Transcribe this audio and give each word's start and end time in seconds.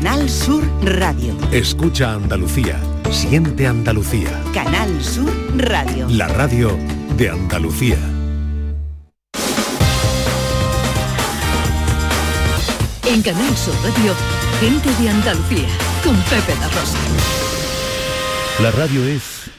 Canal 0.00 0.30
Sur 0.30 0.64
Radio. 0.84 1.36
Escucha 1.50 2.12
Andalucía. 2.12 2.80
Siente 3.10 3.66
Andalucía. 3.66 4.30
Canal 4.54 5.02
Sur 5.02 5.28
Radio. 5.56 6.06
La 6.08 6.28
radio 6.28 6.78
de 7.16 7.28
Andalucía. 7.28 7.98
En 13.06 13.22
Canal 13.22 13.56
Sur 13.56 13.74
Radio, 13.82 14.14
gente 14.60 15.02
de 15.02 15.08
Andalucía, 15.08 15.68
con 16.04 16.14
Pepe 16.14 16.54
La 16.60 16.68
Rosa. 16.68 16.98
La 18.62 18.70
radio 18.70 19.04
es 19.04 19.50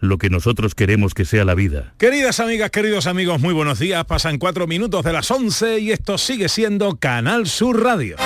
lo 0.00 0.18
que 0.18 0.30
nosotros 0.30 0.74
queremos 0.74 1.14
que 1.14 1.24
sea 1.24 1.44
la 1.44 1.54
vida. 1.54 1.94
Queridas 1.96 2.40
amigas, 2.40 2.72
queridos 2.72 3.06
amigos, 3.06 3.40
muy 3.40 3.54
buenos 3.54 3.78
días. 3.78 4.04
Pasan 4.04 4.38
cuatro 4.38 4.66
minutos 4.66 5.04
de 5.04 5.12
las 5.12 5.30
11 5.30 5.78
y 5.78 5.92
esto 5.92 6.18
sigue 6.18 6.48
siendo 6.48 6.96
Canal 6.96 7.46
Sur 7.46 7.84
Radio. 7.84 8.16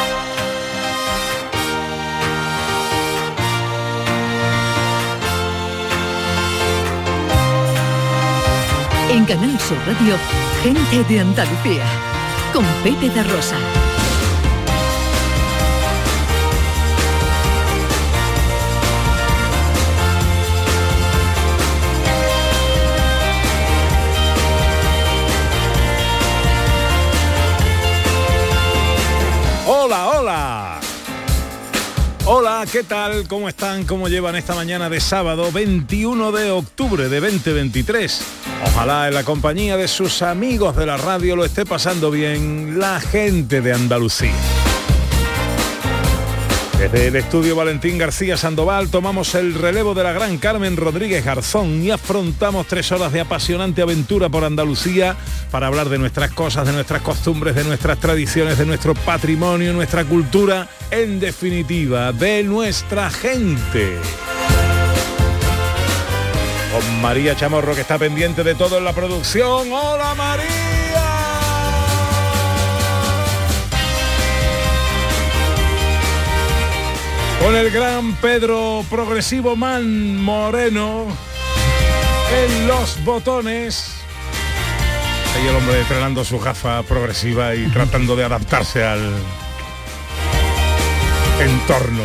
En 9.13 9.25
Canal 9.25 9.59
Sur 9.59 9.77
Radio, 9.87 10.15
gente 10.63 11.03
de 11.13 11.19
Andalucía, 11.19 11.85
con 12.53 12.65
Pepe 12.85 13.09
La 13.13 13.25
Rosa. 13.25 13.57
Hola, 32.27 32.65
¿qué 32.71 32.85
tal? 32.85 33.27
¿Cómo 33.27 33.49
están? 33.49 33.85
¿Cómo 33.85 34.09
llevan 34.09 34.37
esta 34.37 34.55
mañana 34.55 34.91
de 34.91 35.01
sábado 35.01 35.51
21 35.51 36.33
de 36.33 36.51
octubre 36.51 37.09
de 37.09 37.21
2023? 37.21 38.21
Ojalá 38.67 39.09
en 39.09 39.15
la 39.15 39.25
compañía 39.25 39.77
de 39.77 39.89
sus 39.89 40.23
amigos 40.23 40.77
de 40.77 40.87
la 40.87 40.97
radio 40.99 41.35
lo 41.35 41.45
esté 41.45 41.65
pasando 41.65 42.11
bien 42.11 42.79
la 42.79 43.01
gente 43.01 43.63
de 43.63 43.73
Andalucía. 43.73 44.70
Desde 46.81 47.09
el 47.09 47.17
estudio 47.17 47.55
Valentín 47.55 47.99
García 47.99 48.39
Sandoval 48.39 48.89
tomamos 48.89 49.35
el 49.35 49.53
relevo 49.53 49.93
de 49.93 50.03
la 50.03 50.13
gran 50.13 50.39
Carmen 50.39 50.79
Rodríguez 50.79 51.23
Garzón 51.23 51.83
y 51.83 51.91
afrontamos 51.91 52.67
tres 52.67 52.91
horas 52.91 53.13
de 53.13 53.21
apasionante 53.21 53.83
aventura 53.83 54.31
por 54.31 54.45
Andalucía 54.45 55.15
para 55.51 55.67
hablar 55.67 55.91
de 55.91 55.99
nuestras 55.99 56.31
cosas, 56.31 56.67
de 56.67 56.73
nuestras 56.73 57.03
costumbres, 57.03 57.55
de 57.55 57.65
nuestras 57.65 57.99
tradiciones, 57.99 58.57
de 58.57 58.65
nuestro 58.65 58.95
patrimonio, 58.95 59.75
nuestra 59.75 60.07
cultura, 60.07 60.71
en 60.91 61.21
definitiva, 61.21 62.13
de 62.13 62.45
nuestra 62.45 63.11
gente. 63.11 63.99
Con 66.73 67.03
María 67.03 67.37
Chamorro 67.37 67.75
que 67.75 67.83
está 67.83 67.99
pendiente 67.99 68.43
de 68.43 68.55
todo 68.55 68.79
en 68.79 68.87
la 68.87 68.95
producción. 68.95 69.71
¡Hola 69.71 70.15
María! 70.15 70.70
Con 77.41 77.57
el 77.57 77.71
gran 77.71 78.15
Pedro 78.17 78.85
Progresivo 78.91 79.57
Man 79.57 80.17
Moreno 80.17 81.07
en 82.45 82.69
los 82.69 83.03
botones. 83.05 83.97
Ahí 85.35 85.47
el 85.47 85.57
hombre 85.57 85.81
entrenando 85.81 86.25
su 86.25 86.39
gafa 86.39 86.83
progresiva 86.83 87.55
y 87.55 87.67
tratando 87.69 88.15
de 88.15 88.25
adaptarse 88.25 88.85
al 88.85 89.15
entorno. 91.41 92.05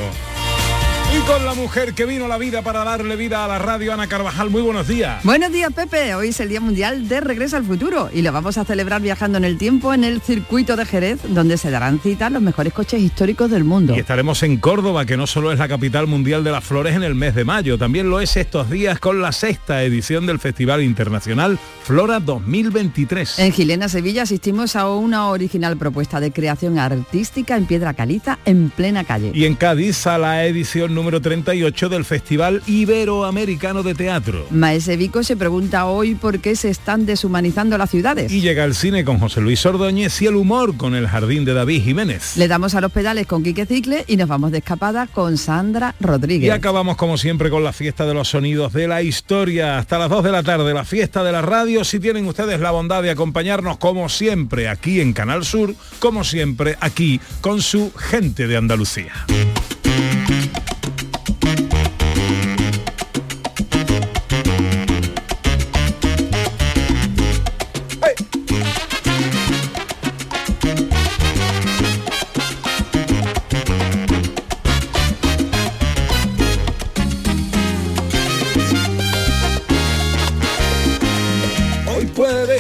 Con 1.28 1.44
la 1.44 1.56
mujer 1.56 1.96
que 1.96 2.06
vino 2.06 2.26
a 2.26 2.28
la 2.28 2.38
vida 2.38 2.62
para 2.62 2.84
darle 2.84 3.16
vida 3.16 3.44
a 3.44 3.48
la 3.48 3.58
radio, 3.58 3.92
Ana 3.92 4.06
Carvajal. 4.06 4.52
Muy 4.52 4.62
buenos 4.62 4.88
días. 4.88 5.24
Buenos 5.24 5.52
días, 5.52 5.74
Pepe. 5.74 6.14
Hoy 6.14 6.28
es 6.30 6.40
el 6.40 6.50
Día 6.50 6.62
Mundial 6.62 7.08
de 7.08 7.20
Regreso 7.20 7.58
al 7.58 7.64
Futuro 7.64 8.12
y 8.14 8.22
lo 8.22 8.32
vamos 8.32 8.60
a 8.60 8.64
celebrar 8.64 9.02
viajando 9.02 9.40
en 9.40 9.44
el 9.44 9.58
tiempo 9.58 9.92
en 9.96 10.04
el 10.04 10.22
circuito 10.22 10.76
de 10.76 10.86
Jerez, 10.86 11.20
donde 11.30 11.58
se 11.58 11.72
darán 11.72 12.00
cita 12.00 12.30
los 12.30 12.44
mejores 12.44 12.74
coches 12.74 13.02
históricos 13.02 13.50
del 13.50 13.64
mundo. 13.64 13.96
Y 13.96 14.00
estaremos 14.00 14.44
en 14.44 14.58
Córdoba, 14.58 15.08
que 15.08 15.18
no 15.18 15.26
solo 15.26 15.52
es 15.52 15.58
la 15.58 15.68
capital 15.68 16.06
mundial 16.06 16.44
de 16.44 16.52
las 16.52 16.64
flores 16.64 16.96
en 16.96 17.02
el 17.02 17.16
mes 17.16 17.34
de 17.34 17.44
mayo, 17.44 17.80
también 17.80 18.08
lo 18.08 18.22
es 18.22 18.38
estos 18.38 18.70
días 18.70 19.00
con 19.00 19.20
la 19.20 19.32
sexta 19.32 19.82
edición 19.82 20.28
del 20.28 20.38
Festival 20.38 20.84
Internacional 20.84 21.58
Flora 21.84 22.20
2023. 22.20 23.40
En 23.40 23.52
Gilena, 23.52 23.90
Sevilla, 23.90 24.24
asistimos 24.24 24.76
a 24.76 24.90
una 24.90 25.30
original 25.30 25.76
propuesta 25.76 26.20
de 26.20 26.32
creación 26.32 26.78
artística 26.78 27.58
en 27.58 27.66
piedra 27.66 27.96
caliza 27.96 28.38
en 28.46 28.70
plena 28.70 29.04
calle. 29.04 29.32
Y 29.34 29.46
en 29.46 29.56
Cádiz 29.56 30.06
a 30.06 30.20
la 30.20 30.46
edición 30.46 30.94
número 30.94 31.15
38 31.22 31.90
del 31.90 32.06
Festival 32.06 32.62
Iberoamericano 32.68 33.84
de 33.84 33.96
Teatro. 33.96 34.46
Maese 34.52 34.98
Vico 34.98 35.24
se 35.24 35.36
pregunta 35.36 35.86
hoy 35.86 36.16
por 36.16 36.40
qué 36.40 36.56
se 36.56 36.70
están 36.70 37.06
deshumanizando 37.06 37.78
las 37.78 37.90
ciudades. 37.90 38.32
Y 38.32 38.42
llega 38.42 38.64
el 38.64 38.76
cine 38.76 39.04
con 39.04 39.20
José 39.20 39.42
Luis 39.42 39.66
Ordóñez 39.66 40.22
y 40.22 40.28
el 40.28 40.36
humor 40.36 40.78
con 40.78 40.96
el 40.96 41.08
Jardín 41.08 41.46
de 41.46 41.54
David 41.54 41.84
Jiménez. 41.84 42.38
Le 42.38 42.48
damos 42.48 42.76
a 42.76 42.82
los 42.82 42.92
pedales 42.92 43.28
con 43.28 43.44
Quique 43.44 43.66
Cicle 43.66 44.04
y 44.08 44.18
nos 44.18 44.28
vamos 44.28 44.52
de 44.52 44.60
escapada 44.60 45.08
con 45.08 45.38
Sandra 45.38 45.96
Rodríguez. 46.00 46.48
Y 46.48 46.52
acabamos 46.52 46.98
como 46.98 47.18
siempre 47.18 47.50
con 47.50 47.64
la 47.64 47.74
fiesta 47.74 48.06
de 48.06 48.14
los 48.14 48.30
sonidos 48.30 48.74
de 48.74 48.88
la 48.88 49.02
historia. 49.02 49.78
Hasta 49.78 49.98
las 49.98 50.10
2 50.10 50.24
de 50.24 50.32
la 50.32 50.44
tarde, 50.44 50.74
la 50.74 50.86
fiesta 50.86 51.24
de 51.24 51.32
la 51.32 51.42
radio. 51.42 51.84
Si 51.84 52.00
tienen 52.00 52.26
ustedes 52.26 52.60
la 52.60 52.72
bondad 52.72 53.04
de 53.04 53.12
acompañarnos 53.12 53.78
como 53.78 54.10
siempre 54.10 54.70
aquí 54.70 55.02
en 55.02 55.14
Canal 55.14 55.46
Sur, 55.46 55.76
como 56.00 56.24
siempre 56.24 56.78
aquí 56.80 57.20
con 57.42 57.62
su 57.62 57.92
gente 57.94 58.48
de 58.48 58.58
Andalucía. 58.58 59.14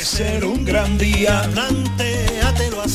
Ser 0.06 0.46
un 0.46 0.64
gran 0.64 1.00
día. 1.00 1.42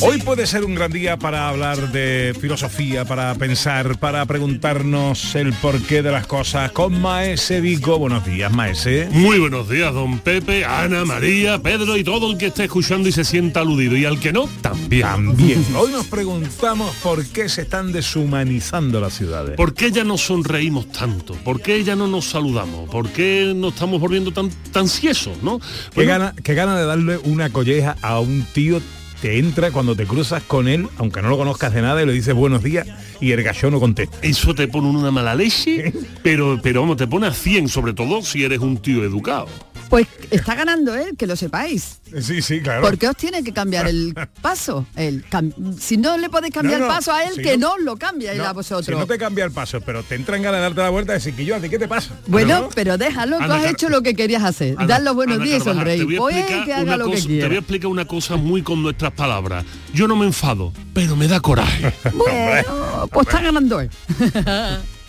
Hoy 0.02 0.18
puede 0.18 0.46
ser 0.46 0.64
un 0.64 0.74
gran 0.74 0.90
día 0.90 1.18
para 1.18 1.48
hablar 1.50 1.92
de 1.92 2.34
filosofía, 2.40 3.04
para 3.04 3.34
pensar, 3.34 3.98
para 3.98 4.24
preguntarnos 4.24 5.34
el 5.34 5.52
porqué 5.52 6.02
de 6.02 6.10
las 6.10 6.26
cosas 6.26 6.72
con 6.72 6.98
Maese 7.02 7.60
Vico. 7.60 7.98
Buenos 7.98 8.24
días, 8.24 8.50
Maese. 8.50 9.08
Muy 9.12 9.38
buenos 9.38 9.68
días, 9.68 9.92
don 9.92 10.18
Pepe, 10.20 10.64
Ana, 10.64 11.04
María, 11.04 11.58
Pedro 11.58 11.98
y 11.98 12.04
todo 12.04 12.30
el 12.30 12.38
que 12.38 12.46
esté 12.46 12.64
escuchando 12.64 13.10
y 13.10 13.12
se 13.12 13.24
sienta 13.24 13.60
aludido. 13.60 13.94
Y 13.94 14.06
al 14.06 14.18
que 14.18 14.32
no, 14.32 14.48
también. 14.62 15.02
También. 15.02 15.66
Hoy 15.76 15.92
nos 15.92 16.06
preguntamos 16.06 16.96
por 17.02 17.26
qué 17.26 17.50
se 17.50 17.62
están 17.62 17.92
deshumanizando 17.92 19.00
las 19.00 19.12
ciudades. 19.12 19.56
¿Por 19.56 19.74
qué 19.74 19.92
ya 19.92 20.04
no 20.04 20.16
sonreímos 20.16 20.90
tanto? 20.92 21.34
¿Por 21.34 21.60
qué 21.60 21.84
ya 21.84 21.94
no 21.94 22.06
nos 22.06 22.24
saludamos? 22.24 22.88
¿Por 22.88 23.10
qué 23.10 23.52
nos 23.54 23.74
estamos 23.74 24.00
volviendo 24.00 24.32
tan, 24.32 24.48
tan 24.72 24.88
ciesos, 24.88 25.42
no? 25.42 25.60
Qué, 25.94 26.06
gana, 26.06 26.34
qué 26.42 26.54
gana 26.54 26.78
de 26.78 26.86
darle 26.86 27.18
una 27.18 27.50
colleja 27.50 27.96
a 28.00 28.18
un 28.18 28.46
tío 28.54 28.80
te 29.20 29.38
entra 29.38 29.70
cuando 29.70 29.94
te 29.94 30.06
cruzas 30.06 30.42
con 30.42 30.68
él, 30.68 30.88
aunque 30.96 31.22
no 31.22 31.28
lo 31.28 31.36
conozcas 31.36 31.74
de 31.74 31.82
nada, 31.82 32.02
y 32.02 32.06
le 32.06 32.12
dices 32.12 32.34
buenos 32.34 32.62
días 32.62 32.86
y 33.20 33.32
el 33.32 33.42
gallo 33.42 33.70
no 33.70 33.80
contesta. 33.80 34.16
Eso 34.22 34.54
te 34.54 34.66
pone 34.68 34.88
una 34.88 35.10
mala 35.10 35.34
leche, 35.34 35.92
pero, 36.22 36.58
pero 36.62 36.80
vamos, 36.80 36.96
te 36.96 37.06
pone 37.06 37.26
a 37.26 37.32
100, 37.32 37.68
sobre 37.68 37.92
todo 37.92 38.22
si 38.22 38.44
eres 38.44 38.60
un 38.60 38.78
tío 38.78 39.04
educado. 39.04 39.46
Pues 39.90 40.06
está 40.30 40.54
ganando 40.54 40.94
él, 40.94 41.16
que 41.18 41.26
lo 41.26 41.34
sepáis. 41.36 42.00
Sí, 42.22 42.40
sí, 42.42 42.60
claro. 42.60 42.80
¿Por 42.82 42.96
qué 42.96 43.08
os 43.08 43.16
tiene 43.16 43.42
que 43.42 43.52
cambiar 43.52 43.88
el 43.88 44.14
paso? 44.40 44.86
El 44.96 45.28
cam- 45.28 45.52
si 45.78 45.96
no 45.96 46.16
le 46.16 46.30
podéis 46.30 46.54
cambiar 46.54 46.78
No, 46.80 46.86
no, 46.86 46.92
el 46.92 46.96
paso 46.96 47.12
a 47.12 47.24
él, 47.24 47.34
si 47.34 47.42
que 47.42 47.58
no- 47.58 47.76
no, 47.76 47.78
lo 47.84 47.96
cambie 47.96 48.30
él 48.30 48.38
No, 48.38 48.44
a 48.44 48.52
vosotros. 48.52 48.86
Si 48.86 48.92
no 48.92 49.06
te 49.06 49.18
cambia 49.18 49.44
el 49.44 49.50
paso, 49.50 49.80
pero 49.80 50.02
te 50.04 50.14
entran 50.14 50.40
ganas 50.42 50.58
de 50.60 50.62
darte 50.62 50.80
la 50.80 50.90
vuelta 50.90 51.12
y 51.12 51.16
decir 51.16 51.34
que 51.34 51.44
yo 51.44 51.56
a 51.56 51.60
ti 51.60 51.68
qué 51.68 51.78
te 51.78 51.88
pasa. 51.88 52.14
Bueno, 52.28 52.60
¿No? 52.62 52.68
pero 52.74 52.96
déjalo, 52.98 53.38
tú 53.38 53.42
has 53.44 53.62
Car- 53.62 53.66
hecho 53.72 53.88
lo 53.88 54.02
que 54.02 54.14
querías 54.14 54.44
hacer. 54.44 54.76
Ana- 54.78 54.86
Dar 54.86 55.02
los 55.02 55.14
buenos 55.16 55.36
Ana 55.36 55.44
días 55.44 55.56
y 55.62 55.64
Carvajal, 55.64 55.78
sonreír. 55.80 55.98
te 55.98 56.04
voy 56.04 56.14
a 56.14 56.18
Pues 56.20 56.36
explicar 56.36 56.64
que 56.66 56.72
haga 56.72 56.82
una 56.84 56.96
lo 56.96 57.04
que 57.06 57.10
cosa- 57.10 57.22
Te 57.22 57.28
voy 57.28 57.36
a 57.36 57.40
quiera. 57.40 57.54
explicar 57.58 57.86
una 57.90 58.04
cosa 58.06 58.36
muy 58.36 58.62
con 58.62 58.82
nuestras 58.82 59.12
palabras. 59.12 59.64
Yo 59.92 60.06
no 60.06 60.14
me 60.14 60.26
enfado, 60.26 60.72
pero 60.94 61.16
me 61.16 61.26
da 61.26 61.40
coraje. 61.40 61.92
Bueno, 62.14 63.08
pues 63.12 63.26
está 63.26 63.40
ganando 63.42 63.80
él. 63.80 63.90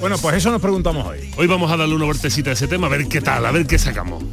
Bueno, 0.00 0.16
pues 0.16 0.36
eso 0.36 0.50
nos 0.50 0.62
preguntamos 0.62 1.06
hoy. 1.06 1.30
Hoy 1.36 1.46
vamos 1.46 1.70
a 1.70 1.76
darle 1.76 1.94
una 1.94 2.06
vueltecita 2.06 2.48
a 2.50 2.52
ese 2.54 2.66
tema, 2.66 2.86
a 2.86 2.90
ver 2.90 3.06
qué 3.06 3.20
tal, 3.20 3.44
a 3.44 3.52
ver 3.52 3.66
qué 3.66 3.78
sacamos. 3.78 4.24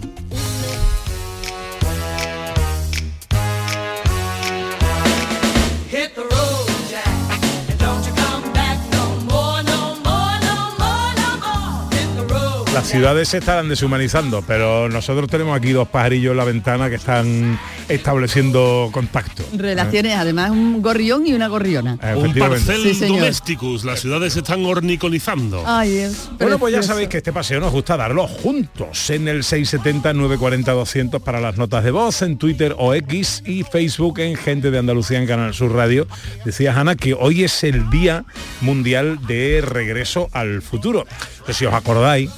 Las 12.77 12.89
ciudades 12.89 13.27
se 13.29 13.39
estarán 13.39 13.69
deshumanizando, 13.69 14.43
pero 14.45 14.87
nosotros 14.87 15.27
tenemos 15.27 15.57
aquí 15.57 15.71
dos 15.71 15.87
pajarillos 15.87 16.29
en 16.29 16.37
la 16.37 16.43
ventana 16.43 16.89
que 16.89 16.95
están 16.97 17.59
estableciendo 17.89 18.89
contacto. 18.91 19.43
Relaciones, 19.55 20.15
además 20.15 20.51
un 20.51 20.79
gorrión 20.83 21.25
y 21.25 21.33
una 21.33 21.47
gorriona. 21.47 21.93
Un 21.93 21.99
Efectivamente. 21.99 22.39
parcel 22.39 22.95
Sí, 22.95 23.07
domesticus. 23.07 23.83
Las 23.83 24.01
ciudades 24.01 24.33
se 24.33 24.39
están 24.41 24.63
hornicolizando. 24.63 25.63
Ay, 25.65 25.97
es 25.97 26.29
Bueno, 26.37 26.59
pues 26.59 26.71
ya 26.71 26.83
sabéis 26.83 27.09
que 27.09 27.17
este 27.17 27.33
paseo 27.33 27.59
nos 27.59 27.71
gusta 27.71 27.97
darlo 27.97 28.27
juntos 28.27 29.09
en 29.09 29.27
el 29.27 29.41
670-940-200 29.41 31.19
para 31.19 31.41
las 31.41 31.57
notas 31.57 31.83
de 31.83 31.89
voz, 31.89 32.21
en 32.21 32.37
Twitter 32.37 32.75
o 32.77 32.93
X 32.93 33.41
y 33.43 33.63
Facebook 33.63 34.19
en 34.19 34.35
Gente 34.35 34.69
de 34.69 34.77
Andalucía 34.77 35.17
en 35.17 35.25
Canal 35.25 35.55
Sur 35.55 35.73
Radio. 35.73 36.07
Decía 36.45 36.79
Hanna 36.79 36.95
que 36.95 37.15
hoy 37.15 37.43
es 37.43 37.63
el 37.63 37.89
Día 37.89 38.23
Mundial 38.61 39.25
de 39.25 39.63
Regreso 39.65 40.29
al 40.31 40.61
Futuro. 40.61 41.07
Entonces, 41.31 41.57
si 41.57 41.65
os 41.65 41.73
acordáis, 41.73 42.29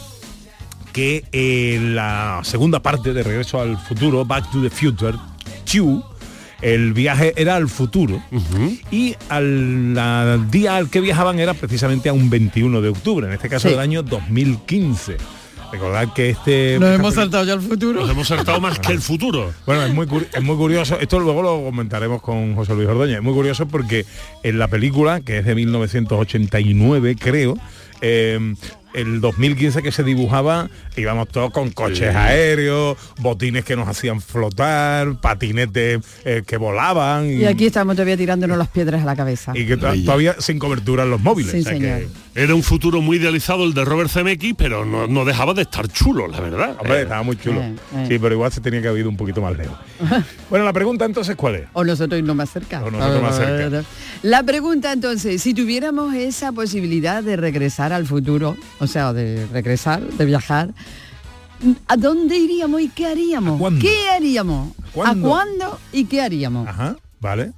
que 1.00 1.24
en 1.32 1.96
la 1.96 2.42
segunda 2.44 2.82
parte 2.82 3.14
de 3.14 3.24
Regreso 3.24 3.62
al 3.62 3.78
Futuro, 3.78 4.26
Back 4.26 4.52
to 4.52 4.62
the 4.62 4.70
Future, 4.70 5.18
2, 5.74 6.04
el 6.62 6.92
viaje 6.92 7.32
era 7.38 7.56
al 7.56 7.70
futuro 7.70 8.22
y 8.92 9.16
al 9.30 9.94
la- 9.94 10.38
día 10.52 10.76
al 10.76 10.90
que 10.90 11.00
viajaban 11.00 11.40
era 11.40 11.54
precisamente 11.54 12.10
a 12.10 12.14
un 12.14 12.30
21 12.30 12.82
de 12.82 12.90
octubre, 12.90 13.28
en 13.28 13.32
este 13.34 13.48
caso 13.48 13.70
Sí. 13.70 13.76
del 13.76 13.80
año 13.80 14.04
2015. 14.04 15.16
Recordad 15.72 16.12
que 16.14 16.32
este... 16.32 16.78
Nos 16.82 16.96
hemos 16.96 17.14
saltado 17.14 17.46
ya 17.46 17.54
al 17.54 17.62
futuro. 17.62 18.02
Nos 18.02 18.10
hemos 18.10 18.28
saltado 18.28 18.60
más 18.60 18.78
que 18.80 18.92
el 18.92 19.00
futuro. 19.00 19.54
bueno, 19.66 19.84
es 19.86 19.94
muy, 19.94 20.06
es 20.34 20.42
muy 20.44 20.58
curioso, 20.58 21.00
esto 21.00 21.18
luego 21.20 21.42
lo 21.42 21.64
comentaremos 21.64 22.22
con 22.22 22.56
José 22.56 22.76
Luis 22.76 22.90
Ordóñez, 22.90 23.18
es 23.20 23.24
muy 23.24 23.34
curioso 23.34 23.70
porque 23.70 24.06
en 24.44 24.60
la 24.60 24.68
película, 24.68 25.22
que 25.22 25.38
es 25.38 25.46
de 25.46 25.56
1989 25.56 27.16
creo, 27.18 27.56
eh, 28.02 28.56
el 28.94 29.22
2015 29.22 29.82
que 29.84 29.92
se 29.92 30.04
dibujaba, 30.04 30.70
íbamos 30.98 31.28
todos 31.28 31.52
con 31.52 31.70
coches 31.72 32.16
aéreos, 32.16 32.98
botines 33.20 33.64
que 33.64 33.76
nos 33.76 33.88
hacían 33.88 34.20
flotar, 34.22 35.20
patinetes 35.22 36.00
eh, 36.26 36.44
que 36.46 36.58
volaban 36.58 37.28
y, 37.30 37.34
Y 37.36 37.46
aquí 37.46 37.66
estamos 37.68 37.96
todavía 37.96 38.18
tirándonos 38.18 38.58
las 38.58 38.68
piedras 38.70 39.02
a 39.04 39.06
la 39.06 39.16
cabeza. 39.16 39.52
y 39.56 39.66
que 39.66 39.78
to- 39.78 39.94
todavía 40.06 40.36
sin 40.40 40.60
cobertura 40.60 41.04
en 41.04 41.12
los 41.12 41.22
móviles. 41.22 41.52
Sí, 41.52 41.60
o 41.60 41.64
sea 41.64 41.74
que- 41.74 41.80
señor. 41.80 42.02
Era 42.36 42.56
un 42.56 42.64
futuro 42.64 43.02
muy 43.02 43.18
idealizado 43.18 43.66
el 43.66 43.74
de 43.74 43.84
Robert 43.84 44.10
Zemeckis, 44.10 44.54
pero 44.58 44.86
no, 44.86 45.08
no 45.08 45.26
dejaba 45.26 45.54
de 45.54 45.64
estar 45.64 45.88
chulo, 45.90 46.28
la 46.28 46.40
verdad. 46.40 46.76
Hombre, 46.80 47.00
Eh, 47.00 47.02
estaba 47.02 47.24
muy 47.24 47.36
chulo. 47.36 47.60
Eh, 47.62 47.76
eh. 47.96 48.06
Sí, 48.08 48.20
pero 48.20 48.34
igual 48.36 48.52
se 48.52 48.62
tenía 48.62 48.82
que 48.82 48.88
haber 48.88 49.02
ido 49.02 49.10
un 49.10 49.18
poquito 49.18 49.42
más 49.42 49.58
lejos. 49.58 49.76
bueno, 50.50 50.64
la 50.64 50.72
pregunta 50.72 51.04
entonces, 51.06 51.36
¿cuál 51.36 51.56
es? 51.56 51.64
O 51.74 51.84
nosotros 51.84 52.18
irnos 52.20 52.36
más 52.36 52.50
cerca. 52.52 52.82
O 52.84 52.92
nosotros 52.92 53.22
más 53.22 53.36
cerca. 53.36 53.84
La 54.22 54.44
pregunta 54.44 54.92
entonces, 54.92 55.42
si 55.42 55.54
tuviéramos 55.54 56.14
esa 56.14 56.52
posibilidad 56.52 57.24
de 57.24 57.38
regresar 57.38 57.94
al 57.94 58.06
futuro, 58.06 58.58
o 58.80 58.88
sea, 58.88 59.14
de 59.14 59.48
regresar, 59.48 60.02
de 60.02 60.26
viajar, 60.26 60.74
¿a 61.88 61.96
dónde 61.96 62.38
iríamos 62.38 62.82
y 62.82 62.90
qué 62.90 63.06
haríamos? 63.06 63.56
¿A 63.56 63.60
cuándo? 63.60 63.82
¿Qué 63.82 64.10
haríamos? 64.10 64.74
¿Cuándo? 64.94 65.28
¿A 65.28 65.30
cuándo 65.30 65.80
y 65.94 66.04
qué 66.04 66.22
haríamos? 66.22 66.68
Ajá, 66.68 66.98
vale. 67.22 67.54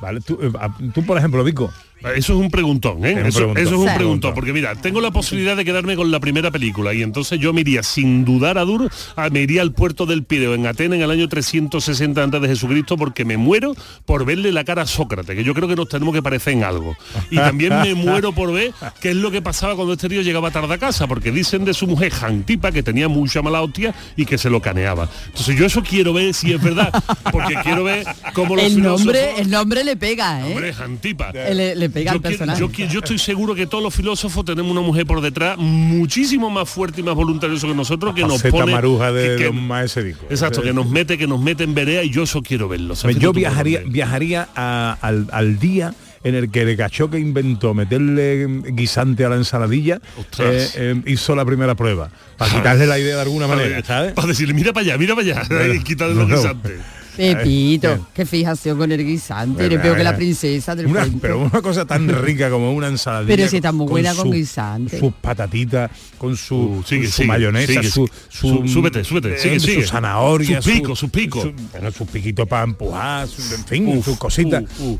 Vale, 0.00 0.20
tú, 0.20 0.38
eh, 0.42 0.50
tú, 0.94 1.04
por 1.04 1.16
ejemplo, 1.16 1.44
Vico. 1.44 1.70
Eso 2.02 2.32
es 2.34 2.38
un 2.40 2.50
preguntón, 2.50 3.04
¿eh? 3.04 3.12
Eso, 3.26 3.38
preguntón. 3.38 3.62
eso 3.62 3.74
es 3.74 3.80
un 3.80 3.88
Sí. 3.88 3.94
preguntón, 3.96 4.34
porque 4.34 4.52
mira, 4.52 4.74
tengo 4.74 5.00
la 5.00 5.10
posibilidad 5.10 5.56
de 5.56 5.64
quedarme 5.64 5.96
con 5.96 6.10
la 6.10 6.18
primera 6.20 6.50
película 6.50 6.94
y 6.94 7.02
entonces 7.02 7.38
yo 7.38 7.52
me 7.52 7.60
iría 7.60 7.82
sin 7.82 8.24
dudar 8.24 8.56
a 8.58 8.64
duro, 8.64 8.88
a- 9.16 9.28
me 9.28 9.40
iría 9.42 9.60
al 9.62 9.72
puerto 9.72 10.06
del 10.06 10.24
Pireo 10.24 10.54
en 10.54 10.66
Atenas 10.66 10.96
en 10.96 11.02
el 11.02 11.10
año 11.10 11.28
360 11.28 12.22
antes 12.22 12.40
de 12.40 12.48
Jesucristo 12.48 12.96
porque 12.96 13.24
me 13.24 13.36
muero 13.36 13.74
por 14.06 14.24
verle 14.24 14.50
la 14.52 14.64
cara 14.64 14.82
a 14.82 14.86
Sócrates, 14.86 15.36
que 15.36 15.44
yo 15.44 15.52
creo 15.54 15.68
que 15.68 15.76
nos 15.76 15.88
tenemos 15.88 16.14
que 16.14 16.22
parecer 16.22 16.54
en 16.54 16.64
algo. 16.64 16.96
Y 17.30 17.36
también 17.36 17.78
me 17.82 17.94
muero 17.94 18.32
por 18.32 18.52
ver 18.52 18.72
qué 19.00 19.10
es 19.10 19.16
lo 19.16 19.30
que 19.30 19.42
pasaba 19.42 19.76
cuando 19.76 19.92
este 19.92 20.08
tío 20.08 20.22
llegaba 20.22 20.50
tarde 20.50 20.72
a 20.74 20.78
casa, 20.78 21.06
porque 21.06 21.30
dicen 21.30 21.64
de 21.64 21.74
su 21.74 21.86
mujer 21.86 22.10
Jantipa 22.12 22.72
que 22.72 22.82
tenía 22.82 23.08
mucha 23.08 23.42
mala 23.42 23.60
hostia 23.62 23.94
y 24.16 24.24
que 24.24 24.38
se 24.38 24.48
lo 24.48 24.60
caneaba. 24.62 25.08
Entonces 25.26 25.56
yo 25.58 25.66
eso 25.66 25.82
quiero 25.82 26.12
ver 26.14 26.32
si 26.34 26.52
es 26.52 26.62
verdad, 26.62 26.90
porque 27.30 27.54
quiero 27.62 27.84
ver 27.84 28.06
cómo 28.32 28.56
los 28.56 28.64
El 28.64 28.82
nombre, 28.82 29.18
filósofos- 29.20 29.40
el 29.40 29.50
nombre 29.50 29.84
le 29.84 29.96
pega, 29.96 30.40
¿eh? 30.48 30.52
Hombre, 30.52 30.72
Jantipa. 30.72 31.32
Le, 31.32 31.74
le 31.76 31.89
pega 31.90 32.12
Yo, 32.12 32.16
al 32.16 32.20
quiero- 32.22 32.38
personaje. 32.38 32.60
yo, 32.60 32.68
quiero- 32.70 32.92
yo 32.92 32.98
estoy 33.00 33.18
seguro 33.18 33.54
que 33.54 33.66
todos 33.66 33.82
los 33.84 33.94
filósofos 33.94 34.44
tenemos 34.44 34.70
una 34.72 34.80
mujer 34.80 35.06
por 35.06 35.20
detrás 35.20 35.58
muchísimo 35.58 36.50
más 36.50 36.68
fuerte 36.68 37.00
y 37.00 37.04
más 37.04 37.14
voluntariosa 37.14 37.66
que 37.66 37.74
nosotros 37.74 38.14
que 38.14 38.22
nos 38.22 38.42
pone 38.42 38.72
maruja 38.72 39.12
de 39.12 39.36
que- 39.36 39.50
que- 39.50 40.24
exacto 40.30 40.62
que 40.62 40.72
nos 40.72 40.88
mete 40.88 41.18
que 41.18 41.26
nos 41.26 41.40
mete 41.40 41.64
en 41.64 41.74
vereda 41.74 42.02
y 42.02 42.10
yo 42.10 42.22
eso 42.22 42.42
quiero 42.42 42.68
verlo 42.68 42.96
¿sabes? 42.96 43.18
Yo 43.18 43.32
viajaría, 43.32 43.82
viajaría 43.86 44.48
a- 44.54 44.96
al, 45.00 45.26
al 45.32 45.58
día 45.58 45.94
en 46.22 46.34
el 46.34 46.50
que 46.50 46.62
el 46.62 46.76
gacho 46.76 47.08
que 47.10 47.18
inventó 47.18 47.72
meterle 47.72 48.46
guisante 48.72 49.24
a 49.24 49.30
la 49.30 49.36
ensaladilla 49.36 50.00
eh, 50.38 50.68
eh, 50.74 51.02
hizo 51.06 51.34
la 51.34 51.46
primera 51.46 51.74
prueba. 51.74 52.10
Para 52.36 52.52
quitarle 52.54 52.86
la 52.86 52.98
idea 52.98 53.16
de 53.16 53.22
alguna 53.22 53.46
manera, 53.46 53.82
¿sabes? 53.84 54.12
para 54.12 54.28
decirle 54.28 54.52
mira 54.54 54.72
para 54.74 54.84
allá 54.84 54.98
mira 54.98 55.14
para 55.14 55.26
allá 55.40 55.74
y 55.74 55.80
quitarle 55.82 56.14
no, 56.14 56.20
los 56.22 56.28
no. 56.30 56.36
guisantes 56.36 56.72
Pepito, 57.16 58.08
qué 58.14 58.24
fijación 58.26 58.78
con 58.78 58.90
el 58.92 59.04
guisante, 59.04 59.66
eres 59.66 59.80
peor 59.80 59.96
que 59.96 60.04
la 60.04 60.10
eh, 60.10 60.14
princesa 60.14 60.74
del 60.74 60.86
Una- 60.86 61.06
pero 61.20 61.38
una 61.40 61.62
cosa 61.62 61.84
tan 61.84 62.08
rica 62.24 62.50
como 62.50 62.72
una 62.72 62.88
ensaladilla. 62.88 63.36
Pero 63.36 63.48
si 63.48 63.56
está 63.56 63.72
muy 63.72 63.86
buena 63.86 64.14
con 64.14 64.26
su- 64.26 64.32
guisante. 64.32 64.98
Sus 64.98 65.12
patatitas, 65.14 65.90
con 66.18 66.36
su, 66.36 66.56
Uh, 66.56 66.82
sigue, 66.84 67.02
con 67.02 67.10
su 67.10 67.16
sigue, 67.16 67.28
mayonesa, 67.28 67.66
sigue. 67.72 67.90
su, 67.90 68.08
su- 68.28 68.48
Sú- 68.48 68.68
súbete, 68.68 69.04
súbete, 69.04 69.34
eh, 69.34 69.38
sigue, 69.38 69.60
su 69.60 69.66
sigue. 69.66 69.86
zanahoria, 69.86 70.60
Su 70.62 70.70
pico, 70.70 70.96
su 70.96 71.08
pico. 71.10 71.52
bueno, 71.72 71.90
sus 71.90 72.08
piquitos 72.08 72.46
para 72.48 72.64
empujar, 72.64 73.26
su- 73.28 73.54
en 73.54 73.64
fin, 73.64 73.88
Uf, 73.98 74.04
sus 74.04 74.16
cositas. 74.18 74.64
uh, 74.80 74.84
uh. 74.84 74.98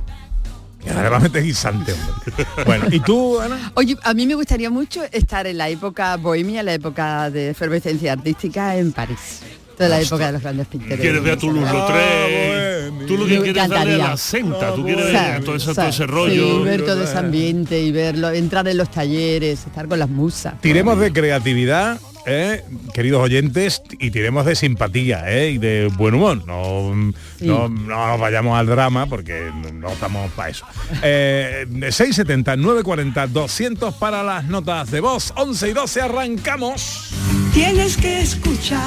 Y 0.85 0.89
ahora 0.89 1.03
le 1.03 1.09
va 1.11 1.17
a 1.19 1.21
meter 1.21 1.43
guisante, 1.45 1.93
hombre. 1.93 2.47
Bueno, 2.65 2.87
¿y 2.91 3.01
tú, 3.01 3.39
Ana? 3.39 3.71
Oye, 3.75 3.99
a 4.03 4.15
mí 4.15 4.27
me 4.27 4.35
gustaría 4.35 4.71
mucho 4.71 5.03
estar 5.12 5.47
en 5.47 5.59
la 5.59 5.69
época 5.69 6.17
bohemia, 6.17 6.62
la 6.62 6.73
época 6.73 7.29
de 7.31 7.51
efervescencia 7.51 8.12
artística 8.15 8.77
en 8.79 8.93
París. 8.93 9.41
Toda 9.87 9.97
la 9.97 10.00
época 10.03 10.27
de 10.27 10.32
los 10.32 10.43
grandes 10.43 10.67
pintores. 10.67 11.00
quieres 11.00 11.23
ver 11.23 11.32
a 11.32 11.37
Toulouse-Lautrec 11.38 12.91
bueno, 12.91 13.06
tú 13.06 13.17
lo 13.17 13.25
me 13.25 13.31
que 13.37 13.43
quieres 13.43 13.69
darle 13.69 13.94
a 13.94 13.99
la 13.99 14.17
senta 14.17 14.75
tú 14.75 14.85
quieres 14.85 15.06
ver 15.12 15.44
todo, 15.44 15.59
sea, 15.59 15.75
todo 15.75 15.88
ese 15.88 16.06
rollo 16.06 16.59
Sí, 16.59 16.65
ver 16.65 16.85
todo 16.85 17.03
ese 17.05 17.17
ambiente 17.19 17.81
y 17.81 17.91
verlo, 17.93 18.31
entrar 18.31 18.67
en 18.69 18.77
los 18.77 18.91
talleres, 18.91 19.67
estar 19.67 19.88
con 19.88 19.99
las 19.99 20.09
musas. 20.09 20.61
Tiremos 20.61 20.99
de 20.99 21.12
creatividad, 21.12 21.99
¿eh? 22.27 22.62
queridos 22.93 23.23
oyentes, 23.23 23.82
y 23.99 24.11
tiremos 24.11 24.44
de 24.47 24.55
simpatía 24.55 25.23
¿eh? 25.32 25.50
y 25.53 25.59
de 25.59 25.88
buen 25.97 26.15
humor. 26.15 26.44
No, 26.47 26.93
Sí. 27.38 27.47
no, 27.47 27.69
no 27.71 28.06
nos 28.09 28.21
vayamos 28.21 28.59
al 28.59 28.67
drama 28.67 29.06
porque 29.06 29.50
no 29.73 29.88
estamos 29.88 30.31
para 30.33 30.50
eso. 30.50 30.67
Eh, 31.03 31.67
670, 31.71 32.56
940, 32.56 33.26
200 33.29 33.94
para 33.94 34.23
las 34.23 34.44
notas 34.44 34.91
de 34.91 35.00
voz. 35.00 35.33
11 35.37 35.69
y 35.71 35.73
12 35.73 36.00
arrancamos. 36.03 37.09
Tienes 37.55 37.97
que 37.97 38.21
escuchar 38.21 38.81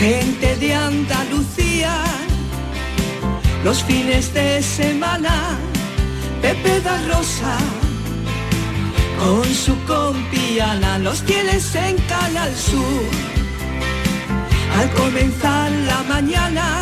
gente 0.00 0.56
de 0.56 0.74
Andalucía 0.74 1.92
los 3.62 3.84
fines 3.84 4.32
de 4.32 4.62
semana. 4.62 5.58
Pepe 6.40 6.80
da 6.80 6.96
Rosa 7.12 7.54
con 9.18 9.44
su 9.44 9.74
compiana 9.84 10.98
los 10.98 11.22
tienes 11.22 11.74
en 11.74 11.96
Canal 12.12 12.52
Sur. 12.56 13.10
Al 14.78 14.88
comenzar 14.92 15.70
la 15.90 16.02
mañana, 16.14 16.80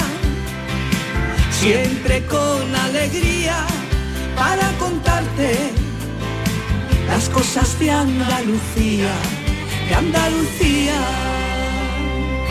siempre 1.50 2.25
con 2.26 2.64
alegría 2.87 3.66
para 4.37 4.68
contarte 4.78 5.72
las 7.08 7.28
cosas 7.30 7.76
de 7.80 7.90
Andalucía, 7.90 9.12
de 9.88 9.94
Andalucía. 9.96 11.38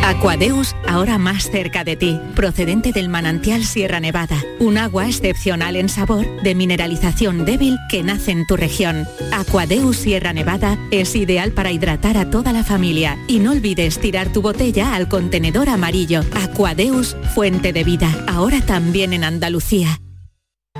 Aquadeus, 0.07 0.73
ahora 0.87 1.17
más 1.17 1.51
cerca 1.51 1.83
de 1.83 1.97
ti, 1.97 2.17
procedente 2.33 2.93
del 2.93 3.09
manantial 3.09 3.65
Sierra 3.65 3.99
Nevada, 3.99 4.41
un 4.57 4.77
agua 4.77 5.05
excepcional 5.05 5.75
en 5.75 5.89
sabor, 5.89 6.25
de 6.43 6.55
mineralización 6.55 7.43
débil 7.43 7.77
que 7.89 8.03
nace 8.03 8.31
en 8.31 8.47
tu 8.47 8.55
región. 8.55 9.05
Aquadeus 9.33 9.97
Sierra 9.97 10.31
Nevada 10.31 10.77
es 10.91 11.13
ideal 11.13 11.51
para 11.51 11.73
hidratar 11.73 12.17
a 12.17 12.29
toda 12.29 12.53
la 12.53 12.63
familia 12.63 13.17
y 13.27 13.39
no 13.39 13.51
olvides 13.51 13.99
tirar 13.99 14.31
tu 14.31 14.41
botella 14.41 14.95
al 14.95 15.09
contenedor 15.09 15.67
amarillo. 15.67 16.21
Aquadeus, 16.41 17.17
fuente 17.35 17.73
de 17.73 17.83
vida, 17.83 18.09
ahora 18.29 18.61
también 18.61 19.11
en 19.11 19.25
Andalucía. 19.25 19.99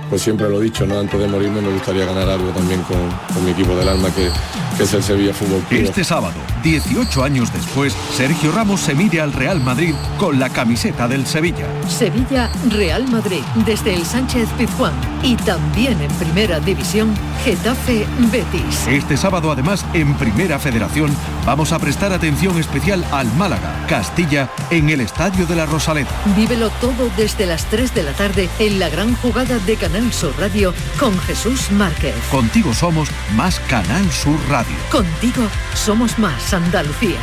Pues 0.10 0.22
siempre 0.22 0.48
lo 0.48 0.62
he 0.62 0.64
dicho, 0.64 0.86
¿no? 0.86 1.00
Antes 1.00 1.20
de 1.20 1.28
morirme 1.28 1.60
me 1.60 1.74
gustaría 1.74 2.06
ganar 2.06 2.30
algo 2.30 2.52
también 2.52 2.82
con, 2.84 2.98
con 3.34 3.44
mi 3.44 3.52
equipo 3.52 3.76
del 3.76 3.90
alma, 3.90 4.10
que, 4.16 4.30
que 4.78 4.84
es 4.84 4.94
el 4.94 5.04
Sevilla 5.04 5.34
Fútbol 5.34 5.62
Club. 5.64 5.82
Este 5.82 6.04
sábado, 6.04 6.36
18 6.64 7.24
años 7.24 7.52
después, 7.52 7.96
Sergio 8.14 8.52
Ramos 8.52 8.82
se 8.82 8.94
mide 8.94 9.20
al 9.20 9.34
Real 9.34 9.60
Madrid 9.60 9.96
con 10.18 10.40
la 10.40 10.50
camiseta 10.50 11.08
del 11.08 11.26
Sevilla. 11.26 11.66
Sevilla, 11.88 12.50
Real 12.70 13.08
Madrid, 13.08 13.42
desde 13.66 13.96
el 13.96 14.06
Sánchez 14.06 14.48
Pizjuán. 14.58 14.94
Y 15.24 15.36
también 15.38 16.00
en 16.02 16.12
Primera 16.14 16.60
División, 16.60 17.14
Getafe 17.44 18.06
Betis. 18.32 18.88
Este 18.88 19.18
sábado, 19.18 19.52
además, 19.52 19.86
en 19.94 20.14
Primera 20.16 20.60
Federación, 20.60 21.16
vamos 21.46 21.72
a 21.72 21.80
prestar 21.80 22.14
atención 22.14 22.58
especial 22.60 23.04
al 23.12 23.34
Málaga, 23.34 23.86
Castilla, 23.88 24.50
en 24.70 24.90
el 24.90 25.02
Estadio 25.02 25.46
de 25.48 25.56
la 25.56 25.66
Rosaleda. 25.66 26.12
Vívelo 26.36 26.70
todo 26.82 27.10
desde 27.18 27.46
las 27.46 27.66
3 27.66 27.96
de 27.96 28.04
la 28.04 28.14
tarde 28.14 28.48
en 28.60 28.80
la 28.80 28.90
gran 28.90 29.16
jugada 29.16 29.58
de 29.60 29.76
Canal 29.76 29.88
Canal 29.88 30.12
Sur 30.12 30.34
Radio 30.38 30.74
con 31.00 31.18
Jesús 31.22 31.72
Márquez. 31.72 32.14
Contigo 32.30 32.74
somos 32.74 33.10
más 33.38 33.58
Canal 33.62 34.12
Sur 34.12 34.38
Radio. 34.50 34.67
Contigo 34.92 35.48
somos 35.76 36.18
más 36.18 36.54
Andalucía. 36.54 37.20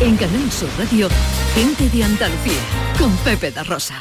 En 0.00 0.16
Canal 0.16 0.52
Sur 0.52 0.68
Radio, 0.78 1.08
gente 1.54 1.88
de 1.88 2.04
Andalucía 2.04 2.60
con 2.98 3.16
Pepe 3.18 3.50
da 3.50 3.64
Rosa. 3.64 3.94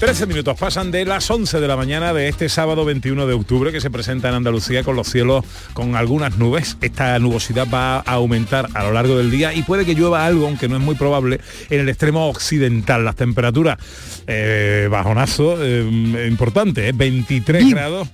13 0.00 0.26
minutos 0.26 0.56
pasan 0.56 0.92
de 0.92 1.04
las 1.04 1.28
11 1.28 1.58
de 1.58 1.66
la 1.66 1.76
mañana 1.76 2.14
de 2.14 2.28
este 2.28 2.48
sábado 2.48 2.84
21 2.84 3.26
de 3.26 3.34
octubre 3.34 3.72
que 3.72 3.80
se 3.80 3.90
presenta 3.90 4.28
en 4.28 4.36
Andalucía 4.36 4.84
con 4.84 4.94
los 4.94 5.08
cielos 5.08 5.44
con 5.72 5.96
algunas 5.96 6.38
nubes. 6.38 6.76
Esta 6.80 7.18
nubosidad 7.18 7.66
va 7.68 7.96
a 7.96 8.12
aumentar 8.12 8.68
a 8.74 8.84
lo 8.84 8.92
largo 8.92 9.18
del 9.18 9.32
día 9.32 9.52
y 9.54 9.64
puede 9.64 9.84
que 9.84 9.94
llueva 9.94 10.24
algo, 10.24 10.46
aunque 10.46 10.68
no 10.68 10.76
es 10.76 10.82
muy 10.82 10.94
probable, 10.94 11.40
en 11.68 11.80
el 11.80 11.88
extremo 11.88 12.28
occidental. 12.28 13.04
Las 13.04 13.16
temperaturas, 13.16 13.78
eh, 14.28 14.86
bajonazo 14.88 15.56
eh, 15.60 16.28
importante, 16.28 16.92
23 16.92 17.68
grados. 17.70 18.08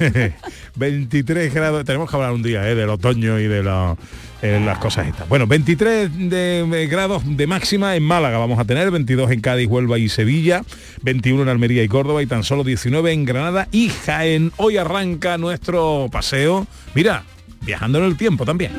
23 0.76 1.52
grados. 1.52 1.84
Tenemos 1.84 2.08
que 2.10 2.16
hablar 2.16 2.32
un 2.32 2.42
día 2.42 2.62
del 2.62 2.88
otoño 2.88 3.38
y 3.38 3.46
de 3.46 3.62
los 3.62 3.98
las 4.42 4.78
cosas 4.78 5.06
estas. 5.06 5.28
Bueno, 5.28 5.46
23 5.46 6.30
de, 6.30 6.88
grados 6.90 7.22
de 7.26 7.46
máxima 7.46 7.94
en 7.96 8.02
Málaga 8.02 8.38
vamos 8.38 8.58
a 8.58 8.64
tener, 8.64 8.90
22 8.90 9.30
en 9.32 9.40
Cádiz, 9.40 9.66
Huelva 9.68 9.98
y 9.98 10.08
Sevilla, 10.08 10.62
21 11.02 11.42
en 11.42 11.48
Almería 11.48 11.82
y 11.82 11.88
Córdoba 11.88 12.22
y 12.22 12.26
tan 12.26 12.42
solo 12.42 12.64
19 12.64 13.12
en 13.12 13.24
Granada 13.24 13.68
y 13.70 13.90
Jaén. 13.90 14.52
Hoy 14.56 14.78
arranca 14.78 15.36
nuestro 15.36 16.08
paseo, 16.10 16.66
mira, 16.94 17.24
viajando 17.62 17.98
en 17.98 18.04
el 18.04 18.16
tiempo 18.16 18.46
también. 18.46 18.72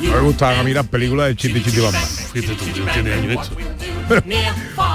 Me 0.00 0.20
gusta 0.20 0.58
a 0.58 0.62
mí 0.62 0.72
las 0.72 0.86
películas 0.86 1.28
de 1.28 1.36
Chiti 1.36 1.62
Chiti 1.62 1.80
Bamba. 1.80 1.98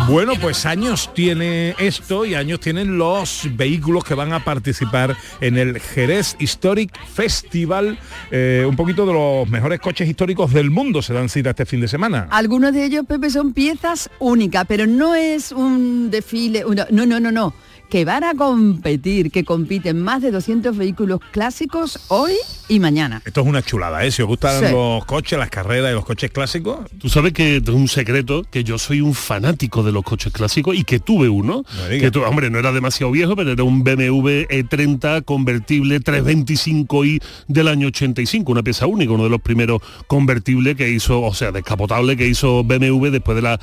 Bueno, 0.08 0.34
pues 0.39 0.66
años 0.66 1.12
tiene 1.13 1.75
esto 1.80 2.25
y 2.25 2.36
años 2.36 2.60
tienen 2.60 2.98
los 2.98 3.48
vehículos 3.56 4.04
que 4.04 4.13
van 4.13 4.34
a 4.34 4.44
participar 4.44 5.16
en 5.42 5.58
el 5.58 5.80
Jerez 5.80 6.36
Historic 6.39 6.92
Festival. 7.13 7.98
Eh, 8.32 8.66
un 8.68 8.75
poquito 8.75 9.06
de 9.06 9.13
los 9.13 9.50
mejores 9.50 9.80
coches 9.80 10.08
históricos 10.08 10.54
del 10.54 10.70
mundo 10.70 11.01
se 11.01 11.13
dan 11.13 11.30
cita 11.30 11.51
este 11.51 11.66
fin 11.66 11.82
de 11.82 11.88
semana. 11.88 12.27
Algunos 12.30 12.74
de 12.74 12.86
ellos, 12.86 13.06
Pepe, 13.08 13.30
son 13.30 13.54
piezas 13.54 14.10
únicas, 14.20 14.66
pero 14.68 14.88
no 14.88 15.16
es 15.16 15.51
un 15.51 16.12
desfile, 16.12 16.63
no, 16.92 17.06
no, 17.06 17.20
no, 17.20 17.32
no 17.32 17.54
que 17.89 18.06
van 18.06 18.24
a 18.24 18.34
competir, 18.34 19.32
que 19.32 19.44
compiten 19.44 20.01
más 20.01 20.22
de 20.22 20.32
200 20.32 20.75
vehículos 20.75 21.20
clásicos 21.32 22.00
hoy 22.10 22.34
y 22.67 22.79
mañana. 22.79 23.22
Esto 23.25 23.41
es 23.41 23.48
una 23.48 23.62
chulada, 23.62 24.06
¿eh? 24.06 24.12
Si 24.12 24.22
os 24.22 24.27
gustan 24.27 24.72
los 24.72 25.06
coches, 25.06 25.39
las 25.39 25.50
carreras 25.50 25.91
y 25.91 25.94
los 25.94 26.06
coches 26.06 26.32
clásicos. 26.32 26.79
Tú 27.00 27.10
sabes 27.10 27.34
que 27.34 27.58
es 27.58 27.70
un 27.70 27.88
secreto, 27.88 28.44
que 28.44 28.63
yo 28.63 28.77
soy 28.77 29.01
un 29.01 29.13
fanático 29.13 29.84
de 29.84 29.91
los 29.91 30.03
coches 30.03 30.34
clásicos 30.34 30.75
y 30.75 30.84
que 30.84 31.00
tuve 31.00 31.29
uno. 31.29 31.63
que 31.89 32.12
hombre, 32.20 32.50
no 32.50 32.60
era 32.60 32.72
demasiado 32.72 33.12
viejo, 33.12 33.36
pero 33.36 33.51
era 33.51 33.63
un 33.63 33.84
BMW 33.84 34.48
E30 34.50 35.24
convertible 35.24 36.01
325i 36.01 37.22
del 37.48 37.67
año 37.67 37.88
85, 37.88 38.51
una 38.51 38.63
pieza 38.63 38.88
única, 38.88 39.13
uno 39.13 39.24
de 39.24 39.29
los 39.29 39.41
primeros 39.41 39.82
convertibles 40.08 40.75
que 40.75 40.89
hizo, 40.89 41.22
o 41.22 41.34
sea, 41.34 41.51
descapotable 41.51 42.17
que 42.17 42.27
hizo 42.27 42.63
BMW 42.63 43.08
después 43.08 43.36
de 43.36 43.41
la 43.41 43.60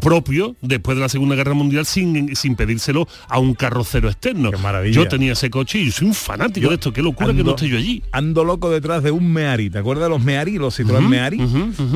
propio, 0.00 0.56
después 0.62 0.96
de 0.96 1.02
la 1.02 1.08
Segunda 1.08 1.36
Guerra 1.36 1.54
Mundial 1.54 1.86
sin, 1.86 2.34
sin 2.34 2.56
pedírselo 2.56 3.06
a 3.28 3.35
un 3.38 3.54
carrocero 3.54 4.08
externo. 4.08 4.50
Yo 4.90 5.08
tenía 5.08 5.32
ese 5.32 5.50
coche 5.50 5.78
y 5.78 5.90
soy 5.90 6.08
un 6.08 6.14
fanático 6.14 6.68
de 6.68 6.74
esto, 6.74 6.92
qué 6.92 7.02
locura 7.02 7.34
que 7.34 7.44
no 7.44 7.50
esté 7.50 7.68
yo 7.68 7.76
allí 7.76 8.02
ando 8.12 8.44
loco 8.44 8.70
detrás 8.70 9.02
de 9.02 9.10
un 9.10 9.32
Meari. 9.32 9.70
¿Te 9.70 9.78
acuerdas 9.78 10.04
de 10.04 10.10
los 10.10 10.22
Meari, 10.22 10.58
los 10.58 10.78
Citroën 10.78 11.06
Meari? 11.06 11.38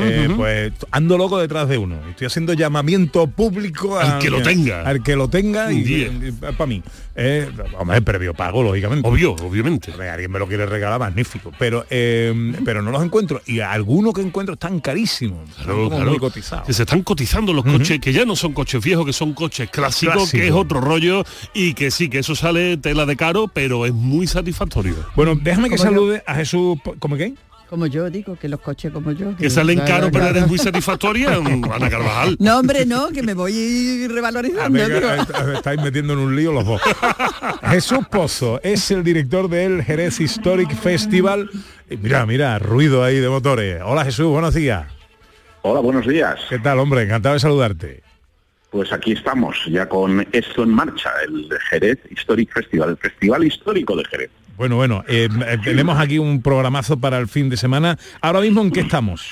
Eh, 0.03 0.29
pues 0.37 0.73
ando 0.91 1.19
loco 1.19 1.39
detrás 1.39 1.69
de 1.69 1.79
uno. 1.79 1.97
Estoy 2.11 2.27
haciendo 2.27 2.53
llamamiento 2.53 3.27
público 3.27 3.99
al 3.99 4.19
que 4.19 4.31
lo 4.31 4.43
tenga. 4.43 4.83
Al 4.83 5.03
que 5.03 5.17
lo 5.17 5.29
tenga 5.29 5.73
y, 5.73 6.33
para 6.41 6.67
mí. 6.67 6.83
Eh, 7.15 7.51
hombre, 7.79 8.01
previo 8.03 8.35
pago, 8.35 8.63
lógicamente. 8.63 9.07
Obvio, 9.09 9.33
obviamente. 9.33 9.93
Alguien 9.93 10.31
me 10.31 10.39
lo 10.39 10.47
quiere 10.47 10.67
regalar, 10.67 11.01
magnífico. 11.01 11.53
Pero 11.59 11.85
eh, 11.91 12.53
pero 12.65 12.83
no 12.83 12.91
los 12.91 13.03
encuentro. 13.03 13.43
Y 13.47 13.61
algunos 13.61 14.15
que 14.15 14.21
encuentro 14.23 14.55
están 14.55 14.81
carísimos. 14.81 15.49
muy 15.67 16.19
cotizados. 16.19 16.75
se 16.75 16.83
están 16.83 17.03
cotizando 17.03 17.53
los 17.53 17.65
coches, 17.65 18.01
que 18.01 18.13
ya 18.13 18.25
no 18.25 18.37
son 18.37 18.53
coches 18.53 18.83
viejos, 18.83 19.07
que 19.07 19.13
son 19.13 19.33
coches 19.33 19.71
clásicos, 19.71 20.31
que 20.31 20.47
es 20.47 20.53
otro 20.53 20.81
rollo. 20.81 21.25
Y 21.55 21.75
que 21.75 21.91
sí, 21.91 22.09
que 22.09 22.21
eso 22.21 22.35
sale 22.35 22.77
tela 22.77 23.07
de 23.07 23.17
caro, 23.17 23.49
pero 23.49 23.87
es 23.87 23.93
muy 23.93 24.27
satisfactorio. 24.27 24.95
Bueno, 25.15 25.35
déjame 25.41 25.71
que 25.71 25.79
salude 25.79 26.23
a 26.27 26.35
Jesús, 26.35 26.79
¿cómo 26.99 27.17
qué? 27.17 27.35
Como 27.71 27.87
yo 27.87 28.11
digo, 28.11 28.35
que 28.35 28.49
los 28.49 28.59
coches 28.59 28.93
como 28.93 29.13
yo. 29.13 29.37
Que, 29.37 29.49
salen 29.49 29.79
caros, 29.79 30.11
pero 30.13 30.27
eres 30.27 30.49
muy 30.49 30.59
satisfactoria, 30.59 31.35
Ana 31.73 31.89
Carvajal. 31.89 32.37
No, 32.41 32.59
hombre, 32.59 32.85
no, 32.85 33.11
que 33.11 33.23
me 33.23 33.33
voy 33.33 34.09
revalorizando. 34.09 34.77
estáis 35.55 35.81
metiendo 35.81 36.15
en 36.15 36.19
un 36.19 36.35
lío 36.35 36.51
los 36.51 36.67
dos. 36.67 36.83
Jesús 37.71 38.01
Pozo 38.11 38.61
es 38.65 38.91
el 38.91 39.05
director 39.05 39.49
del 39.49 39.85
Jerez 39.85 40.21
Historic 40.21 40.75
Festival. 40.75 41.49
mira, 41.89 42.27
mira, 42.27 42.59
ruido 42.59 43.05
ahí 43.05 43.21
de 43.21 43.29
motores. 43.29 43.81
Hola 43.85 44.05
Jesús, 44.05 44.27
buenos 44.27 44.53
días. 44.53 44.89
Hola, 45.63 45.79
buenos 45.79 46.05
días. 46.09 46.41
¿Qué 46.49 46.59
tal, 46.59 46.81
hombre? 46.81 47.03
Encantado 47.03 47.35
de 47.35 47.41
saludarte. 47.41 48.03
Pues 48.71 48.93
aquí 48.93 49.12
estamos, 49.12 49.57
ya 49.67 49.89
con 49.89 50.27
esto 50.33 50.62
en 50.62 50.71
marcha, 50.71 51.11
el 51.27 51.49
Jerez 51.71 51.99
Historic 52.11 52.53
Festival, 52.53 52.91
el 52.91 52.97
Festival 52.97 53.45
Histórico 53.45 53.97
de 53.97 54.05
Jerez. 54.05 54.31
Bueno, 54.57 54.77
bueno, 54.77 55.03
eh, 55.09 55.29
eh, 55.47 55.59
tenemos 55.65 55.99
aquí 55.99 56.19
un 56.19 56.41
programazo 56.43 56.99
para 57.00 57.19
el 57.19 57.29
fin 57.29 57.49
de 57.49 57.57
semana. 57.57 57.99
Ahora 58.21 58.41
mismo, 58.41 58.61
¿en 58.61 58.71
qué 58.71 58.81
estamos? 58.81 59.29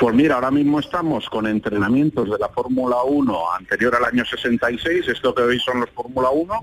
Pues 0.00 0.14
mira, 0.14 0.36
ahora 0.36 0.50
mismo 0.50 0.80
estamos 0.80 1.28
con 1.28 1.46
entrenamientos 1.46 2.30
de 2.30 2.38
la 2.38 2.48
Fórmula 2.48 2.96
1 3.04 3.52
anterior 3.58 3.94
al 3.94 4.04
año 4.04 4.24
66, 4.24 5.08
esto 5.08 5.34
que 5.34 5.42
veis 5.42 5.62
son 5.62 5.80
los 5.80 5.90
Fórmula 5.90 6.30
1 6.30 6.54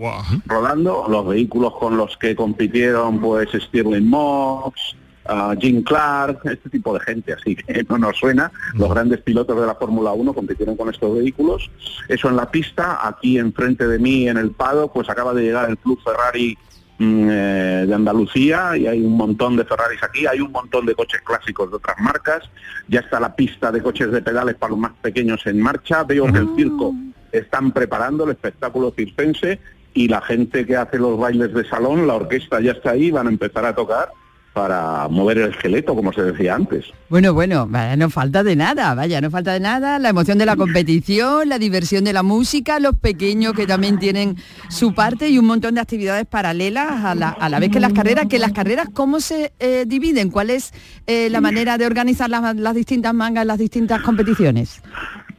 rodando, 0.46 1.06
los 1.08 1.28
vehículos 1.28 1.74
con 1.78 1.96
los 1.96 2.18
que 2.18 2.36
compitieron 2.36 3.20
pues 3.20 3.50
Stirling 3.54 4.10
Moss, 4.10 4.96
uh, 5.30 5.60
Jim 5.60 5.84
Clark, 5.84 6.40
este 6.46 6.70
tipo 6.70 6.94
de 6.94 7.00
gente, 7.02 7.34
así 7.34 7.56
que 7.56 7.86
no 7.90 7.98
nos 7.98 8.18
suena. 8.18 8.52
Los 8.74 8.90
grandes 8.90 9.22
pilotos 9.22 9.60
de 9.60 9.68
la 9.68 9.76
Fórmula 9.76 10.12
1 10.12 10.34
compitieron 10.34 10.76
con 10.76 10.90
estos 10.90 11.16
vehículos. 11.16 11.70
Eso 12.08 12.30
en 12.30 12.36
la 12.36 12.50
pista, 12.50 13.08
aquí 13.08 13.38
enfrente 13.38 13.88
de 13.88 14.00
mí 14.00 14.28
en 14.28 14.38
el 14.38 14.52
Pado, 14.52 14.92
pues 14.92 15.10
acaba 15.10 15.34
de 15.34 15.44
llegar 15.44 15.70
el 15.70 15.78
Club 15.78 16.00
Ferrari 16.04 16.58
Mm, 17.02 17.30
eh, 17.32 17.86
de 17.88 17.96
Andalucía 17.96 18.78
y 18.78 18.86
hay 18.86 19.02
un 19.02 19.18
montón 19.18 19.56
de 19.56 19.66
Ferraris 19.66 20.04
aquí, 20.04 20.28
hay 20.28 20.40
un 20.40 20.52
montón 20.52 20.86
de 20.86 20.94
coches 20.94 21.20
clásicos 21.22 21.72
de 21.72 21.78
otras 21.78 21.98
marcas, 22.00 22.48
ya 22.88 23.00
está 23.00 23.20
la 23.20 23.36
pista 23.36 23.72
de 23.72 23.82
coches 23.82 24.12
de 24.12 24.22
pedales 24.22 24.54
para 24.54 24.70
los 24.70 24.78
más 24.78 24.92
pequeños 25.02 25.42
en 25.48 25.60
marcha, 25.60 26.04
veo 26.04 26.32
que 26.32 26.38
el 26.38 26.50
circo 26.56 26.94
están 27.32 27.72
preparando 27.72 28.26
el 28.26 28.32
espectáculo 28.32 28.94
circense 28.96 29.60
y 29.96 30.10
la 30.10 30.22
gente 30.22 30.64
que 30.64 30.76
hace 30.76 31.00
los 31.00 31.18
bailes 31.18 31.52
de 31.56 31.68
salón, 31.68 32.06
la 32.06 32.14
orquesta 32.14 32.62
ya 32.62 32.74
está 32.74 32.92
ahí, 32.92 33.10
van 33.10 33.26
a 33.26 33.32
empezar 33.32 33.66
a 33.66 33.74
tocar 33.74 34.12
para 34.54 35.08
mover 35.08 35.38
el 35.38 35.52
esqueleto, 35.52 35.96
como 35.96 36.12
se 36.12 36.24
decía 36.24 36.56
antes. 36.56 36.86
Bueno, 37.10 37.34
bueno, 37.34 37.70
no 37.98 38.10
falta 38.10 38.44
de 38.44 38.56
nada, 38.56 38.94
vaya, 38.96 39.22
no 39.22 39.30
falta 39.30 39.54
de 39.54 39.62
nada, 39.62 39.98
la 39.98 40.10
emoción 40.10 40.38
de 40.38 40.46
la 40.46 40.58
competición, 40.58 41.48
la 41.48 41.58
diversión 41.58 42.04
de 42.04 42.12
la 42.12 42.22
música, 42.22 42.80
los 42.80 42.96
pequeños 42.98 43.54
que 43.54 43.66
también 43.66 43.98
tienen 43.98 44.36
su 44.70 44.94
parte 44.94 45.30
y 45.30 45.38
un 45.38 45.46
montón 45.46 45.76
de 45.76 45.82
actividades 45.82 46.26
paralelas 46.26 47.06
a 47.06 47.16
la, 47.16 47.60
vez 47.60 47.72
que 47.72 47.80
las 47.80 47.94
carreras, 47.94 48.26
que 48.28 48.40
las 48.40 48.52
carreras, 48.52 48.88
¿cómo 48.94 49.22
se 49.22 49.54
eh, 49.60 49.86
dividen? 49.88 50.30
¿Cuál 50.30 50.50
es 50.50 50.74
eh, 51.08 51.30
la 51.30 51.40
manera 51.40 51.78
de 51.78 51.86
organizar 51.86 52.30
las 52.30 52.76
distintas 52.76 53.14
mangas, 53.14 53.46
las 53.46 53.58
distintas 53.58 54.02
competiciones? 54.02 54.82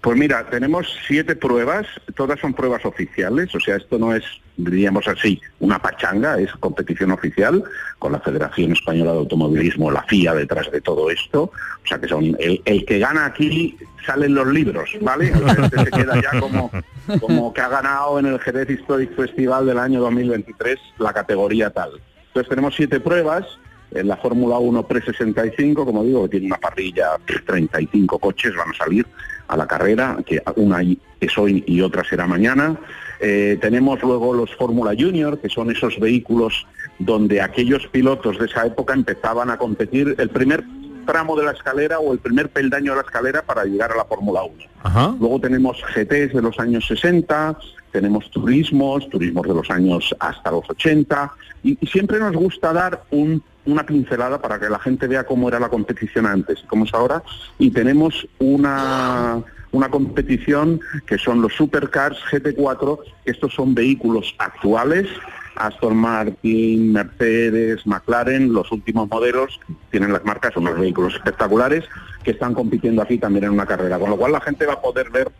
Pues 0.02 0.18
mira, 0.18 0.44
tenemos 0.50 0.88
siete 1.06 1.36
pruebas, 1.36 1.86
todas 2.16 2.40
son 2.40 2.54
pruebas 2.54 2.84
oficiales, 2.84 3.54
o 3.54 3.60
sea, 3.60 3.76
esto 3.76 3.98
no 4.00 4.12
es, 4.12 4.24
diríamos 4.56 5.06
así, 5.06 5.40
una 5.60 5.80
pachanga, 5.80 6.40
es 6.40 6.50
competición 6.56 7.12
oficial, 7.12 7.62
con 8.00 8.10
la 8.10 8.18
Federación 8.18 8.72
Española 8.72 9.12
de 9.12 9.18
Automovilismo, 9.18 9.92
la 9.92 10.02
FIA 10.02 10.34
detrás 10.34 10.72
de 10.72 10.80
todo 10.80 11.08
esto, 11.08 11.44
o 11.44 11.86
sea 11.86 12.00
que 12.00 12.08
son, 12.08 12.36
el, 12.40 12.84
que 12.84 12.98
gana 12.98 13.26
aquí 13.26 13.78
salen 14.04 14.34
los 14.34 14.48
libros, 14.48 14.90
¿vale? 15.00 15.26
este 15.26 15.84
se 15.84 15.90
queda 15.92 16.20
ya 16.20 16.40
como, 16.40 16.72
como 17.20 17.54
que 17.54 17.60
ha 17.60 17.68
ganado 17.68 18.18
en 18.18 18.26
el 18.26 18.40
Jerez 18.40 18.70
Historic 18.70 19.14
Festival 19.14 19.66
del 19.66 19.78
año 19.78 20.00
2023 20.00 20.80
la 20.98 21.12
categoría 21.12 21.70
tal. 21.70 21.92
Entonces 22.26 22.48
tenemos 22.48 22.74
siete 22.74 22.98
pruebas, 22.98 23.46
en 23.92 24.08
la 24.08 24.16
Fórmula 24.16 24.58
1 24.58 24.88
Pre-65, 24.88 25.84
como 25.84 26.02
digo, 26.02 26.24
que 26.24 26.30
tiene 26.30 26.46
una 26.46 26.56
parrilla, 26.56 27.10
35 27.46 28.18
coches 28.18 28.56
van 28.56 28.70
a 28.70 28.74
salir 28.74 29.06
a 29.52 29.56
la 29.56 29.66
carrera, 29.66 30.16
que 30.24 30.42
una 30.56 30.80
es 31.20 31.38
hoy 31.38 31.62
y 31.66 31.82
otra 31.82 32.02
será 32.04 32.26
mañana. 32.26 32.78
Eh, 33.20 33.58
tenemos 33.60 34.02
luego 34.02 34.32
los 34.32 34.50
Fórmula 34.56 34.94
Junior, 34.98 35.38
que 35.38 35.50
son 35.50 35.70
esos 35.70 36.00
vehículos 36.00 36.66
donde 36.98 37.42
aquellos 37.42 37.86
pilotos 37.88 38.38
de 38.38 38.46
esa 38.46 38.66
época 38.66 38.94
empezaban 38.94 39.50
a 39.50 39.58
competir. 39.58 40.14
El 40.16 40.30
primer 40.30 40.64
tramo 41.06 41.36
de 41.36 41.44
la 41.44 41.50
escalera 41.52 41.98
o 41.98 42.14
el 42.14 42.18
primer 42.18 42.48
peldaño 42.48 42.92
de 42.92 42.96
la 42.96 43.02
escalera 43.02 43.42
para 43.42 43.64
llegar 43.64 43.92
a 43.92 43.96
la 43.96 44.04
Fórmula 44.06 44.40
1. 44.42 45.18
Luego 45.20 45.38
tenemos 45.38 45.82
GTs 45.94 46.32
de 46.32 46.40
los 46.40 46.58
años 46.58 46.86
60, 46.86 47.58
tenemos 47.90 48.30
turismos, 48.30 49.06
turismos 49.10 49.46
de 49.46 49.54
los 49.54 49.70
años 49.70 50.14
hasta 50.18 50.50
los 50.50 50.68
80, 50.70 51.30
y, 51.62 51.76
y 51.78 51.86
siempre 51.88 52.18
nos 52.18 52.32
gusta 52.32 52.72
dar 52.72 53.02
un, 53.10 53.42
una 53.64 53.84
pincelada 53.86 54.40
para 54.40 54.58
que 54.58 54.68
la 54.68 54.78
gente 54.78 55.06
vea 55.06 55.24
cómo 55.24 55.48
era 55.48 55.60
la 55.60 55.68
competición 55.68 56.26
antes 56.26 56.60
y 56.62 56.66
cómo 56.66 56.84
es 56.84 56.94
ahora, 56.94 57.22
y 57.58 57.70
tenemos 57.70 58.26
una, 58.38 59.42
una 59.70 59.88
competición 59.90 60.80
que 61.06 61.18
son 61.18 61.42
los 61.42 61.52
Supercars 61.54 62.18
GT4, 62.30 62.98
que 63.24 63.30
estos 63.30 63.54
son 63.54 63.74
vehículos 63.74 64.34
actuales, 64.38 65.08
Aston 65.56 65.96
Martin, 65.96 66.92
Mercedes, 66.92 67.86
McLaren, 67.86 68.52
los 68.52 68.72
últimos 68.72 69.08
modelos, 69.08 69.60
tienen 69.90 70.12
las 70.12 70.24
marcas, 70.24 70.54
son 70.54 70.64
unos 70.64 70.80
vehículos 70.80 71.14
espectaculares 71.14 71.84
que 72.24 72.32
están 72.32 72.54
compitiendo 72.54 73.02
aquí 73.02 73.18
también 73.18 73.44
en 73.44 73.50
una 73.50 73.66
carrera, 73.66 73.98
con 73.98 74.10
lo 74.10 74.16
cual 74.16 74.32
la 74.32 74.40
gente 74.40 74.66
va 74.66 74.74
a 74.74 74.80
poder 74.80 75.10
ver 75.10 75.30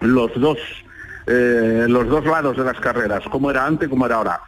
los 0.00 0.32
dos 0.40 0.58
eh, 1.26 1.86
los 1.88 2.08
dos 2.08 2.24
lados 2.24 2.56
de 2.56 2.64
las 2.64 2.78
carreras, 2.80 3.22
cómo 3.30 3.50
era 3.50 3.64
antes, 3.64 3.88
cómo 3.88 4.06
era 4.06 4.16
ahora. 4.16 4.40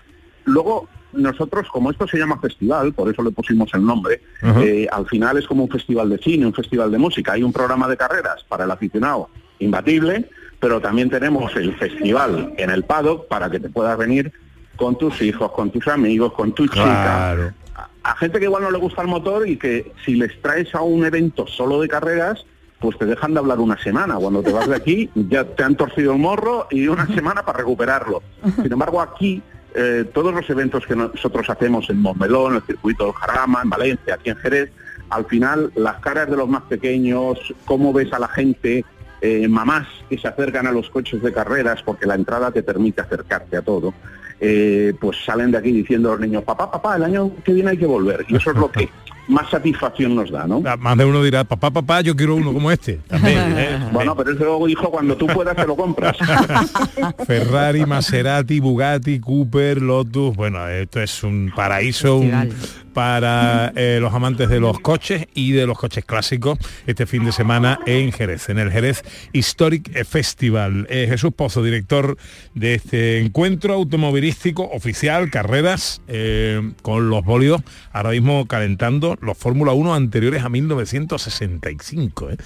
Luego, 0.45 0.89
nosotros, 1.17 1.69
como 1.69 1.91
esto 1.91 2.07
se 2.07 2.19
llama 2.19 2.39
festival, 2.39 2.93
por 2.93 3.11
eso 3.11 3.23
le 3.23 3.31
pusimos 3.31 3.73
el 3.75 3.85
nombre, 3.85 4.21
eh, 4.43 4.87
al 4.91 5.07
final 5.07 5.39
es 5.39 5.47
como 5.47 5.65
un 5.65 5.71
festival 5.71 6.11
de 6.11 6.19
cine, 6.19 6.47
un 6.47 6.55
festival 6.55 6.91
de 6.91 6.99
música. 6.99 7.33
Hay 7.33 7.43
un 7.43 7.53
programa 7.53 7.89
de 7.89 7.97
carreras 7.97 8.45
para 8.49 8.65
el 8.65 8.71
aficionado 8.71 9.31
imbatible, 9.59 10.29
pero 10.61 10.81
también 10.81 11.11
tenemos 11.11 11.55
el 11.57 11.75
festival 11.77 12.55
en 12.57 12.71
el 12.71 12.85
paddock 12.85 13.29
para 13.29 13.51
que 13.51 13.61
te 13.61 13.69
puedas 13.69 13.97
venir 13.97 14.33
con 14.77 14.97
tus 14.99 15.21
hijos, 15.23 15.53
con 15.53 15.71
tus 15.71 15.87
amigos, 15.89 16.33
con 16.33 16.53
tu 16.53 16.67
chica. 16.67 17.33
A, 17.33 17.55
a 18.03 18.17
gente 18.17 18.39
que 18.39 18.45
igual 18.45 18.63
no 18.63 18.71
le 18.71 18.79
gusta 18.79 19.03
el 19.03 19.09
motor 19.09 19.49
y 19.49 19.57
que 19.57 19.93
si 20.05 20.15
les 20.15 20.41
traes 20.43 20.75
a 20.75 20.83
un 20.83 21.05
evento 21.05 21.47
solo 21.47 21.81
de 21.81 21.89
carreras, 21.89 22.45
pues 22.85 22.99
te 22.99 23.07
dejan 23.07 23.33
de 23.33 23.41
hablar 23.41 23.61
una 23.61 23.79
semana. 23.83 24.17
Cuando 24.17 24.43
te 24.43 24.53
vas 24.53 24.69
de 24.69 24.77
aquí 24.77 25.11
ya 25.15 25.45
te 25.45 25.63
han 25.65 25.75
torcido 25.75 26.13
el 26.13 26.19
morro 26.19 26.67
y 26.71 26.87
una 26.87 27.07
semana 27.07 27.43
para 27.43 27.59
recuperarlo. 27.59 28.23
Sin 28.63 28.71
embargo, 28.71 29.01
aquí 29.01 29.43
eh, 29.75 30.05
todos 30.13 30.33
los 30.33 30.49
eventos 30.49 30.87
que 30.87 30.95
nosotros 30.95 31.51
hacemos 31.51 31.91
en 31.91 32.01
Montmelón, 32.01 32.53
en 32.53 32.57
el 32.57 32.63
circuito 32.63 33.07
del 33.07 33.15
Jarama, 33.15 33.61
en 33.63 33.71
Valencia, 33.71 34.15
aquí 34.15 34.31
en 34.31 34.37
Jerez, 34.37 34.71
al 35.11 35.25
final 35.27 35.73
las 35.75 35.97
caras 35.97 36.31
de 36.31 36.37
los 36.37 36.49
más 36.49 36.63
pequeños, 36.63 37.39
cómo 37.65 37.93
ves 37.93 38.13
a 38.13 38.19
la 38.19 38.29
gente, 38.29 38.85
eh, 39.21 39.49
mamás 39.49 39.89
que 40.09 40.19
se 40.19 40.29
acercan 40.29 40.67
a 40.67 40.73
los 40.73 40.91
coches 40.91 41.23
de 41.23 41.33
carreras 41.33 41.83
porque 41.83 42.07
la 42.07 42.15
entrada 42.15 42.51
te 42.51 42.63
permite 42.63 43.01
acercarte 43.01 43.57
a 43.57 43.63
todo, 43.63 43.95
eh, 44.41 44.95
pues 45.01 45.17
salen 45.25 45.51
de 45.51 45.59
aquí 45.59 45.73
diciendo 45.73 46.11
a 46.11 46.13
los 46.13 46.21
niños, 46.21 46.45
papá, 46.45 46.71
papá, 46.71 46.97
el 46.97 47.05
año 47.05 47.33
que 47.45 47.53
viene 47.53 47.71
hay 47.71 47.79
que 47.79 47.87
volver. 47.87 48.25
Y 48.29 48.37
eso 48.37 48.51
es 48.51 48.57
lo 48.57 48.71
que 48.71 48.89
más 49.29 49.49
satisfacción 49.51 50.15
nos 50.15 50.31
da, 50.31 50.47
¿no? 50.47 50.61
Más 50.61 50.97
de 50.99 51.05
uno 51.05 51.23
dirá, 51.23 51.45
papá, 51.45 51.71
papá, 51.71 52.01
yo 52.03 52.15
quiero 52.15 52.35
uno 52.37 52.53
como 52.53 52.71
este. 52.71 52.95
También, 53.09 53.55
¿eh? 53.59 53.79
Bueno, 53.93 54.15
pero 54.17 54.33
ese 54.33 54.45
luego, 54.45 54.69
hijo, 54.69 54.91
cuando 54.91 55.17
tú 55.17 55.27
puedas 55.27 55.57
te 55.57 55.67
lo 55.67 55.77
compras. 55.77 56.17
Ferrari, 57.27 57.87
Maserati, 57.87 58.61
Bugatti, 58.61 59.21
Cooper, 59.21 59.81
Lotus. 59.81 60.37
Bueno, 60.37 60.67
esto 60.69 61.01
es 61.01 61.23
un 61.23 61.53
paraíso 61.55 62.19
un- 62.19 62.51
para 62.95 63.73
eh, 63.77 63.99
los 64.01 64.15
amantes 64.15 64.49
de 64.49 64.61
los 64.61 64.81
coches 64.81 65.27
y 65.35 65.53
de 65.53 65.67
los 65.67 65.77
coches 65.77 66.05
clásicos 66.05 66.59
este 66.87 67.05
fin 67.07 67.25
de 67.25 67.33
semana 67.33 67.81
en 67.85 68.13
Jerez, 68.13 68.49
en 68.49 68.59
el 68.59 68.71
Jerez 68.71 69.03
Historic 69.33 70.05
Festival. 70.05 70.87
Eh, 70.89 71.07
Jesús 71.09 71.33
Pozo, 71.35 71.63
director 71.63 72.17
de 72.55 72.75
este 72.75 73.21
encuentro 73.21 73.75
automovilístico 73.75 74.63
oficial, 74.63 75.31
carreras 75.31 76.01
eh, 76.09 76.73
con 76.83 77.11
los 77.11 77.25
bólidos, 77.25 77.63
ahora 77.93 78.11
mismo 78.11 78.47
calentando 78.47 79.17
los 79.21 79.37
Fórmula 79.37 79.73
1 79.73 79.95
anteriores 79.95 80.45
a 80.45 80.49
1965. 80.49 82.31
¿eh? 82.31 82.37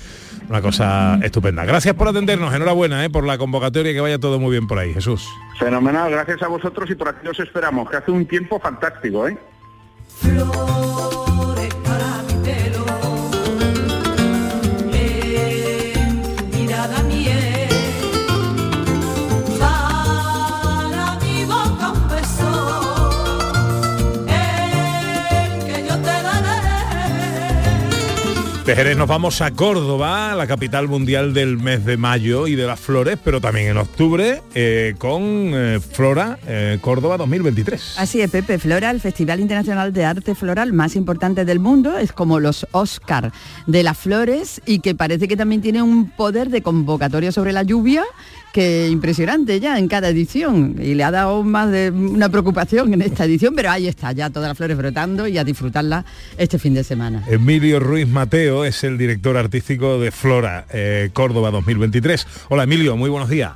Una 0.49 0.63
cosa 0.63 1.21
estupenda. 1.23 1.65
Gracias 1.67 1.95
por 1.95 2.09
atendernos, 2.09 2.55
enhorabuena 2.55 3.07
por 3.11 3.25
la 3.25 3.37
convocatoria, 3.37 3.93
que 3.93 4.01
vaya 4.01 4.19
todo 4.19 4.39
muy 4.39 4.53
bien 4.53 4.67
por 4.67 4.79
ahí, 4.79 4.95
Jesús. 4.95 5.29
Fenomenal, 5.59 6.11
gracias 6.11 6.43
a 6.43 6.49
vosotros 6.49 6.91
y 6.91 6.95
por 6.95 7.09
aquí 7.09 7.27
os 7.29 7.39
esperamos, 7.39 7.91
que 7.91 7.99
hace 7.99 8.11
un 8.11 8.27
tiempo 8.27 8.59
fantástico, 8.59 9.29
¿eh? 9.29 9.37
Flores 10.21 11.58
De 28.69 28.77
Jerez 28.77 28.99
nos 28.99 29.09
vamos 29.09 29.41
a 29.41 29.51
Córdoba, 29.53 30.35
la 30.35 30.47
capital 30.47 30.89
mundial 30.89 31.33
del 31.33 31.57
mes 31.57 31.87
de 31.87 31.97
mayo 31.97 32.47
y 32.47 32.55
de 32.55 32.67
las 32.67 32.79
flores, 32.79 33.17
pero 33.25 33.41
también 33.41 33.69
en 33.69 33.79
octubre 33.79 34.43
eh, 34.55 34.95
con 34.99 35.23
eh, 35.23 35.81
Flora 35.81 36.39
eh, 36.47 36.77
Córdoba 36.83 37.17
2023. 37.17 37.95
Así 37.97 38.21
es, 38.21 38.31
Pepe 38.31 38.59
Flora, 38.59 38.91
el 38.91 39.01
Festival 39.01 39.41
Internacional 39.41 39.95
de 39.95 40.05
Arte 40.05 40.35
Floral 40.35 40.75
más 40.75 40.97
importante 40.97 41.47
del 41.47 41.61
mundo, 41.61 41.97
es 41.97 42.13
como 42.13 42.41
los 42.41 42.67
Oscar 42.73 43.33
de 43.67 43.83
las 43.83 43.97
flores 43.97 44.61
y 44.67 44.81
que 44.81 44.95
parece 44.95 45.29
que 45.29 45.37
también 45.39 45.63
tiene 45.63 45.81
un 45.81 46.11
poder 46.11 46.51
de 46.51 46.61
convocatoria 46.61 47.33
sobre 47.33 47.55
la 47.55 47.63
lluvia 47.63 48.05
que 48.53 48.89
impresionante 48.89 49.61
ya 49.61 49.79
en 49.79 49.89
cada 49.89 50.09
edición 50.09 50.77
y 50.81 50.95
le 50.95 51.05
ha 51.05 51.11
dado 51.11 51.43
más 51.43 51.71
de 51.71 51.91
una 51.91 52.29
preocupación 52.29 52.93
en 52.95 53.03
esta 53.03 53.25
edición, 53.25 53.55
pero 53.55 53.71
ahí 53.71 53.87
está, 53.87 54.13
ya 54.13 54.31
todas 54.31 54.49
las 54.49 54.57
flores 54.57 54.77
brotando 54.77 55.27
y 55.27 55.39
a 55.39 55.45
disfrutarla 55.45 56.05
este 56.37 56.59
fin 56.59 56.75
de 56.75 56.85
semana. 56.85 57.25
Emilio 57.29 57.81
Ruiz 57.81 58.09
Mateo 58.09 58.65
es 58.65 58.85
el 58.85 58.99
director 58.99 59.37
artístico 59.37 59.99
de 59.99 60.11
Flora 60.11 60.67
eh, 60.73 61.11
Córdoba 61.13 61.51
2023. 61.51 62.27
Hola 62.49 62.65
Emilio, 62.65 62.97
muy 62.97 63.11
buenos 63.11 63.29
días. 63.29 63.53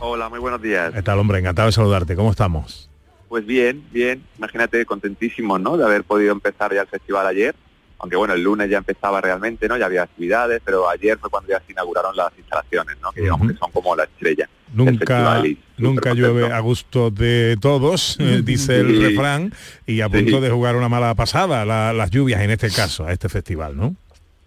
Hola, 0.00 0.28
muy 0.28 0.38
buenos 0.38 0.62
días. 0.62 0.94
¿Qué 0.94 1.02
tal, 1.02 1.18
hombre? 1.18 1.40
Encantado 1.40 1.66
de 1.66 1.72
saludarte. 1.72 2.14
¿Cómo 2.14 2.30
estamos? 2.30 2.88
Pues 3.28 3.44
bien, 3.44 3.84
bien. 3.90 4.22
Imagínate, 4.38 4.86
contentísimo, 4.86 5.58
¿no? 5.58 5.76
De 5.76 5.84
haber 5.84 6.04
podido 6.04 6.32
empezar 6.32 6.72
ya 6.72 6.82
el 6.82 6.86
festival 6.86 7.26
ayer. 7.26 7.54
Aunque 8.00 8.16
bueno, 8.16 8.34
el 8.34 8.42
lunes 8.42 8.70
ya 8.70 8.78
empezaba 8.78 9.20
realmente, 9.20 9.66
¿no? 9.68 9.76
Ya 9.76 9.86
había 9.86 10.02
actividades, 10.04 10.60
pero 10.64 10.88
ayer 10.88 11.18
fue 11.18 11.30
cuando 11.30 11.50
ya 11.50 11.60
se 11.66 11.72
inauguraron 11.72 12.14
las 12.16 12.32
instalaciones, 12.38 12.96
¿no? 13.02 13.10
Que 13.12 13.22
digamos 13.22 13.50
que 13.50 13.56
son 13.58 13.70
como 13.72 13.96
la 13.96 14.04
estrella. 14.04 14.48
Nunca, 14.72 15.42
nunca 15.78 16.12
llueve 16.14 16.52
a 16.52 16.60
gusto 16.60 17.10
de 17.10 17.56
todos, 17.60 18.16
eh, 18.20 18.42
dice 18.44 18.80
el 18.80 19.02
refrán, 19.02 19.52
y 19.86 20.00
a 20.02 20.08
punto 20.08 20.36
Sí. 20.36 20.40
de 20.40 20.50
jugar 20.50 20.76
una 20.76 20.88
mala 20.88 21.14
pasada, 21.14 21.64
la- 21.64 21.92
las 21.92 22.10
lluvias 22.10 22.40
en 22.42 22.50
este 22.50 22.70
caso, 22.70 23.04
a 23.06 23.12
este 23.12 23.28
festival, 23.28 23.76
¿no? 23.76 23.96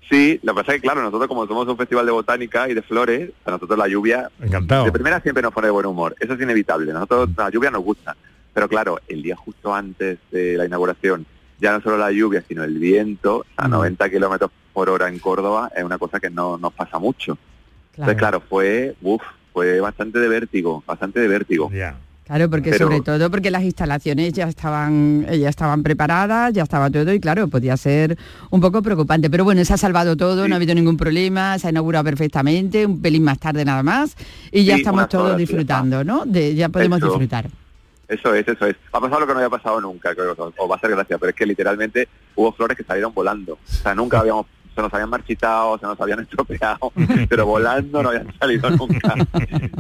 Sí, 0.10 0.40
lo 0.44 0.54
que 0.54 0.62
pasa 0.62 0.74
es 0.76 0.82
que 0.82 0.88
claro, 0.88 1.02
nosotros 1.02 1.28
como 1.28 1.48
somos 1.48 1.68
un 1.68 1.78
festival 1.78 2.06
de 2.06 2.12
botánica 2.12 2.70
y 2.70 2.74
de 2.74 2.82
flores, 2.82 3.32
a 3.46 3.52
nosotros 3.52 3.78
la 3.80 3.88
lluvia 3.88 4.30
Encantado. 4.42 4.84
de 4.86 4.92
primera 4.92 5.22
siempre 5.22 5.42
nos 5.42 5.54
pone 5.54 5.68
de 5.68 5.72
buen 5.72 5.86
humor. 5.86 6.16
Eso 6.20 6.34
es 6.34 6.42
inevitable. 6.42 6.92
Nosotros 6.92 7.30
la 7.38 7.50
lluvia 7.50 7.72
nos 7.72 7.82
gusta. 7.84 8.16
Pero 8.54 8.68
claro, 8.68 9.00
el 9.08 9.24
día 9.24 9.38
justo 9.38 9.74
antes 9.74 10.18
de 10.30 10.58
la 10.58 10.66
inauguración, 10.66 11.26
ya 11.62 11.72
no 11.74 11.82
solo 11.82 11.98
la 11.98 12.12
lluvia, 12.12 12.44
sino 12.48 12.64
el 12.64 12.78
viento 12.80 13.46
a 13.56 13.68
90 13.68 14.10
kilómetros 14.10 14.50
por 14.74 14.90
hora 14.90 15.08
en 15.08 15.20
Córdoba 15.20 15.72
es 15.76 15.84
una 15.84 15.98
cosa 15.98 16.20
que 16.20 16.30
no 16.30 16.58
nos 16.58 16.74
pasa 16.74 16.98
mucho. 17.00 17.38
Entonces, 17.92 18.16
claro, 18.18 18.42
fue, 18.50 18.96
uf, 19.02 19.22
fue 19.54 19.80
bastante 19.80 20.18
de 20.20 20.28
vértigo, 20.28 20.84
bastante 20.88 21.20
de 21.20 21.28
vértigo. 21.28 21.70
Claro, 22.26 22.50
porque 22.50 22.70
Pero- 22.72 22.86
sobre 22.86 23.02
todo 23.02 23.30
porque 23.30 23.52
las 23.52 23.64
instalaciones 23.64 24.32
ya 24.32 24.48
estaban, 24.48 25.26
eh, 25.28 25.38
ya 25.40 25.50
estaban 25.50 25.84
preparadas, 25.84 26.54
ya 26.54 26.64
estaba 26.64 26.90
todo 26.90 27.14
y 27.14 27.20
claro, 27.20 27.50
podía 27.50 27.76
ser 27.76 28.18
un 28.50 28.62
poco 28.62 28.82
preocupante. 28.82 29.30
Pero 29.30 29.44
bueno, 29.44 29.64
se 29.66 29.74
ha 29.74 29.78
salvado 29.78 30.16
todo, 30.16 30.48
no 30.48 30.56
ha 30.56 30.58
habido 30.58 30.74
ningún 30.74 30.96
problema, 30.96 31.60
se 31.60 31.68
ha 31.68 31.72
inaugurado 31.72 32.06
perfectamente, 32.06 32.86
un 32.86 33.02
pelín 33.02 33.24
más 33.26 33.38
tarde 33.40 33.66
nada 33.66 33.84
más 33.84 34.16
y 34.52 34.64
ya 34.64 34.76
Sí, 34.76 34.82
estamos 34.82 35.10
todos 35.10 35.26
horas, 35.26 35.38
disfrutando, 35.40 36.04
¿no? 36.06 36.24
De, 36.26 36.56
ya 36.56 36.70
podemos 36.70 37.00
Eso. 37.00 37.08
disfrutar. 37.10 37.50
Eso 38.12 38.36
es, 38.36 38.46
eso 38.46 38.66
es. 38.66 38.76
Ha 38.92 39.00
pasado 39.00 39.22
lo 39.22 39.28
que 39.28 39.32
no 39.32 39.40
había 39.40 39.50
pasado 39.50 39.80
nunca, 39.80 40.14
creo, 40.14 40.36
o 40.58 40.68
va 40.68 40.76
a 40.76 40.80
ser 40.80 40.92
gracia, 40.92 41.18
pero 41.18 41.30
es 41.30 41.36
que 41.36 41.46
literalmente 41.46 42.10
hubo 42.36 42.52
flores 42.52 42.76
que 42.76 42.84
salieron 42.84 43.14
volando. 43.14 43.54
O 43.54 43.60
sea, 43.66 43.96
nunca 43.96 44.20
habíamos, 44.20 44.48
se 44.76 44.82
nos 44.82 44.94
habían 44.94 45.10
marchitado, 45.10 45.78
se 45.78 45.86
nos 45.86 46.00
habían 46.02 46.20
estropeado, 46.24 46.92
pero 47.30 47.46
volando 47.46 48.04
no 48.04 48.10
habían 48.10 48.38
salido 48.38 48.70
nunca. 48.72 49.16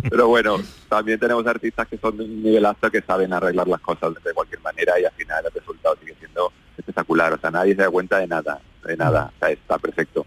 Pero 0.10 0.30
bueno, 0.30 0.56
también 0.88 1.20
tenemos 1.20 1.46
artistas 1.46 1.86
que 1.90 1.98
son 1.98 2.16
de 2.16 2.24
un 2.24 2.42
nivel 2.42 2.66
alto 2.66 2.90
que 2.90 3.02
saben 3.02 3.34
arreglar 3.34 3.68
las 3.68 3.82
cosas 3.82 4.14
de 4.24 4.34
cualquier 4.34 4.62
manera 4.62 4.98
y 4.98 5.04
al 5.04 5.12
final 5.12 5.46
el 5.46 5.52
resultado 5.52 5.98
sigue 6.00 6.16
siendo 6.18 6.54
espectacular. 6.78 7.34
O 7.34 7.38
sea, 7.38 7.52
nadie 7.52 7.76
se 7.76 7.82
da 7.82 7.90
cuenta 7.90 8.18
de 8.20 8.28
nada, 8.28 8.62
de 8.86 8.96
nada. 8.96 9.30
O 9.36 9.40
sea, 9.40 9.50
está 9.50 9.78
perfecto. 9.78 10.26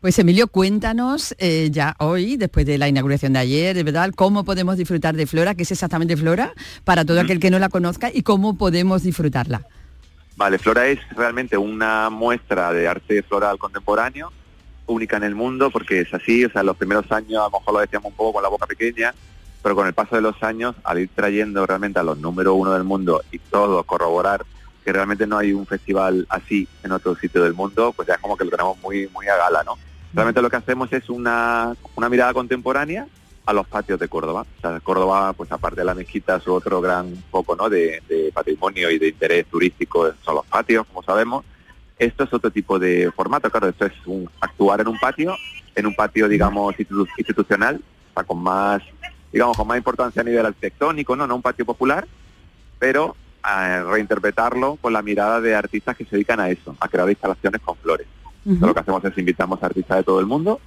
Pues 0.00 0.18
Emilio, 0.18 0.46
cuéntanos 0.48 1.34
eh, 1.38 1.70
ya 1.72 1.96
hoy, 1.98 2.36
después 2.36 2.66
de 2.66 2.76
la 2.76 2.86
inauguración 2.86 3.32
de 3.32 3.38
ayer, 3.38 3.74
de 3.74 3.82
verdad, 3.82 4.12
cómo 4.14 4.44
podemos 4.44 4.76
disfrutar 4.76 5.16
de 5.16 5.26
Flora, 5.26 5.54
qué 5.54 5.62
es 5.62 5.72
exactamente 5.72 6.16
Flora, 6.16 6.52
para 6.84 7.04
todo 7.06 7.18
aquel 7.18 7.40
que 7.40 7.50
no 7.50 7.58
la 7.58 7.70
conozca 7.70 8.10
y 8.12 8.22
cómo 8.22 8.58
podemos 8.58 9.02
disfrutarla. 9.02 9.66
Vale, 10.36 10.58
Flora 10.58 10.86
es 10.86 11.00
realmente 11.16 11.56
una 11.56 12.10
muestra 12.10 12.72
de 12.72 12.86
arte 12.86 13.22
floral 13.22 13.58
contemporáneo, 13.58 14.30
única 14.86 15.16
en 15.16 15.24
el 15.24 15.34
mundo, 15.34 15.70
porque 15.70 16.02
es 16.02 16.12
así, 16.12 16.44
o 16.44 16.50
sea, 16.50 16.62
los 16.62 16.76
primeros 16.76 17.10
años 17.10 17.40
a 17.40 17.44
lo 17.50 17.58
mejor 17.58 17.74
lo 17.74 17.80
decíamos 17.80 18.10
un 18.10 18.16
poco 18.16 18.34
con 18.34 18.42
la 18.42 18.50
boca 18.50 18.66
pequeña, 18.66 19.14
pero 19.62 19.74
con 19.74 19.86
el 19.86 19.94
paso 19.94 20.14
de 20.14 20.20
los 20.20 20.40
años, 20.42 20.76
al 20.84 20.98
ir 21.00 21.08
trayendo 21.14 21.66
realmente 21.66 21.98
a 21.98 22.02
los 22.02 22.18
número 22.18 22.54
uno 22.54 22.74
del 22.74 22.84
mundo 22.84 23.22
y 23.32 23.38
todo 23.38 23.82
corroborar 23.84 24.44
que 24.86 24.92
realmente 24.92 25.26
no 25.26 25.36
hay 25.36 25.52
un 25.52 25.66
festival 25.66 26.24
así 26.28 26.68
en 26.84 26.92
otro 26.92 27.16
sitio 27.16 27.42
del 27.42 27.54
mundo, 27.54 27.92
pues 27.92 28.06
ya 28.06 28.14
es 28.14 28.20
como 28.20 28.36
que 28.36 28.44
lo 28.44 28.52
tenemos 28.52 28.78
muy, 28.78 29.08
muy 29.08 29.26
a 29.26 29.36
gala, 29.36 29.64
¿no? 29.64 29.76
Realmente 30.14 30.40
lo 30.40 30.48
que 30.48 30.54
hacemos 30.54 30.92
es 30.92 31.10
una, 31.10 31.74
una 31.96 32.08
mirada 32.08 32.32
contemporánea 32.32 33.04
a 33.46 33.52
los 33.52 33.66
patios 33.66 33.98
de 33.98 34.06
Córdoba. 34.06 34.42
O 34.42 34.60
sea, 34.60 34.78
Córdoba, 34.78 35.32
pues 35.32 35.50
aparte 35.50 35.80
de 35.80 35.86
la 35.86 35.94
mezquita, 35.96 36.38
su 36.38 36.52
otro 36.52 36.80
gran 36.80 37.16
foco 37.32 37.56
¿no? 37.56 37.68
de, 37.68 38.00
patrimonio 38.32 38.88
y 38.92 39.00
de 39.00 39.08
interés 39.08 39.46
turístico 39.46 40.08
son 40.24 40.36
los 40.36 40.46
patios, 40.46 40.86
como 40.86 41.02
sabemos. 41.02 41.44
Esto 41.98 42.22
es 42.22 42.32
otro 42.32 42.52
tipo 42.52 42.78
de 42.78 43.10
formato, 43.10 43.50
claro, 43.50 43.68
esto 43.68 43.86
es 43.86 43.92
un, 44.06 44.30
actuar 44.38 44.82
en 44.82 44.86
un 44.86 45.00
patio, 45.00 45.34
en 45.74 45.86
un 45.86 45.96
patio, 45.96 46.28
digamos, 46.28 46.76
institu- 46.76 47.08
institucional, 47.18 47.80
o 48.14 48.22
con 48.22 48.40
más, 48.40 48.82
digamos, 49.32 49.56
con 49.56 49.66
más 49.66 49.78
importancia 49.78 50.22
a 50.22 50.24
nivel 50.24 50.46
arquitectónico, 50.46 51.16
¿no? 51.16 51.26
No 51.26 51.34
un 51.34 51.42
patio 51.42 51.64
popular, 51.66 52.06
pero 52.78 53.16
a 53.46 53.84
reinterpretarlo 53.84 54.76
con 54.80 54.92
la 54.92 55.02
mirada 55.02 55.40
de 55.40 55.54
artistas 55.54 55.96
que 55.96 56.04
se 56.04 56.16
dedican 56.16 56.40
a 56.40 56.50
eso, 56.50 56.76
a 56.80 56.88
crear 56.88 57.08
instalaciones 57.08 57.60
con 57.62 57.76
flores. 57.76 58.08
Entonces, 58.44 58.66
lo 58.66 58.74
que 58.74 58.80
hacemos 58.80 59.04
es 59.04 59.18
invitamos 59.18 59.62
a 59.62 59.66
artistas 59.66 59.98
de 59.98 60.02
todo 60.02 60.18
el 60.18 60.26
mundo 60.26 60.60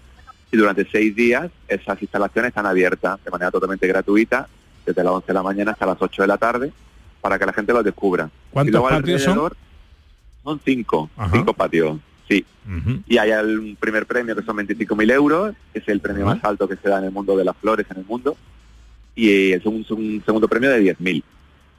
y 0.49 0.55
durante 0.55 0.87
seis 0.89 1.13
días 1.13 1.51
esas 1.67 2.01
instalaciones 2.01 2.49
están 2.49 2.65
abiertas 2.65 3.21
de 3.23 3.31
manera 3.31 3.51
totalmente 3.51 3.85
gratuita, 3.85 4.47
desde 4.85 5.03
las 5.03 5.11
11 5.11 5.27
de 5.27 5.33
la 5.33 5.43
mañana 5.43 5.71
hasta 5.71 5.85
las 5.85 5.97
8 5.99 6.21
de 6.21 6.27
la 6.27 6.37
tarde, 6.37 6.71
para 7.19 7.37
que 7.37 7.45
la 7.45 7.53
gente 7.53 7.73
los 7.73 7.83
descubra. 7.83 8.29
¿Cuántos 8.51 8.69
Y 8.69 8.71
luego 8.71 8.87
patios 8.87 9.23
son? 9.23 9.51
Son 10.41 10.61
cinco, 10.63 11.09
cinco 11.33 11.53
patios, 11.53 11.99
sí. 12.29 12.45
Y 13.07 13.17
hay 13.17 13.31
el 13.31 13.75
primer 13.77 14.05
premio 14.05 14.35
que 14.37 14.43
son 14.43 14.55
25.000 14.55 15.11
euros, 15.11 15.53
que 15.73 15.79
es 15.79 15.87
el 15.89 15.99
premio 15.99 16.25
más 16.25 16.41
alto 16.45 16.67
que 16.67 16.77
se 16.77 16.87
da 16.87 16.99
en 16.99 17.05
el 17.05 17.11
mundo 17.11 17.35
de 17.35 17.43
las 17.43 17.57
flores 17.57 17.85
en 17.91 17.97
el 17.97 18.05
mundo, 18.05 18.37
y 19.15 19.51
segundo, 19.61 19.95
un 19.95 20.23
segundo 20.25 20.47
premio 20.47 20.69
de 20.69 20.95
10.000. 20.95 21.23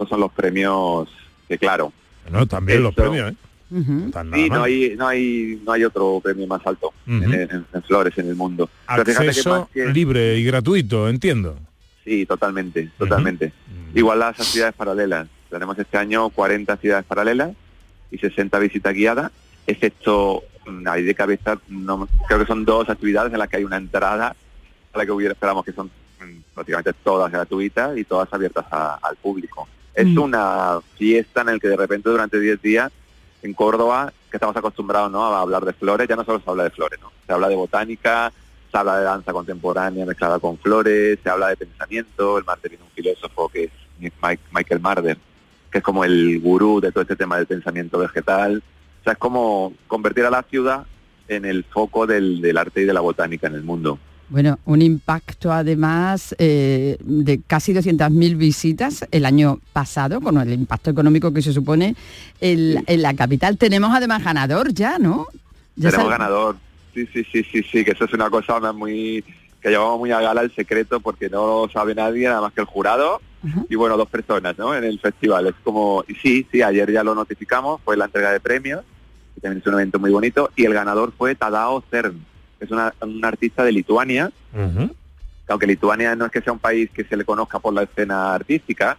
Esos 0.00 0.08
son 0.08 0.20
los 0.20 0.32
premios 0.32 1.10
que, 1.46 1.58
claro, 1.58 1.92
No, 2.30 2.46
también 2.46 2.82
los 2.82 2.94
premios, 2.94 3.32
¿eh? 3.32 3.34
Sí, 3.70 4.48
no 4.50 4.62
hay, 4.64 4.94
no 4.96 5.06
hay, 5.06 5.60
no 5.62 5.72
hay 5.72 5.84
otro 5.84 6.20
premio 6.24 6.46
más 6.46 6.66
alto 6.66 6.92
en, 7.06 7.18
Ujú. 7.22 7.32
en- 7.34 7.66
en 7.74 7.82
flores 7.82 8.16
en 8.16 8.28
el 8.28 8.34
mundo. 8.34 8.66
Que 8.88 8.94
Acceso 9.12 9.50
más 9.60 9.68
que- 9.68 9.84
libre 9.92 10.38
y 10.38 10.44
gratuito, 10.44 11.06
entiendo. 11.08 11.56
Sí, 12.02 12.24
totalmente, 12.24 12.88
totalmente. 12.98 13.52
Igual 13.94 14.20
las 14.20 14.40
actividades 14.40 14.74
paralelas. 14.74 15.28
Tenemos 15.50 15.78
este 15.78 15.98
año 15.98 16.30
40 16.30 16.72
actividades 16.72 17.04
paralelas 17.04 17.50
y 18.10 18.16
60 18.16 18.58
visitas 18.58 18.94
guiadas, 18.94 19.30
excepto, 19.66 20.42
mm, 20.66 20.88
ahí 20.88 21.02
de 21.02 21.14
cabeza, 21.14 21.58
no, 21.68 22.08
creo 22.26 22.40
que 22.40 22.46
son 22.46 22.64
dos 22.64 22.88
actividades 22.88 23.32
en 23.34 23.38
las 23.38 23.48
que 23.50 23.58
hay 23.58 23.64
una 23.64 23.76
entrada 23.76 24.34
a 24.94 24.98
la 24.98 25.04
que 25.04 25.12
hubiera, 25.12 25.32
esperamos 25.34 25.62
que 25.64 25.72
son 25.72 25.88
mm, 26.20 26.54
prácticamente 26.54 26.92
todas 27.04 27.30
gratuitas 27.30 27.96
y 27.98 28.04
todas 28.04 28.28
abiertas 28.32 28.64
a- 28.70 28.98
al 29.02 29.16
público. 29.16 29.68
Es 29.94 30.06
Mm. 30.06 30.18
una 30.18 30.80
fiesta 30.96 31.40
en 31.42 31.46
la 31.48 31.58
que 31.58 31.68
de 31.68 31.76
repente 31.76 32.08
durante 32.10 32.38
10 32.38 32.60
días 32.62 32.90
en 33.42 33.54
Córdoba, 33.54 34.12
que 34.30 34.36
estamos 34.36 34.56
acostumbrados 34.56 35.10
¿no? 35.10 35.24
a 35.24 35.40
hablar 35.40 35.64
de 35.64 35.72
flores, 35.72 36.06
ya 36.08 36.16
no 36.16 36.24
solo 36.24 36.40
se 36.40 36.48
habla 36.50 36.64
de 36.64 36.70
flores, 36.70 37.00
¿no? 37.00 37.10
se 37.26 37.32
habla 37.32 37.48
de 37.48 37.56
botánica, 37.56 38.32
se 38.70 38.78
habla 38.78 38.98
de 38.98 39.04
danza 39.04 39.32
contemporánea 39.32 40.06
mezclada 40.06 40.38
con 40.38 40.56
flores, 40.58 41.18
se 41.22 41.28
habla 41.30 41.48
de 41.48 41.56
pensamiento, 41.56 42.38
el 42.38 42.44
martes 42.44 42.70
viene 42.70 42.84
un 42.84 42.90
filósofo 42.90 43.48
que 43.48 43.64
es 43.64 44.12
Mike- 44.22 44.42
Michael 44.52 44.80
Marder, 44.80 45.18
que 45.70 45.78
es 45.78 45.84
como 45.84 46.04
el 46.04 46.38
gurú 46.40 46.80
de 46.80 46.92
todo 46.92 47.02
este 47.02 47.16
tema 47.16 47.36
del 47.36 47.46
pensamiento 47.46 47.98
vegetal, 47.98 48.62
o 49.00 49.04
sea, 49.04 49.14
es 49.14 49.18
como 49.18 49.72
convertir 49.88 50.24
a 50.26 50.30
la 50.30 50.42
ciudad 50.44 50.84
en 51.26 51.44
el 51.44 51.64
foco 51.64 52.06
del, 52.06 52.40
del 52.40 52.58
arte 52.58 52.82
y 52.82 52.84
de 52.84 52.92
la 52.92 53.00
botánica 53.00 53.46
en 53.46 53.54
el 53.54 53.62
mundo. 53.62 53.98
Bueno, 54.30 54.58
un 54.64 54.80
impacto 54.80 55.52
además 55.52 56.34
eh, 56.38 56.96
de 57.00 57.40
casi 57.44 57.72
200.000 57.74 58.36
visitas 58.36 59.04
el 59.10 59.24
año 59.26 59.58
pasado, 59.72 60.20
con 60.20 60.38
el 60.38 60.52
impacto 60.52 60.90
económico 60.90 61.32
que 61.32 61.42
se 61.42 61.52
supone 61.52 61.96
en 62.40 63.02
la 63.02 63.14
capital. 63.14 63.58
Tenemos 63.58 63.90
además 63.92 64.22
ganador 64.22 64.72
ya, 64.72 64.98
¿no? 64.98 65.26
Ya 65.74 65.90
Tenemos 65.90 66.08
sal- 66.10 66.18
ganador. 66.18 66.56
Sí, 66.94 67.06
sí, 67.12 67.24
sí, 67.32 67.44
sí, 67.44 67.62
sí, 67.62 67.84
que 67.84 67.90
eso 67.92 68.04
es 68.04 68.12
una 68.12 68.30
cosa 68.30 68.58
muy 68.72 69.24
que 69.60 69.68
llevamos 69.68 69.98
muy 69.98 70.10
a 70.10 70.20
gala 70.20 70.40
el 70.40 70.54
secreto 70.54 71.00
porque 71.00 71.28
no 71.28 71.66
lo 71.66 71.68
sabe 71.72 71.94
nadie 71.94 72.26
nada 72.26 72.40
más 72.40 72.52
que 72.52 72.62
el 72.62 72.66
jurado 72.66 73.20
y 73.68 73.74
bueno, 73.74 73.96
dos 73.96 74.08
personas, 74.08 74.56
¿no? 74.58 74.74
En 74.74 74.84
el 74.84 74.98
festival. 75.00 75.46
Es 75.48 75.54
como, 75.64 76.04
y 76.08 76.14
sí, 76.14 76.46
sí, 76.52 76.62
ayer 76.62 76.90
ya 76.92 77.02
lo 77.02 77.14
notificamos, 77.14 77.80
fue 77.84 77.96
la 77.96 78.04
entrega 78.06 78.32
de 78.32 78.38
premios, 78.40 78.82
que 79.34 79.40
también 79.40 79.60
es 79.60 79.66
un 79.66 79.74
evento 79.74 79.98
muy 79.98 80.10
bonito, 80.10 80.50
y 80.56 80.64
el 80.66 80.74
ganador 80.74 81.12
fue 81.16 81.34
Tadao 81.34 81.82
Cern, 81.90 82.24
es 82.60 82.70
una- 82.70 82.94
un 83.00 83.24
artista 83.24 83.64
de 83.64 83.72
Lituania, 83.72 84.30
que 85.46 85.52
aunque 85.52 85.66
Lituania 85.66 86.14
no 86.14 86.26
es 86.26 86.30
que 86.32 86.40
sea 86.42 86.52
un 86.52 86.58
país 86.58 86.90
que 86.90 87.04
se 87.04 87.16
le 87.16 87.24
conozca 87.24 87.58
por 87.58 87.74
la 87.74 87.82
escena 87.82 88.34
artística, 88.34 88.96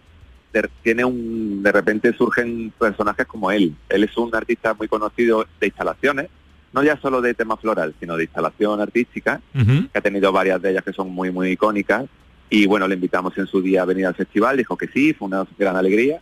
de, 0.52 0.70
tiene 0.84 1.06
un, 1.06 1.64
de 1.64 1.72
repente 1.72 2.12
surgen 2.14 2.74
personajes 2.78 3.26
como 3.26 3.52
él. 3.52 3.74
Él 3.88 4.04
es 4.04 4.18
un 4.18 4.36
artista 4.36 4.74
muy 4.74 4.88
conocido 4.90 5.46
de 5.60 5.68
instalaciones, 5.68 6.28
no 6.74 6.84
ya 6.84 6.98
solo 7.00 7.22
de 7.22 7.34
tema 7.34 7.56
floral, 7.58 7.94
sino 8.00 8.18
de 8.18 8.24
instalación 8.24 8.82
artística, 8.82 9.40
que 9.88 9.98
ha 10.00 10.02
tenido 10.02 10.32
varias 10.32 10.62
de 10.62 10.72
ellas 10.72 10.84
que 10.84 10.94
son 10.94 11.10
muy, 11.10 11.32
muy 11.32 11.52
icónicas. 11.52 12.06
Y 12.50 12.66
bueno, 12.66 12.86
le 12.88 12.96
invitamos 12.96 13.38
en 13.38 13.48
su 13.48 13.62
día 13.62 13.84
a 13.84 13.86
venir 13.86 14.06
al 14.08 14.16
festival, 14.16 14.58
dijo 14.58 14.76
que 14.78 14.88
sí, 14.88 15.14
fue 15.14 15.28
una 15.30 15.46
gran 15.58 15.78
alegría. 15.78 16.20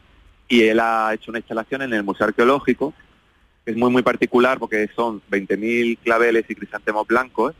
Y 0.47 0.61
él 0.63 0.79
ha 0.79 1.11
hecho 1.13 1.31
una 1.31 1.39
instalación 1.39 1.81
en 1.83 1.93
el 1.93 2.03
Museo 2.03 2.27
Arqueológico, 2.27 2.93
es 3.69 3.77
muy, 3.77 3.91
muy 3.91 4.01
particular 4.01 4.57
porque 4.57 4.89
son 4.95 5.21
20.000 5.29 5.99
claveles 6.03 6.45
y 6.49 6.55
crisantemos 6.55 7.05
blancos 7.05 7.53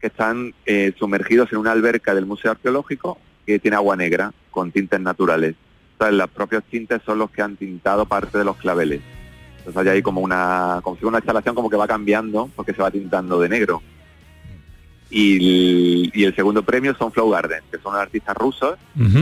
que 0.00 0.06
están 0.06 0.54
eh, 0.66 0.92
sumergidos 0.96 1.52
en 1.52 1.58
una 1.58 1.72
alberca 1.72 2.14
del 2.14 2.26
Museo 2.26 2.52
Arqueológico 2.52 3.18
que 3.44 3.58
tiene 3.58 3.76
agua 3.76 3.96
negra 3.96 4.32
con 4.52 4.70
tintes 4.70 5.00
naturales. 5.00 5.56
Entonces, 5.92 6.16
los 6.16 6.30
propios 6.30 6.62
tintes 6.64 7.02
son 7.04 7.18
los 7.18 7.30
que 7.30 7.42
han 7.42 7.56
tintado 7.56 8.06
parte 8.06 8.38
de 8.38 8.44
los 8.44 8.56
claveles. 8.56 9.00
Entonces 9.58 9.82
hay 9.82 9.88
ahí 9.96 10.02
como 10.02 10.20
una, 10.20 10.80
como 10.82 10.96
si 10.96 11.04
una 11.04 11.18
instalación 11.18 11.54
como 11.54 11.70
que 11.70 11.76
va 11.76 11.86
cambiando 11.86 12.48
porque 12.54 12.72
se 12.72 12.82
va 12.82 12.90
tintando 12.90 13.40
de 13.40 13.48
negro. 13.48 13.82
Y 15.14 15.36
el, 15.36 16.10
y 16.14 16.24
el 16.24 16.34
segundo 16.34 16.62
premio 16.62 16.94
son 16.96 17.12
Flow 17.12 17.28
Garden, 17.28 17.60
que 17.70 17.78
son 17.78 17.94
artistas 17.94 18.34
rusos. 18.34 18.78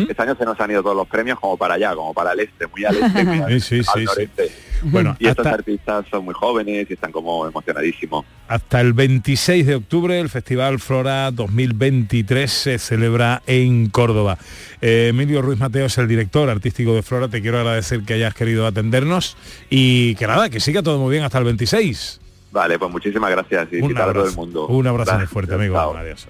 Este 0.09 0.22
año 0.22 0.37
se 0.37 0.44
nos 0.44 0.59
han 0.61 0.70
ido 0.70 0.83
todos 0.83 0.96
los 0.96 1.09
premios 1.09 1.40
como 1.40 1.57
para 1.57 1.74
allá, 1.74 1.96
como 1.96 2.14
para 2.14 2.33
el 2.33 2.40
este, 2.40 2.68
muy 2.68 2.85
al 2.85 2.96
este, 2.96 3.24
muy 3.24 3.38
al, 3.42 3.61
Sí, 3.61 3.83
sí, 3.83 3.90
al 3.92 4.00
sí, 4.00 4.05
noreste. 4.05 4.50
Bueno, 4.83 5.16
y 5.18 5.26
estos 5.26 5.46
artistas 5.46 6.07
son 6.11 6.24
muy 6.24 6.35
jóvenes 6.35 6.87
y 6.88 6.92
están 6.92 7.11
como 7.11 7.46
emocionadísimos. 7.46 8.24
Hasta 8.48 8.81
el 8.81 8.92
26 8.92 9.66
de 9.66 9.74
octubre 9.74 10.18
el 10.20 10.29
Festival 10.29 10.79
Flora 10.79 11.31
2023 11.33 12.50
se 12.50 12.79
celebra 12.79 13.42
en 13.46 13.90
Córdoba. 13.90 14.38
Eh, 14.81 15.09
Emilio 15.11 15.42
Ruiz 15.42 15.59
Mateo 15.59 15.87
es 15.87 15.98
el 15.98 16.09
director 16.09 16.48
artístico 16.48 16.94
de 16.94 17.03
Flora. 17.03 17.29
Te 17.29 17.42
quiero 17.42 17.59
agradecer 17.59 18.03
que 18.05 18.14
hayas 18.14 18.35
querido 18.35 18.66
atendernos 18.66 19.37
y 19.68 20.14
que 20.14 20.26
nada, 20.26 20.50
que 20.50 20.61
siga 20.61 20.83
todo 20.83 20.98
muy 20.98 21.11
bien 21.11 21.24
hasta 21.24 21.38
el 21.38 21.44
26. 21.44 22.19
Vale, 22.52 22.78
pues 22.78 22.90
muchísimas 22.90 23.30
gracias 23.30 23.68
y 23.72 23.76
Un 23.76 23.82
visitar 23.82 24.02
a 24.08 24.12
todo 24.12 24.22
el 24.22 24.28
abrazo. 24.28 24.36
mundo. 24.40 24.66
Un 24.66 24.86
abrazo 24.86 25.14
muy 25.18 25.26
fuerte, 25.26 25.54
amigo. 25.54 25.74
Chao. 25.76 25.96
Adiós. 25.96 26.26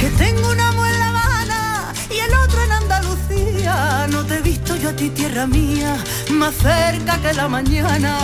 Que 0.00 0.08
tengo 0.10 0.50
un 0.50 0.60
amor 0.60 0.88
en 0.88 0.98
La 0.98 1.22
Habana 1.22 1.92
y 2.10 2.18
el 2.18 2.34
otro 2.34 2.62
en 2.62 2.72
Andalucía. 2.72 4.06
No 4.10 4.24
te 4.26 4.38
he 4.38 4.42
visto 4.42 4.74
yo 4.76 4.88
a 4.90 4.92
ti, 4.96 5.10
tierra 5.10 5.46
mía, 5.46 5.96
más 6.30 6.54
cerca 6.54 7.18
que 7.22 7.32
la 7.34 7.48
mañana 7.48 8.16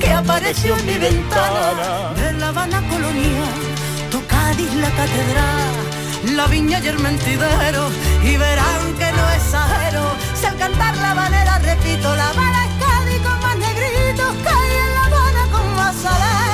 que 0.00 0.10
apareció 0.12 0.76
en 0.76 0.86
mi 0.86 0.98
ventana. 0.98 2.12
De 2.14 2.32
La 2.34 2.48
Habana 2.48 2.82
colonial, 2.88 3.54
tu 4.10 4.24
Cádiz 4.26 4.74
la 4.74 4.90
catedral, 4.90 6.36
la 6.36 6.46
viña 6.46 6.78
y 6.80 6.88
el 6.88 6.98
mentidero. 6.98 7.88
Y 8.22 8.36
verán 8.36 8.94
que 8.98 9.10
no 9.12 9.30
exagero, 9.30 10.04
si 10.38 10.44
al 10.46 10.56
cantar 10.58 10.94
la 10.98 11.10
habanera 11.12 11.58
repito, 11.58 12.14
La 12.14 12.28
Habana 12.28 12.61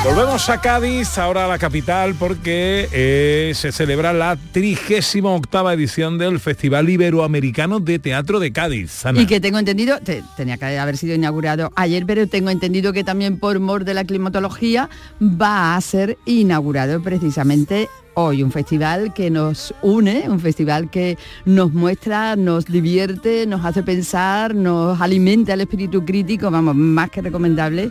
Volvemos 0.05 0.49
a 0.49 0.61
Cádiz, 0.61 1.19
ahora 1.19 1.45
a 1.45 1.49
la 1.49 1.59
capital, 1.59 2.15
porque 2.15 2.89
eh, 2.93 3.53
se 3.55 3.73
celebra 3.73 4.13
la 4.13 4.37
38 4.53 5.19
octava 5.35 5.75
edición 5.75 6.17
del 6.19 6.41
Festival 6.41 6.89
Iberoamericano 6.89 7.79
de 7.81 7.99
Teatro 7.99 8.39
de 8.41 8.53
Cádiz. 8.53 9.03
Y 9.15 9.27
que 9.27 9.41
tengo 9.41 9.59
entendido, 9.59 9.99
te- 10.01 10.23
tenía 10.37 10.57
que 10.57 10.79
haber 10.79 10.97
sido 10.97 11.15
inaugurado 11.15 11.73
ayer, 11.75 12.07
pero 12.07 12.27
tengo 12.27 12.49
entendido 12.49 12.93
que 12.93 13.05
también 13.05 13.39
por 13.39 13.59
mor 13.61 13.85
de 13.85 13.93
la 13.95 14.05
climatología 14.05 14.89
va 15.21 15.77
a 15.77 15.81
ser 15.81 16.17
inaugurado 16.25 17.03
precisamente 17.03 17.89
hoy, 18.19 18.43
un 18.43 18.51
festival 18.51 19.15
que 19.15 19.31
nos 19.31 19.73
une, 19.81 20.29
un 20.29 20.41
festival 20.41 20.91
que 20.91 21.17
nos 21.45 21.73
muestra, 21.73 22.35
nos 22.35 22.65
divierte, 22.65 23.47
nos 23.47 23.65
hace 23.65 23.85
pensar, 23.85 24.57
nos 24.57 25.01
alimenta 25.01 25.55
el 25.55 25.61
espíritu 25.61 26.05
crítico, 26.05 26.51
vamos, 26.51 26.75
más 26.75 27.11
que 27.11 27.23
recomendable, 27.23 27.91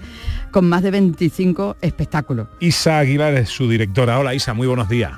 con 0.51 0.67
más 0.67 0.83
de 0.83 0.91
25 0.91 1.77
espectáculos. 1.81 2.47
Isa 2.59 2.99
Aguilar 2.99 3.35
es 3.35 3.49
su 3.49 3.69
directora. 3.69 4.19
Hola 4.19 4.35
Isa, 4.35 4.53
muy 4.53 4.67
buenos 4.67 4.89
días. 4.89 5.13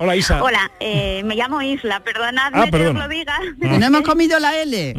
Hola 0.00 0.14
Isa. 0.16 0.42
Hola, 0.42 0.70
eh, 0.78 1.22
me 1.24 1.34
llamo 1.34 1.60
Isla, 1.60 2.00
perdonadme 2.00 2.60
Ah, 2.62 2.70
que 2.70 2.86
os 2.88 2.94
lo 2.94 3.08
diga. 3.08 3.36
Que 3.60 3.78
no 3.78 3.86
hemos 3.86 4.02
comido 4.08 4.38
la 4.38 4.56
L. 4.62 4.90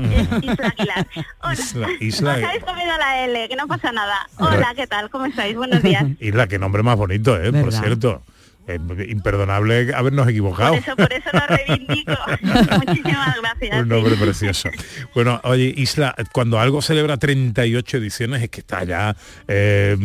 Isla 0.42 0.68
Aguilar. 0.78 1.08
Isla, 1.54 1.88
No 1.88 1.94
Isla, 2.02 2.32
os 2.36 2.44
habéis 2.44 2.64
comido 2.66 2.98
la 2.98 3.24
L, 3.26 3.48
que 3.48 3.56
no 3.56 3.68
pasa 3.68 3.92
nada. 3.94 4.28
Hola, 4.38 4.74
¿qué 4.76 4.88
tal? 4.88 5.10
¿Cómo 5.10 5.26
estáis? 5.26 5.56
Buenos 5.56 5.82
días. 5.82 6.04
Isla, 6.20 6.48
qué 6.48 6.60
nombre 6.60 6.84
más 6.84 6.98
bonito, 6.98 7.42
¿eh? 7.42 7.52
Por 7.54 7.72
cierto. 7.72 8.24
Es 8.70 9.10
imperdonable 9.10 9.94
habernos 9.96 10.28
equivocado. 10.28 10.72
Por 10.72 10.80
eso, 10.80 10.96
por 10.96 11.14
eso 11.14 11.30
lo 11.34 11.48
reivindico. 11.48 12.14
Muchísimas 12.42 13.42
gracias. 13.42 13.82
Un 13.82 13.90
nombre 13.90 14.16
precioso. 14.16 14.70
Bueno, 15.16 15.42
oye, 15.44 15.74
Isla, 15.76 16.16
cuando 16.32 16.60
algo 16.60 16.82
celebra 16.82 17.18
38 17.18 17.98
ediciones 17.98 18.44
es 18.44 18.50
que 18.50 18.60
está 18.60 18.84
ya 18.84 19.16
eh, 19.48 19.98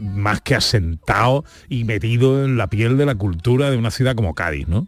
más 0.00 0.40
que 0.40 0.54
asentado 0.54 1.44
y 1.68 1.84
metido 1.84 2.44
en 2.44 2.56
la 2.56 2.68
piel 2.68 2.96
de 2.96 3.06
la 3.06 3.14
cultura 3.14 3.70
de 3.70 3.76
una 3.76 3.90
ciudad 3.90 4.14
como 4.14 4.34
Cádiz, 4.34 4.68
¿no? 4.68 4.86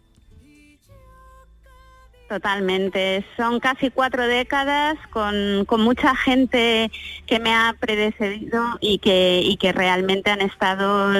Totalmente. 2.31 3.25
Son 3.35 3.59
casi 3.59 3.89
cuatro 3.89 4.25
décadas 4.25 4.95
con, 5.09 5.65
con, 5.65 5.81
mucha 5.81 6.15
gente 6.15 6.89
que 7.25 7.39
me 7.41 7.53
ha 7.53 7.75
predecedido 7.77 8.63
y 8.79 8.99
que, 8.99 9.41
y 9.43 9.57
que 9.57 9.73
realmente 9.73 10.31
han 10.31 10.39
estado 10.39 11.11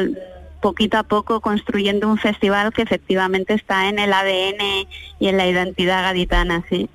poquito 0.62 0.98
a 0.98 1.04
poco 1.04 1.42
construyendo 1.42 2.08
un 2.08 2.18
festival 2.18 2.72
que 2.72 2.82
efectivamente 2.82 3.54
está 3.54 3.90
en 3.90 4.00
el 4.00 4.14
ADN 4.14 4.88
y 5.20 5.28
en 5.28 5.38
la 5.38 5.48
identidad 5.48 6.04
gaditana, 6.04 6.64
sí. 6.70 6.90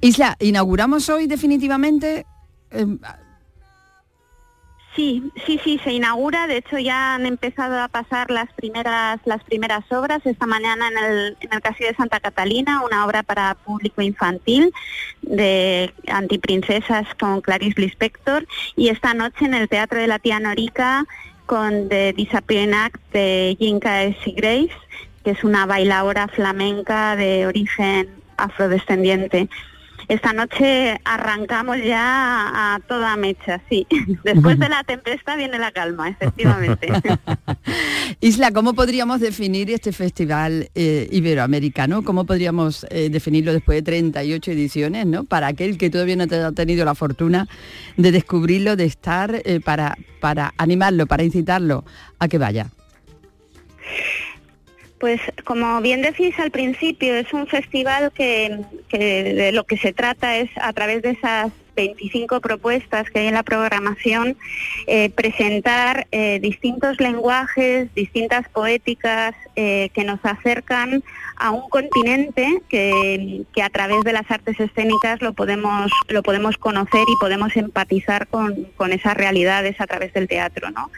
Isla, 0.00 0.36
inauguramos 0.40 1.08
hoy 1.08 1.26
definitivamente. 1.26 2.26
Eh, 2.70 2.86
Sí, 4.96 5.30
sí, 5.44 5.60
sí, 5.62 5.78
se 5.84 5.92
inaugura. 5.92 6.46
De 6.46 6.56
hecho, 6.56 6.78
ya 6.78 7.14
han 7.14 7.26
empezado 7.26 7.78
a 7.78 7.88
pasar 7.88 8.30
las 8.30 8.50
primeras, 8.54 9.20
las 9.26 9.44
primeras 9.44 9.84
obras. 9.92 10.24
Esta 10.24 10.46
mañana 10.46 10.88
en 10.88 10.96
el, 10.96 11.36
en 11.40 11.52
el 11.52 11.60
Castillo 11.60 11.90
de 11.90 11.96
Santa 11.96 12.18
Catalina, 12.18 12.82
una 12.82 13.04
obra 13.04 13.22
para 13.22 13.54
público 13.56 14.00
infantil 14.00 14.72
de 15.20 15.92
antiprincesas 16.08 17.06
con 17.20 17.42
Clarice 17.42 17.78
Lispector. 17.78 18.46
Y 18.74 18.88
esta 18.88 19.12
noche 19.12 19.44
en 19.44 19.52
el 19.52 19.68
Teatro 19.68 20.00
de 20.00 20.06
la 20.06 20.18
Tía 20.18 20.40
Norica 20.40 21.04
con 21.46 21.88
The 21.88 22.12
Disappearing 22.12 22.74
Act 22.74 23.00
de 23.12 23.56
Jinka 23.58 24.04
S. 24.04 24.18
Grace, 24.36 24.76
que 25.24 25.30
es 25.30 25.44
una 25.44 25.64
bailadora 25.64 26.28
flamenca 26.28 27.16
de 27.16 27.46
origen 27.46 28.08
afrodescendiente. 28.36 29.48
Esta 30.08 30.32
noche 30.32 31.00
arrancamos 31.04 31.78
ya 31.84 32.74
a 32.74 32.80
toda 32.80 33.16
mecha, 33.16 33.60
sí. 33.68 33.86
Después 34.24 34.58
de 34.58 34.68
la 34.68 34.84
tempestad 34.84 35.36
viene 35.36 35.58
la 35.58 35.72
calma, 35.72 36.08
efectivamente. 36.08 36.88
Isla, 38.20 38.52
¿cómo 38.52 38.74
podríamos 38.74 39.20
definir 39.20 39.70
este 39.70 39.92
festival 39.92 40.70
eh, 40.74 41.08
iberoamericano? 41.10 42.02
¿Cómo 42.02 42.24
podríamos 42.24 42.86
eh, 42.90 43.10
definirlo 43.10 43.52
después 43.52 43.78
de 43.78 43.82
38 43.82 44.50
ediciones, 44.52 45.06
¿no? 45.06 45.24
Para 45.24 45.48
aquel 45.48 45.76
que 45.76 45.90
todavía 45.90 46.16
no 46.16 46.24
ha 46.24 46.52
tenido 46.52 46.84
la 46.84 46.94
fortuna 46.94 47.48
de 47.96 48.12
descubrirlo, 48.12 48.76
de 48.76 48.84
estar, 48.84 49.42
eh, 49.44 49.60
para, 49.60 49.96
para 50.20 50.54
animarlo, 50.56 51.06
para 51.06 51.24
incitarlo 51.24 51.84
a 52.18 52.28
que 52.28 52.38
vaya. 52.38 52.68
Pues 54.98 55.20
como 55.44 55.80
bien 55.82 56.00
decís 56.02 56.38
al 56.38 56.50
principio, 56.50 57.14
es 57.14 57.32
un 57.32 57.46
festival 57.46 58.12
que, 58.12 58.60
que, 58.88 59.34
de 59.34 59.52
lo 59.52 59.64
que 59.64 59.76
se 59.76 59.92
trata 59.92 60.36
es 60.36 60.50
a 60.56 60.72
través 60.72 61.02
de 61.02 61.10
esas 61.10 61.52
25 61.76 62.40
propuestas 62.40 63.08
que 63.10 63.20
hay 63.20 63.26
en 63.28 63.34
la 63.34 63.42
programación, 63.42 64.36
eh, 64.86 65.10
presentar 65.10 66.08
eh, 66.10 66.40
distintos 66.40 66.98
lenguajes, 67.00 67.94
distintas 67.94 68.48
poéticas 68.48 69.34
eh, 69.54 69.90
que 69.94 70.04
nos 70.04 70.18
acercan 70.24 71.04
a 71.36 71.50
un 71.50 71.68
continente 71.68 72.62
que, 72.70 73.44
a 73.62 73.68
través 73.68 74.02
de 74.04 74.14
las 74.14 74.30
artes 74.30 74.58
escénicas 74.58 75.20
lo 75.20 75.34
podemos, 75.34 75.92
lo 76.08 76.22
podemos 76.22 76.56
conocer 76.56 77.02
y 77.02 77.20
podemos 77.20 77.54
empatizar 77.56 78.26
con, 78.26 78.64
con 78.76 78.92
esas 78.92 79.14
realidades 79.14 79.78
a 79.78 79.86
través 79.86 80.14
del 80.14 80.28
teatro. 80.28 80.70
¿no? 80.70 80.90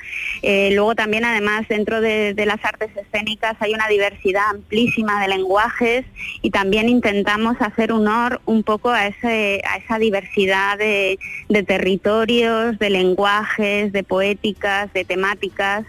luego 0.70 0.94
también 0.94 1.24
además 1.24 1.66
dentro 1.68 2.00
de, 2.00 2.34
de 2.34 2.46
las 2.46 2.64
artes 2.64 2.90
escénicas 2.96 3.56
hay 3.58 3.74
una 3.74 3.88
diversidad 3.88 4.44
amplísima 4.50 5.20
de 5.20 5.28
lenguajes 5.28 6.04
y 6.42 6.50
también 6.50 6.88
intentamos 6.88 7.56
hacer 7.60 7.90
honor 7.90 8.40
un 8.46 8.62
poco 8.62 8.90
a, 8.90 9.08
ese, 9.08 9.60
a 9.68 9.78
esa 9.78 9.98
diversidad 9.98 10.67
de, 10.76 11.18
territorios, 11.66 12.78
de 12.78 12.90
lenguajes, 12.90 13.92
de 13.92 14.02
poéticas, 14.02 14.92
de 14.92 15.04
temáticas. 15.04 15.84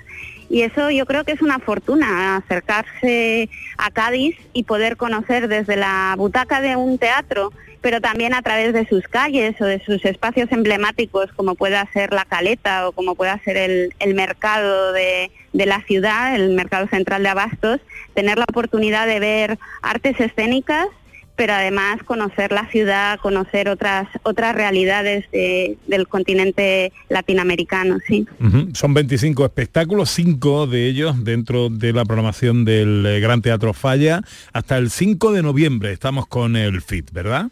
Y 0.49 0.63
eso 0.63 0.89
yo 0.89 1.05
creo 1.05 1.23
que 1.23 1.33
es 1.33 1.41
una 1.41 1.59
fortuna, 1.59 2.37
acercarse 2.37 3.49
a 3.77 3.91
Cádiz 3.91 4.35
y 4.53 4.63
poder 4.63 4.97
conocer 4.97 5.47
desde 5.47 5.75
la 5.75 6.15
butaca 6.17 6.59
de 6.59 6.75
un 6.75 6.97
teatro, 6.97 7.53
pero 7.81 8.01
también 8.01 8.33
a 8.33 8.41
través 8.41 8.73
de 8.73 8.87
sus 8.87 9.07
calles 9.07 9.61
o 9.61 9.65
de 9.65 9.79
sus 9.83 10.03
espacios 10.05 10.51
emblemáticos, 10.51 11.31
como 11.33 11.55
pueda 11.55 11.87
ser 11.93 12.13
la 12.13 12.25
Caleta 12.25 12.87
o 12.87 12.93
como 12.93 13.13
pueda 13.15 13.39
ser 13.43 13.57
el, 13.57 13.93
el 13.99 14.15
mercado 14.15 14.91
de 14.91 15.29
la 15.53 15.81
ciudad, 15.81 16.35
el 16.35 16.49
mercado 16.49 16.87
central 16.87 17.21
de 17.21 17.29
Abastos, 17.29 17.79
tener 18.15 18.39
la 18.39 18.45
oportunidad 18.49 19.05
de 19.05 19.19
ver 19.19 19.59
artes 19.83 20.19
escénicas 20.19 20.87
pero 21.39 21.53
además 21.53 22.03
conocer 22.03 22.51
la 22.51 22.67
ciudad, 22.67 23.17
conocer 23.21 23.69
otras 23.69 24.09
otras 24.23 24.53
realidades 24.53 25.23
de, 25.31 25.77
del 25.87 26.05
continente 26.05 26.91
latinoamericano, 27.07 27.97
sí. 28.05 28.27
Uh 28.41 28.47
-huh. 28.47 28.75
Son 28.75 28.93
25 28.93 29.45
espectáculos, 29.45 30.09
cinco 30.09 30.67
de 30.67 30.87
ellos 30.87 31.23
dentro 31.23 31.69
de 31.69 31.93
la 31.93 32.03
programación 32.03 32.65
del 32.65 33.05
eh, 33.05 33.21
Gran 33.21 33.41
Teatro 33.41 33.73
Falla. 33.73 34.19
Hasta 34.51 34.77
el 34.77 34.89
5 34.89 35.31
de 35.31 35.41
noviembre 35.41 35.93
estamos 35.93 36.27
con 36.27 36.57
el 36.57 36.81
FIT, 36.81 37.13
¿verdad? 37.13 37.45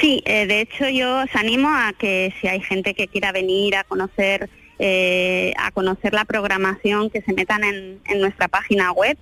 Sí, 0.00 0.24
eh, 0.26 0.48
de 0.48 0.60
hecho 0.60 0.88
yo 0.88 1.20
os 1.22 1.36
animo 1.36 1.68
a 1.68 1.92
que 1.96 2.34
si 2.40 2.48
hay 2.48 2.62
gente 2.62 2.94
que 2.94 3.06
quiera 3.06 3.30
venir 3.30 3.76
a 3.76 3.84
conocer 3.84 4.50
eh, 4.80 5.54
a 5.56 5.70
conocer 5.70 6.14
la 6.14 6.24
programación, 6.24 7.10
que 7.10 7.22
se 7.22 7.32
metan 7.32 7.62
en, 7.62 8.00
en 8.06 8.20
nuestra 8.20 8.48
página 8.48 8.90
web, 8.90 9.16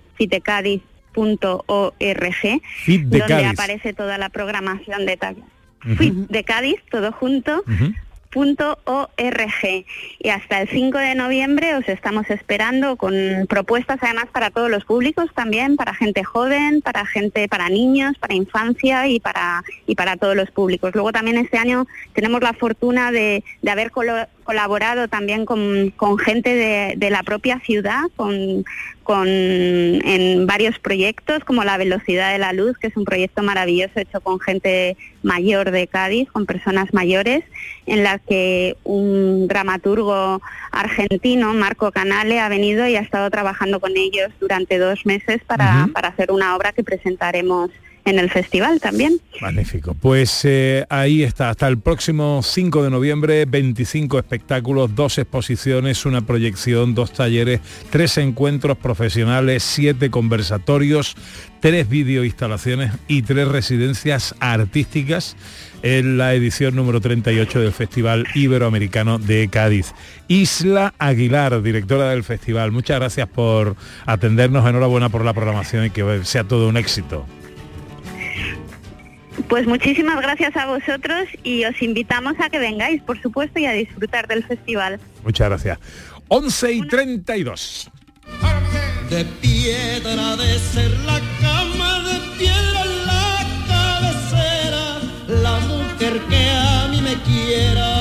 .org, 1.13 2.61
donde 2.87 3.19
Cádiz. 3.19 3.47
aparece 3.47 3.93
toda 3.93 4.17
la 4.17 4.29
programación. 4.29 5.01
Uh 5.03 5.89
-huh. 5.89 6.27
de 6.27 6.43
Cádiz, 6.43 6.79
todo 6.89 7.11
junto. 7.11 7.63
Uh 7.67 7.71
-huh. 7.71 7.95
.org 8.35 9.85
y 10.19 10.29
hasta 10.29 10.61
el 10.61 10.69
5 10.69 10.97
de 10.97 11.15
noviembre 11.15 11.75
os 11.75 11.87
estamos 11.87 12.29
esperando 12.29 12.95
con 12.95 13.13
propuestas 13.47 13.99
además 14.01 14.25
para 14.31 14.49
todos 14.49 14.69
los 14.69 14.85
públicos 14.85 15.29
también, 15.35 15.75
para 15.75 15.93
gente 15.93 16.23
joven, 16.23 16.81
para 16.81 17.05
gente, 17.05 17.47
para 17.47 17.69
niños, 17.69 18.17
para 18.17 18.33
infancia 18.33 19.07
y 19.07 19.19
para 19.19 19.63
y 19.85 19.95
para 19.95 20.17
todos 20.17 20.35
los 20.35 20.49
públicos. 20.51 20.91
Luego 20.93 21.11
también 21.11 21.37
este 21.37 21.57
año 21.57 21.85
tenemos 22.13 22.41
la 22.41 22.53
fortuna 22.53 23.11
de, 23.11 23.43
de 23.61 23.71
haber 23.71 23.91
colaborado 24.43 25.07
también 25.07 25.45
con, 25.45 25.91
con 25.95 26.17
gente 26.17 26.53
de, 26.55 26.93
de, 26.97 27.09
la 27.09 27.23
propia 27.23 27.59
ciudad, 27.59 28.01
con, 28.15 28.65
con, 29.03 29.27
en 29.27 30.45
varios 30.45 30.79
proyectos 30.79 31.43
como 31.43 31.63
La 31.63 31.77
Velocidad 31.77 32.31
de 32.31 32.39
la 32.39 32.53
Luz, 32.53 32.77
que 32.77 32.87
es 32.87 32.97
un 32.97 33.05
proyecto 33.05 33.43
maravilloso 33.43 33.99
hecho 33.99 34.21
con 34.21 34.39
gente 34.39 34.97
mayor 35.21 35.71
de 35.71 35.87
Cádiz, 35.87 36.31
con 36.31 36.45
personas 36.45 36.93
mayores, 36.93 37.43
en 37.85 38.03
la 38.03 38.19
que 38.19 38.77
un 38.83 39.47
dramaturgo 39.47 40.41
argentino, 40.71 41.53
Marco 41.53 41.91
Canale, 41.91 42.39
ha 42.39 42.49
venido 42.49 42.87
y 42.87 42.95
ha 42.95 43.01
estado 43.01 43.29
trabajando 43.29 43.79
con 43.79 43.97
ellos 43.97 44.31
durante 44.39 44.77
dos 44.77 45.05
meses 45.05 45.41
para, 45.45 45.65
uh 45.65 45.87
-huh. 45.87 45.93
para 45.93 46.09
hacer 46.09 46.31
una 46.31 46.55
obra 46.55 46.71
que 46.73 46.83
presentaremos 46.83 47.71
en 48.05 48.19
el 48.19 48.29
festival 48.29 48.79
también. 48.79 49.19
Magnífico. 49.41 49.93
Pues 49.93 50.41
eh, 50.43 50.85
ahí 50.89 51.23
está, 51.23 51.49
hasta 51.49 51.67
el 51.67 51.77
próximo 51.77 52.41
5 52.43 52.83
de 52.83 52.89
noviembre, 52.89 53.45
25 53.45 54.19
espectáculos, 54.19 54.95
dos 54.95 55.17
exposiciones, 55.17 56.05
una 56.05 56.21
proyección, 56.21 56.95
dos 56.95 57.13
talleres, 57.13 57.61
tres 57.89 58.17
encuentros 58.17 58.77
profesionales, 58.77 59.63
siete 59.63 60.09
conversatorios, 60.09 61.15
tres 61.59 61.87
videoinstalaciones 61.87 62.91
y 63.07 63.21
tres 63.21 63.47
residencias 63.47 64.35
artísticas 64.39 65.35
en 65.81 66.17
la 66.17 66.33
edición 66.33 66.75
número 66.75 67.01
38 67.01 67.59
del 67.59 67.71
Festival 67.71 68.25
Iberoamericano 68.35 69.19
de 69.19 69.49
Cádiz. 69.49 69.93
Isla 70.27 70.93
Aguilar, 70.97 71.61
directora 71.61 72.09
del 72.09 72.23
festival, 72.23 72.71
muchas 72.71 72.99
gracias 72.99 73.27
por 73.27 73.75
atendernos, 74.05 74.67
enhorabuena 74.67 75.09
por 75.09 75.23
la 75.23 75.33
programación 75.33 75.85
y 75.85 75.89
que 75.89 76.21
sea 76.23 76.43
todo 76.45 76.67
un 76.67 76.77
éxito. 76.77 77.25
Pues 79.47 79.67
muchísimas 79.67 80.21
gracias 80.21 80.55
a 80.55 80.65
vosotros 80.65 81.27
y 81.43 81.65
os 81.65 81.81
invitamos 81.81 82.35
a 82.39 82.49
que 82.49 82.59
vengáis, 82.59 83.01
por 83.01 83.21
supuesto, 83.21 83.59
y 83.59 83.65
a 83.65 83.71
disfrutar 83.71 84.27
del 84.27 84.43
festival. 84.43 84.99
Muchas 85.23 85.49
gracias. 85.49 85.79
11 86.27 86.73
y 86.73 86.87
32. 86.87 87.91
De 89.09 89.25
piedra 89.25 90.35
de 90.35 90.59
ser 90.59 90.91
la 91.05 91.19
cama, 91.41 91.99
de 92.03 92.37
piedra 92.37 92.85
la 93.05 93.45
cabecera, 93.67 94.99
la 95.27 95.59
mujer 95.59 96.19
que 96.29 96.49
a 96.49 96.87
mí 96.87 97.01
me 97.01 97.15
quiera. 97.23 97.92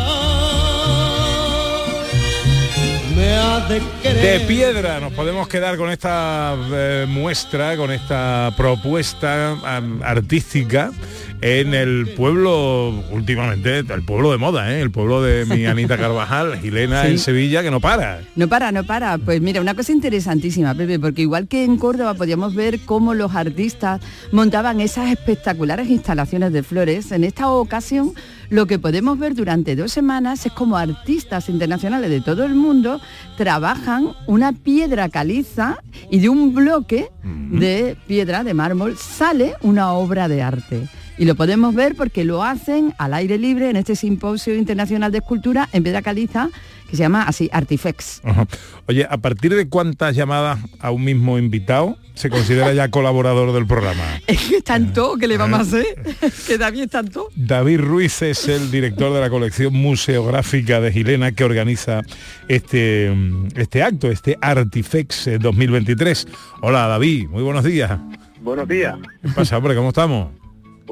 De, 3.69 4.45
piedra 4.47 5.01
nos 5.01 5.13
podemos 5.13 5.49
quedar 5.49 5.77
con 5.77 5.91
esta 5.91 6.55
eh, 6.73 7.07
muestra, 7.09 7.77
con 7.77 7.91
esta 7.91 8.53
propuesta 8.57 9.57
artística 10.03 10.93
en 11.43 11.75
el 11.75 12.09
pueblo, 12.17 12.91
últimamente, 13.11 13.79
el 13.81 14.03
pueblo 14.03 14.31
de 14.31 14.39
moda, 14.39 14.73
¿eh? 14.73 14.81
el 14.81 14.93
pueblo 14.93 15.21
de 15.23 15.45
mi 15.45 15.67
Anita 15.73 15.99
Carvajal, 15.99 16.59
Gilena 16.61 17.07
en 17.09 17.19
Sevilla, 17.19 17.63
que 17.63 17.71
no 17.71 17.81
para. 17.81 18.21
No 18.37 18.49
para, 18.49 18.71
no 18.71 18.85
para. 18.85 19.19
Pues 19.19 19.41
mira, 19.41 19.61
una 19.61 19.75
cosa 19.75 19.93
interesantísima, 19.93 20.75
Pepe, 20.75 21.01
porque 21.01 21.23
igual 21.23 21.49
que 21.49 21.65
en 21.65 21.79
Córdoba 21.79 22.15
podíamos 22.15 22.55
ver 22.55 22.81
cómo 22.81 23.13
los 23.13 23.35
artistas 23.35 24.01
montaban 24.31 24.81
esas 24.81 25.11
espectaculares 25.11 25.91
instalaciones 25.91 26.53
de 26.53 26.63
flores, 26.63 27.11
en 27.11 27.25
esta 27.25 27.51
ocasión 27.51 28.15
lo 28.53 28.67
que 28.67 28.79
podemos 28.79 29.19
ver 29.19 29.35
durante 29.35 29.75
dos 29.75 29.93
semanas 29.93 30.45
es 30.45 30.53
como 30.53 30.77
artistas 30.77 31.49
internacionales 31.49 32.11
de 32.11 32.21
todo 32.21 32.45
el 32.45 32.55
mundo 32.55 33.01
trabajan 33.39 34.11
una 34.27 34.53
piedra 34.53 35.09
caliza 35.09 35.79
y 36.11 36.19
de 36.19 36.29
un 36.29 36.55
bloque 36.55 37.09
de 37.25 37.97
piedra 38.07 38.45
de 38.45 38.53
mármol 38.53 38.99
sale 38.99 39.55
una 39.63 39.93
obra 39.93 40.29
de 40.29 40.43
arte. 40.43 40.89
Y 41.19 41.25
lo 41.25 41.35
podemos 41.35 41.75
ver 41.75 41.95
porque 41.95 42.25
lo 42.25 42.43
hacen 42.43 42.95
al 42.99 43.15
aire 43.15 43.39
libre 43.39 43.71
en 43.71 43.77
este 43.77 43.97
simposio 43.97 44.55
internacional 44.55 45.13
de 45.13 45.19
escultura 45.19 45.69
en 45.73 45.83
piedra 45.83 46.03
caliza 46.03 46.49
que 46.93 46.97
se 46.99 47.05
llama 47.05 47.23
así 47.23 47.49
Artifex. 47.53 48.21
Ajá. 48.23 48.47
Oye, 48.87 49.07
¿a 49.09 49.17
partir 49.17 49.55
de 49.57 49.67
cuántas 49.67 50.15
llamadas 50.15 50.59
a 50.79 50.91
un 50.91 51.03
mismo 51.03 51.39
invitado 51.39 51.97
se 52.13 52.29
considera 52.29 52.75
ya 52.75 52.91
colaborador 52.91 53.55
del 53.55 53.67
programa? 53.67 54.03
Es 54.27 54.41
que 54.47 54.57
es 54.57 54.65
tanto 54.65 55.17
que 55.17 55.27
le 55.27 55.39
vamos 55.39 55.59
a 55.61 55.63
hacer, 55.63 55.87
que 56.47 56.59
David 56.59 56.83
es 56.83 56.91
tanto. 56.91 57.29
David 57.35 57.81
Ruiz 57.81 58.21
es 58.21 58.47
el 58.47 58.71
director 58.71 59.11
de 59.15 59.21
la 59.21 59.31
colección 59.31 59.73
museográfica 59.73 60.83
de 60.83 60.93
Gilena 60.93 61.33
que 61.33 61.45
organiza 61.45 62.03
este, 62.49 63.11
este 63.57 63.83
acto, 63.83 64.11
este 64.11 64.37
Artifex 64.43 65.29
eh, 65.29 65.39
2023. 65.39 66.29
Hola 66.61 66.89
David, 66.89 67.27
muy 67.29 67.43
buenos 67.43 67.65
días. 67.65 67.99
Buenos 68.43 68.69
días. 68.69 68.97
¿Qué 69.23 69.29
pasa, 69.29 69.57
hombre? 69.57 69.75
¿Cómo 69.75 69.89
estamos? 69.89 70.42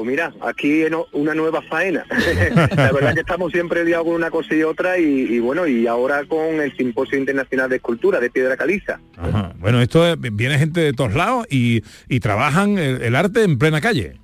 Pues 0.01 0.09
mira, 0.13 0.33
aquí 0.41 0.83
una 1.13 1.35
nueva 1.35 1.61
faena. 1.61 2.07
La 2.75 2.91
verdad 2.91 3.13
que 3.13 3.21
estamos 3.21 3.53
siempre 3.53 3.85
liados 3.85 4.07
con 4.07 4.15
una 4.15 4.31
cosa 4.31 4.55
y 4.55 4.63
otra 4.63 4.97
y, 4.99 5.05
y 5.05 5.39
bueno, 5.41 5.67
y 5.67 5.87
ahora 5.87 6.25
con 6.25 6.59
el 6.59 6.75
Simposio 6.75 7.19
Internacional 7.19 7.69
de 7.69 7.77
Escultura 7.77 8.19
de 8.19 8.31
Piedra 8.31 8.57
Caliza. 8.57 8.99
Ajá. 9.19 9.53
Bueno, 9.59 9.79
esto 9.83 10.07
es- 10.07 10.17
viene 10.19 10.59
gente 10.59 10.81
de 10.81 10.95
todos 10.95 11.13
lados 11.13 11.47
y, 11.51 11.83
y 12.09 12.19
trabajan 12.21 12.79
el, 12.79 13.03
el 13.03 13.15
arte 13.15 13.43
en 13.45 13.59
plena 13.59 13.83
calle. 13.83 14.15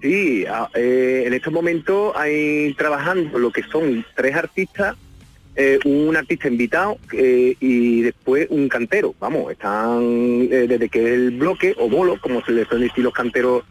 Sí, 0.00 0.44
a- 0.46 0.70
eh, 0.76 1.24
en 1.26 1.32
este 1.34 1.50
momento 1.50 2.16
hay 2.16 2.72
trabajando 2.74 3.36
lo 3.40 3.50
que 3.50 3.64
son 3.64 4.06
tres 4.14 4.36
artistas, 4.36 4.94
eh, 5.56 5.80
un 5.86 6.16
artista 6.16 6.46
invitado 6.46 6.98
eh, 7.14 7.56
y 7.58 8.02
después 8.02 8.46
un 8.50 8.68
cantero. 8.68 9.12
Vamos, 9.18 9.50
están 9.50 9.98
eh, 10.52 10.66
desde 10.68 10.88
que 10.88 11.14
el 11.14 11.32
bloque 11.32 11.74
o 11.80 11.88
bolo, 11.88 12.16
como 12.20 12.44
se 12.44 12.52
le 12.52 12.64
suelen 12.66 12.86
decir 12.86 13.02
los 13.02 13.12
canteros 13.12 13.64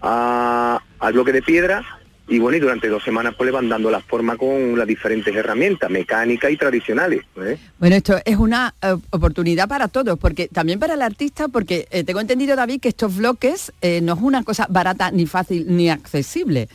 a- 0.00 0.80
al 0.98 1.12
bloque 1.12 1.32
de 1.32 1.42
piedra. 1.42 1.84
Y 2.28 2.40
bueno, 2.40 2.56
y 2.56 2.60
durante 2.60 2.88
dos 2.88 3.04
semanas 3.04 3.34
pues 3.38 3.46
le 3.46 3.52
van 3.52 3.68
dando 3.68 3.88
la 3.88 4.00
forma 4.00 4.36
con 4.36 4.76
las 4.76 4.88
diferentes 4.88 5.32
herramientas 5.32 5.88
mecánicas 5.88 6.50
y 6.50 6.56
tradicionales. 6.56 7.20
¿eh? 7.36 7.56
Bueno, 7.78 7.94
esto 7.94 8.18
es 8.24 8.36
una 8.36 8.74
eh, 8.82 8.96
oportunidad 9.10 9.68
para 9.68 9.86
todos, 9.86 10.18
porque 10.18 10.48
también 10.48 10.80
para 10.80 10.94
el 10.94 11.02
artista, 11.02 11.46
porque 11.46 11.86
eh, 11.92 12.02
tengo 12.02 12.18
entendido, 12.18 12.56
David, 12.56 12.80
que 12.80 12.88
estos 12.88 13.16
bloques 13.16 13.72
eh, 13.80 14.00
no 14.00 14.14
es 14.14 14.20
una 14.20 14.42
cosa 14.42 14.66
barata, 14.68 15.12
ni 15.12 15.26
fácil, 15.26 15.66
ni 15.68 15.88
accesible. 15.88 16.68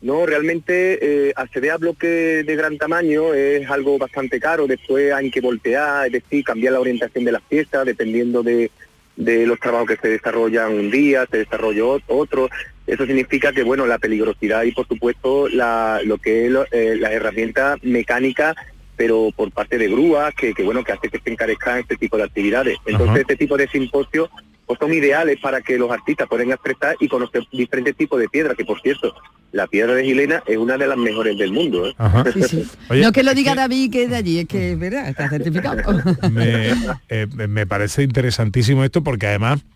No, 0.00 0.24
realmente 0.24 1.34
acceder 1.36 1.72
a 1.72 1.76
bloques 1.76 2.46
de 2.46 2.56
gran 2.56 2.78
tamaño 2.78 3.34
es 3.34 3.68
algo 3.68 3.98
bastante 3.98 4.38
caro. 4.40 4.66
Después 4.66 5.12
hay 5.12 5.30
que 5.30 5.42
voltear, 5.42 6.06
es 6.06 6.12
decir, 6.12 6.42
cambiar 6.44 6.72
la 6.72 6.80
orientación 6.80 7.24
de 7.24 7.32
las 7.32 7.42
piezas 7.42 7.84
dependiendo 7.84 8.44
de, 8.44 8.70
de 9.16 9.44
los 9.44 9.58
trabajos 9.58 9.88
que 9.88 9.96
se 9.96 10.08
desarrollan 10.08 10.72
un 10.72 10.90
día, 10.90 11.26
se 11.30 11.38
desarrolla 11.38 11.82
ot- 11.82 12.04
otro. 12.06 12.48
Eso 12.88 13.06
significa 13.06 13.52
que, 13.52 13.62
bueno, 13.62 13.86
la 13.86 13.98
peligrosidad 13.98 14.64
y, 14.64 14.72
por 14.72 14.88
supuesto, 14.88 15.48
la, 15.48 16.00
lo 16.04 16.18
que 16.18 16.46
es 16.46 16.50
lo- 16.50 16.66
eh, 16.72 16.96
las 16.98 17.12
herramientas 17.12 17.78
mecánicas, 17.82 18.56
pero 18.96 19.28
por 19.36 19.52
parte 19.52 19.78
de 19.78 19.88
grúas, 19.88 20.34
que, 20.34 20.52
que, 20.54 20.62
bueno, 20.64 20.82
que 20.82 20.92
hace 20.92 21.08
que 21.08 21.20
se 21.20 21.30
encarezcan 21.30 21.78
este 21.78 21.96
tipo 21.96 22.16
de 22.16 22.24
actividades. 22.24 22.78
Entonces, 22.86 23.10
Ajá. 23.10 23.20
este 23.20 23.36
tipo 23.36 23.56
de 23.56 23.68
simposios 23.68 24.28
pues, 24.66 24.78
son 24.80 24.92
ideales 24.92 25.38
para 25.40 25.60
que 25.60 25.78
los 25.78 25.90
artistas 25.90 26.26
puedan 26.28 26.50
expresar 26.50 26.96
y 26.98 27.08
conocer 27.08 27.42
diferentes 27.52 27.94
tipos 27.96 28.18
de 28.20 28.28
piedra, 28.28 28.54
que, 28.54 28.64
por 28.64 28.80
cierto, 28.80 29.14
la 29.52 29.66
piedra 29.66 29.94
de 29.94 30.04
Gilena 30.04 30.42
es 30.46 30.56
una 30.58 30.76
de 30.76 30.86
las 30.86 30.98
mejores 30.98 31.38
del 31.38 31.52
mundo. 31.52 31.86
¿eh? 31.88 31.94
Sí, 32.34 32.42
sí. 32.42 32.64
Oye, 32.90 33.00
no 33.02 33.12
que 33.12 33.22
lo 33.22 33.32
diga 33.34 33.54
David 33.54 33.90
que 33.92 34.02
es 34.04 34.10
de 34.10 34.16
allí, 34.16 34.38
es 34.40 34.46
que 34.48 34.72
es 34.72 34.78
verdad, 34.78 35.08
está 35.08 35.28
certificado. 35.30 35.80
me, 36.32 36.70
eh, 37.08 37.26
me 37.48 37.66
parece 37.66 38.02
interesantísimo 38.02 38.84
esto 38.84 39.02
porque 39.02 39.26
además, 39.26 39.60
¿cu- 39.62 39.68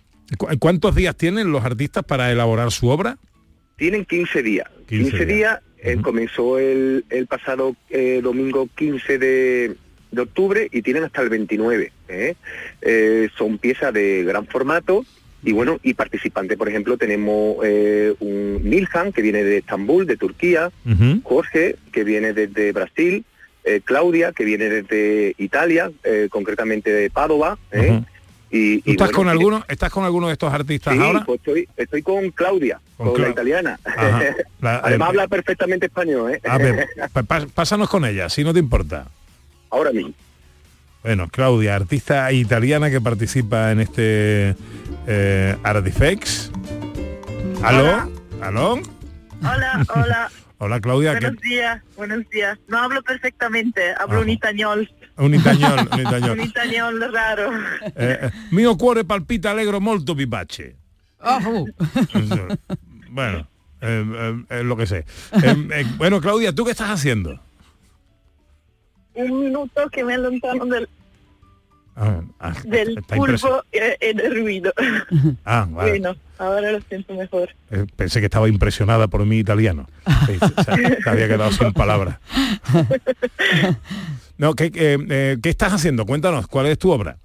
¿cuántos 0.58 0.94
días 0.94 1.16
tienen 1.16 1.52
los 1.52 1.64
artistas 1.64 2.04
para 2.04 2.30
elaborar 2.30 2.70
su 2.70 2.88
obra? 2.88 3.18
Tienen 3.76 4.04
15 4.04 4.42
días. 4.42 4.68
15 4.86 5.10
15, 5.10 5.26
días, 5.26 5.60
eh, 5.78 5.96
comenzó 6.00 6.58
el, 6.58 7.04
el 7.10 7.26
pasado 7.26 7.74
eh, 7.90 8.20
domingo 8.22 8.68
15 8.76 9.18
de, 9.18 9.76
de 10.12 10.20
octubre 10.20 10.68
y 10.70 10.82
tienen 10.82 11.04
hasta 11.04 11.22
el 11.22 11.28
29. 11.28 11.92
¿eh? 12.08 12.34
Eh, 12.82 13.28
son 13.36 13.58
piezas 13.58 13.92
de 13.92 14.22
gran 14.22 14.46
formato 14.46 15.04
y 15.42 15.50
bueno, 15.50 15.80
y 15.82 15.94
participantes, 15.94 16.56
por 16.56 16.68
ejemplo, 16.68 16.96
tenemos 16.96 17.56
un 18.20 18.60
Nilhan 18.62 19.12
que 19.12 19.22
viene 19.22 19.42
de 19.42 19.56
Estambul, 19.56 20.06
de 20.06 20.16
Turquía, 20.16 20.70
Jorge 21.24 21.74
que 21.90 22.04
viene 22.04 22.32
desde 22.32 22.70
Brasil, 22.70 23.24
Claudia 23.82 24.30
que 24.30 24.44
viene 24.44 24.68
desde 24.68 25.34
Italia, 25.38 25.90
concretamente 26.30 26.92
de 26.92 27.10
Padova. 27.10 27.58
Y, 28.52 28.82
¿Tú 28.82 28.90
y 28.90 28.92
estás 28.92 29.08
bueno, 29.08 29.16
con 29.16 29.26
y- 29.26 29.30
alguno, 29.30 29.64
estás 29.66 29.90
con 29.90 30.04
alguno 30.04 30.26
de 30.28 30.34
estos 30.34 30.52
artistas 30.52 30.94
Sí, 30.94 31.00
ahora? 31.00 31.24
pues 31.24 31.40
estoy, 31.40 31.68
estoy 31.76 32.02
con 32.02 32.30
Claudia, 32.30 32.80
Con 32.98 33.12
con, 33.12 33.22
la 33.22 33.30
italiana. 33.30 33.80
La- 34.60 34.76
Además 34.84 35.08
habla 35.08 35.26
perfectamente 35.28 35.86
español, 35.86 36.34
¿eh? 36.34 36.40
A 36.48 36.58
ver, 36.58 36.86
pásanos 37.54 37.88
con 37.88 38.04
ella, 38.04 38.28
si 38.28 38.44
no 38.44 38.52
te 38.52 38.58
importa. 38.60 39.06
Ahora 39.70 39.90
mismo. 39.90 40.12
Bueno, 41.02 41.28
Claudia, 41.32 41.74
artista 41.74 42.30
italiana 42.30 42.88
que 42.90 43.00
participa 43.00 43.72
en 43.72 43.80
este 43.80 44.54
eh, 45.08 45.56
Artifex. 45.64 46.52
¿Aló? 47.62 48.08
¿Aló? 48.40 48.74
Hola, 49.40 49.84
hola. 49.94 50.30
Hola 50.64 50.80
Claudia, 50.80 51.14
¿qué- 51.18 51.26
buenos 51.26 51.40
días, 51.42 51.82
buenos 51.96 52.30
días. 52.30 52.56
No 52.68 52.78
hablo 52.78 53.02
perfectamente, 53.02 53.82
hablo 53.98 54.20
un 54.20 54.28
itañol. 54.30 54.88
un 55.16 55.34
itañol, 55.34 55.88
un 55.92 56.00
itañol. 56.06 56.38
un 56.38 56.46
itañol 56.46 57.12
raro. 57.12 57.50
Eh, 57.96 58.18
eh, 58.22 58.30
mio 58.52 58.76
cuore 58.76 59.02
palpita 59.04 59.50
allegro 59.50 59.80
molto 59.80 60.14
vivace. 60.14 60.76
Bueno, 63.10 63.48
eh, 63.80 64.04
eh, 64.14 64.44
eh, 64.50 64.62
lo 64.62 64.76
que 64.76 64.86
sé. 64.86 64.98
Eh, 65.32 65.66
eh, 65.72 65.84
bueno, 65.96 66.20
Claudia, 66.20 66.54
¿tú 66.54 66.64
qué 66.64 66.70
estás 66.70 66.90
haciendo? 66.90 67.40
Un 69.14 69.40
minuto 69.40 69.90
que 69.90 70.04
me 70.04 70.14
allontano 70.14 70.64
del, 70.66 70.88
Ah, 71.94 72.22
ah, 72.40 72.54
del 72.64 73.02
pulpo 73.02 73.64
y, 73.70 74.06
y 74.08 74.14
del 74.14 74.34
ruido. 74.34 74.72
Ah, 75.44 75.66
vale. 75.70 75.90
Bueno, 75.90 76.16
ahora 76.38 76.72
lo 76.72 76.80
siento 76.82 77.14
mejor. 77.14 77.50
Eh, 77.70 77.84
pensé 77.96 78.20
que 78.20 78.26
estaba 78.26 78.48
impresionada 78.48 79.08
por 79.08 79.26
mi 79.26 79.38
italiano. 79.38 79.88
Sí, 80.26 80.38
te 81.04 81.10
había 81.10 81.28
quedado 81.28 81.52
sin 81.52 81.72
palabras. 81.72 82.18
No, 84.42 84.54
¿qué, 84.54 84.72
eh, 84.74 84.98
eh, 85.08 85.36
¿qué 85.40 85.50
estás 85.50 85.72
haciendo? 85.72 86.04
Cuéntanos, 86.04 86.48
¿cuál 86.48 86.66
es 86.66 86.76
tu 86.76 86.90
obra? 86.90 87.16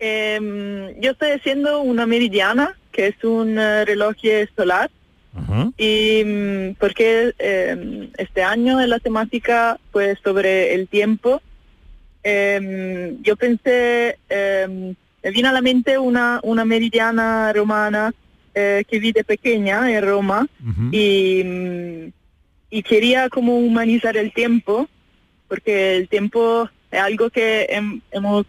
Em, 0.00 1.00
yo 1.00 1.12
estoy 1.12 1.30
haciendo 1.30 1.80
una 1.80 2.06
meridiana, 2.06 2.76
que 2.90 3.06
es 3.06 3.22
un 3.22 3.56
eh, 3.56 3.84
reloj 3.84 4.16
solar. 4.56 4.90
Y 5.76 6.22
mm, 6.24 6.74
porque 6.80 7.34
em, 7.38 8.10
este 8.16 8.42
año 8.42 8.80
en 8.80 8.90
la 8.90 8.98
temática 8.98 9.78
pues 9.92 10.18
sobre 10.24 10.74
el 10.74 10.88
tiempo, 10.88 11.40
em, 12.24 13.22
yo 13.22 13.36
pensé, 13.36 14.18
em, 14.28 14.94
me 15.22 15.30
vino 15.30 15.48
a 15.48 15.52
la 15.52 15.60
mente 15.60 15.98
una, 15.98 16.40
una 16.42 16.64
meridiana 16.64 17.52
romana 17.52 18.12
eh, 18.54 18.82
que 18.88 18.98
vi 18.98 19.12
de 19.12 19.24
pequeña 19.24 19.90
en 19.92 20.02
Roma 20.04 20.46
y, 20.92 22.12
y 22.70 22.82
quería 22.82 23.28
como 23.28 23.58
humanizar 23.58 24.16
el 24.16 24.32
tiempo, 24.32 24.88
porque 25.48 25.96
el 25.96 26.08
tiempo 26.08 26.68
es 26.90 27.00
algo 27.00 27.30
que 27.30 27.66
hem- 27.70 28.00
hemos 28.10 28.46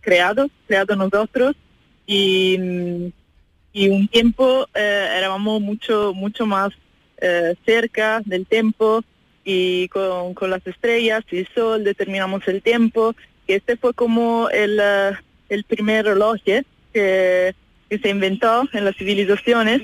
creado, 0.00 0.48
creado 0.66 0.96
nosotros 0.96 1.54
y, 2.06 3.12
y 3.72 3.88
un 3.88 4.08
tiempo 4.08 4.66
eh, 4.74 5.08
éramos 5.18 5.60
mucho 5.60 6.12
mucho 6.14 6.46
más 6.46 6.70
eh, 7.20 7.54
cerca 7.66 8.20
del 8.24 8.46
tiempo 8.46 9.02
y 9.50 9.88
con, 9.88 10.34
con 10.34 10.50
las 10.50 10.64
estrellas 10.66 11.24
y 11.30 11.38
el 11.38 11.48
sol 11.54 11.82
determinamos 11.82 12.46
el 12.48 12.60
tiempo. 12.60 13.14
Y 13.46 13.54
este 13.54 13.78
fue 13.78 13.94
como 13.94 14.50
el, 14.50 14.78
eh, 14.78 15.12
el 15.48 15.64
primer 15.64 16.04
reloj 16.04 16.36
eh, 16.44 16.64
que, 16.92 17.54
que 17.88 17.98
se 17.98 18.10
inventó 18.10 18.68
en 18.74 18.84
las 18.84 18.94
civilizaciones. 18.96 19.80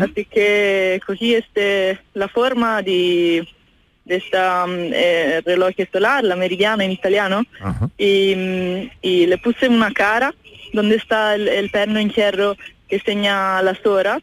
Así 0.00 0.24
que 0.26 1.00
cogí 1.04 1.34
este 1.34 1.98
la 2.14 2.28
forma 2.28 2.82
de 2.82 3.48
de 4.04 4.16
esta 4.16 4.66
eh, 4.68 5.42
reloj 5.44 5.74
solar, 5.92 6.22
la 6.24 6.36
meridiana 6.36 6.84
en 6.84 6.92
italiano, 6.92 7.42
y, 7.98 8.34
mm, 8.36 8.90
y 9.02 9.26
le 9.26 9.38
puse 9.38 9.68
una 9.68 9.92
cara 9.92 10.34
donde 10.72 10.96
está 10.96 11.34
el, 11.34 11.48
el 11.48 11.70
perno 11.70 11.98
en 11.98 12.10
hierro 12.10 12.56
que 12.88 13.00
señala 13.00 13.62
las 13.62 13.84
horas. 13.84 14.22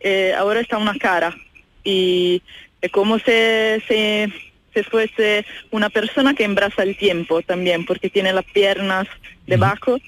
Eh, 0.00 0.34
ahora 0.36 0.60
está 0.60 0.76
una 0.78 0.94
cara 0.98 1.34
y 1.82 2.42
es 2.80 2.90
como 2.92 3.18
se, 3.18 3.82
se, 3.88 4.32
se 4.74 4.82
fuese 4.84 5.44
una 5.70 5.90
persona 5.90 6.34
que 6.34 6.44
embraza 6.44 6.82
el 6.82 6.96
tiempo 6.96 7.42
también, 7.42 7.84
porque 7.86 8.10
tiene 8.10 8.32
las 8.32 8.44
piernas 8.44 9.06
debajo 9.46 9.98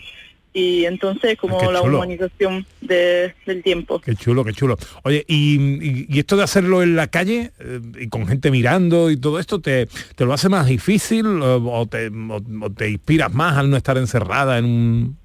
y 0.52 0.84
entonces 0.84 1.36
como 1.38 1.68
Ah, 1.68 1.72
la 1.72 1.82
humanización 1.82 2.66
de- 2.80 3.32
del 3.46 3.62
tiempo. 3.62 4.00
Qué 4.00 4.16
chulo, 4.16 4.44
qué 4.44 4.52
chulo. 4.52 4.76
Oye, 5.04 5.24
y, 5.28 5.54
y- 5.60 6.06
y 6.08 6.18
esto 6.18 6.36
de 6.36 6.42
hacerlo 6.42 6.82
en 6.82 6.96
la 6.96 7.06
calle 7.06 7.52
eh, 7.60 7.80
y 8.00 8.08
con 8.08 8.26
gente 8.26 8.50
mirando 8.50 9.10
y 9.12 9.16
todo 9.16 9.38
esto, 9.38 9.60
¿te, 9.60 9.86
te 10.16 10.24
lo 10.24 10.32
hace 10.32 10.48
más 10.48 10.66
difícil 10.66 11.24
o, 11.40 11.56
o 11.72 11.86
te, 11.86 12.08
o- 12.08 12.42
o 12.62 12.70
te 12.70 12.90
inspiras 12.90 13.32
más 13.32 13.56
al 13.58 13.70
no 13.70 13.76
estar 13.76 13.96
encerrada 13.96 14.58
en 14.58 14.64
un... 14.64 15.16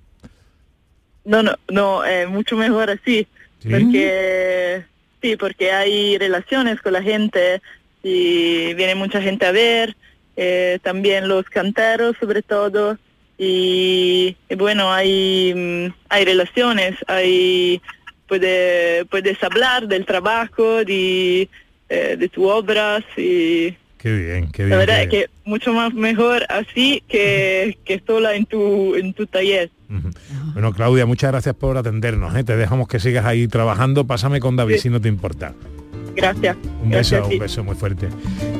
No, 1.25 1.41
no, 1.41 1.55
no, 1.69 2.05
eh, 2.05 2.27
mucho 2.27 2.55
mejor 2.55 2.91
así, 2.91 3.27
¿Sí? 3.59 3.69
porque 3.69 4.83
sí, 5.25 5.35
porque 5.37 5.71
hay 5.71 6.19
relaciones 6.19 6.79
con 6.81 6.93
la 6.93 7.01
gente 7.01 7.59
y 8.03 8.75
viene 8.75 8.93
mucha 8.93 9.19
gente 9.19 9.47
a 9.47 9.51
ver, 9.51 9.95
eh, 10.37 10.77
también 10.83 11.27
los 11.27 11.45
canteros 11.45 12.15
sobre 12.19 12.43
todo, 12.43 12.99
y, 13.39 14.37
y 14.47 14.55
bueno, 14.55 14.93
hay, 14.93 15.51
mm, 15.55 15.93
hay 16.09 16.25
relaciones, 16.25 16.93
hay 17.07 17.81
puede, 18.27 19.05
puedes 19.05 19.41
hablar 19.43 19.87
del 19.87 20.05
trabajo, 20.05 20.85
de, 20.85 21.49
eh, 21.89 22.15
de 22.17 22.29
tus 22.29 22.45
obras 22.45 23.03
y 23.17 23.75
Qué 23.97 24.11
bien, 24.11 24.51
qué 24.51 24.65
bien. 24.65 24.69
la 24.69 24.77
verdad 24.77 24.97
qué 25.09 25.21
es 25.21 25.25
que 25.25 25.29
mucho 25.43 25.73
más 25.73 25.91
mejor 25.91 26.45
así 26.49 27.01
que, 27.07 27.79
que 27.83 27.99
sola 28.05 28.35
en 28.35 28.45
tu, 28.45 28.93
en 28.93 29.13
tu 29.13 29.25
taller. 29.25 29.71
Bueno, 30.53 30.73
Claudia, 30.73 31.05
muchas 31.05 31.31
gracias 31.31 31.55
por 31.55 31.77
atendernos. 31.77 32.35
¿eh? 32.35 32.43
Te 32.43 32.55
dejamos 32.57 32.87
que 32.87 32.99
sigas 32.99 33.25
ahí 33.25 33.47
trabajando. 33.47 34.05
Pásame 34.05 34.39
con 34.39 34.55
David 34.55 34.77
si 34.77 34.89
no 34.89 34.99
te 34.99 35.07
importa. 35.09 35.53
Gracias. 36.15 36.55
Un 36.81 36.89
Gracias 36.91 37.21
beso, 37.21 37.33
un 37.33 37.39
beso 37.39 37.63
muy 37.63 37.75
fuerte. 37.75 38.07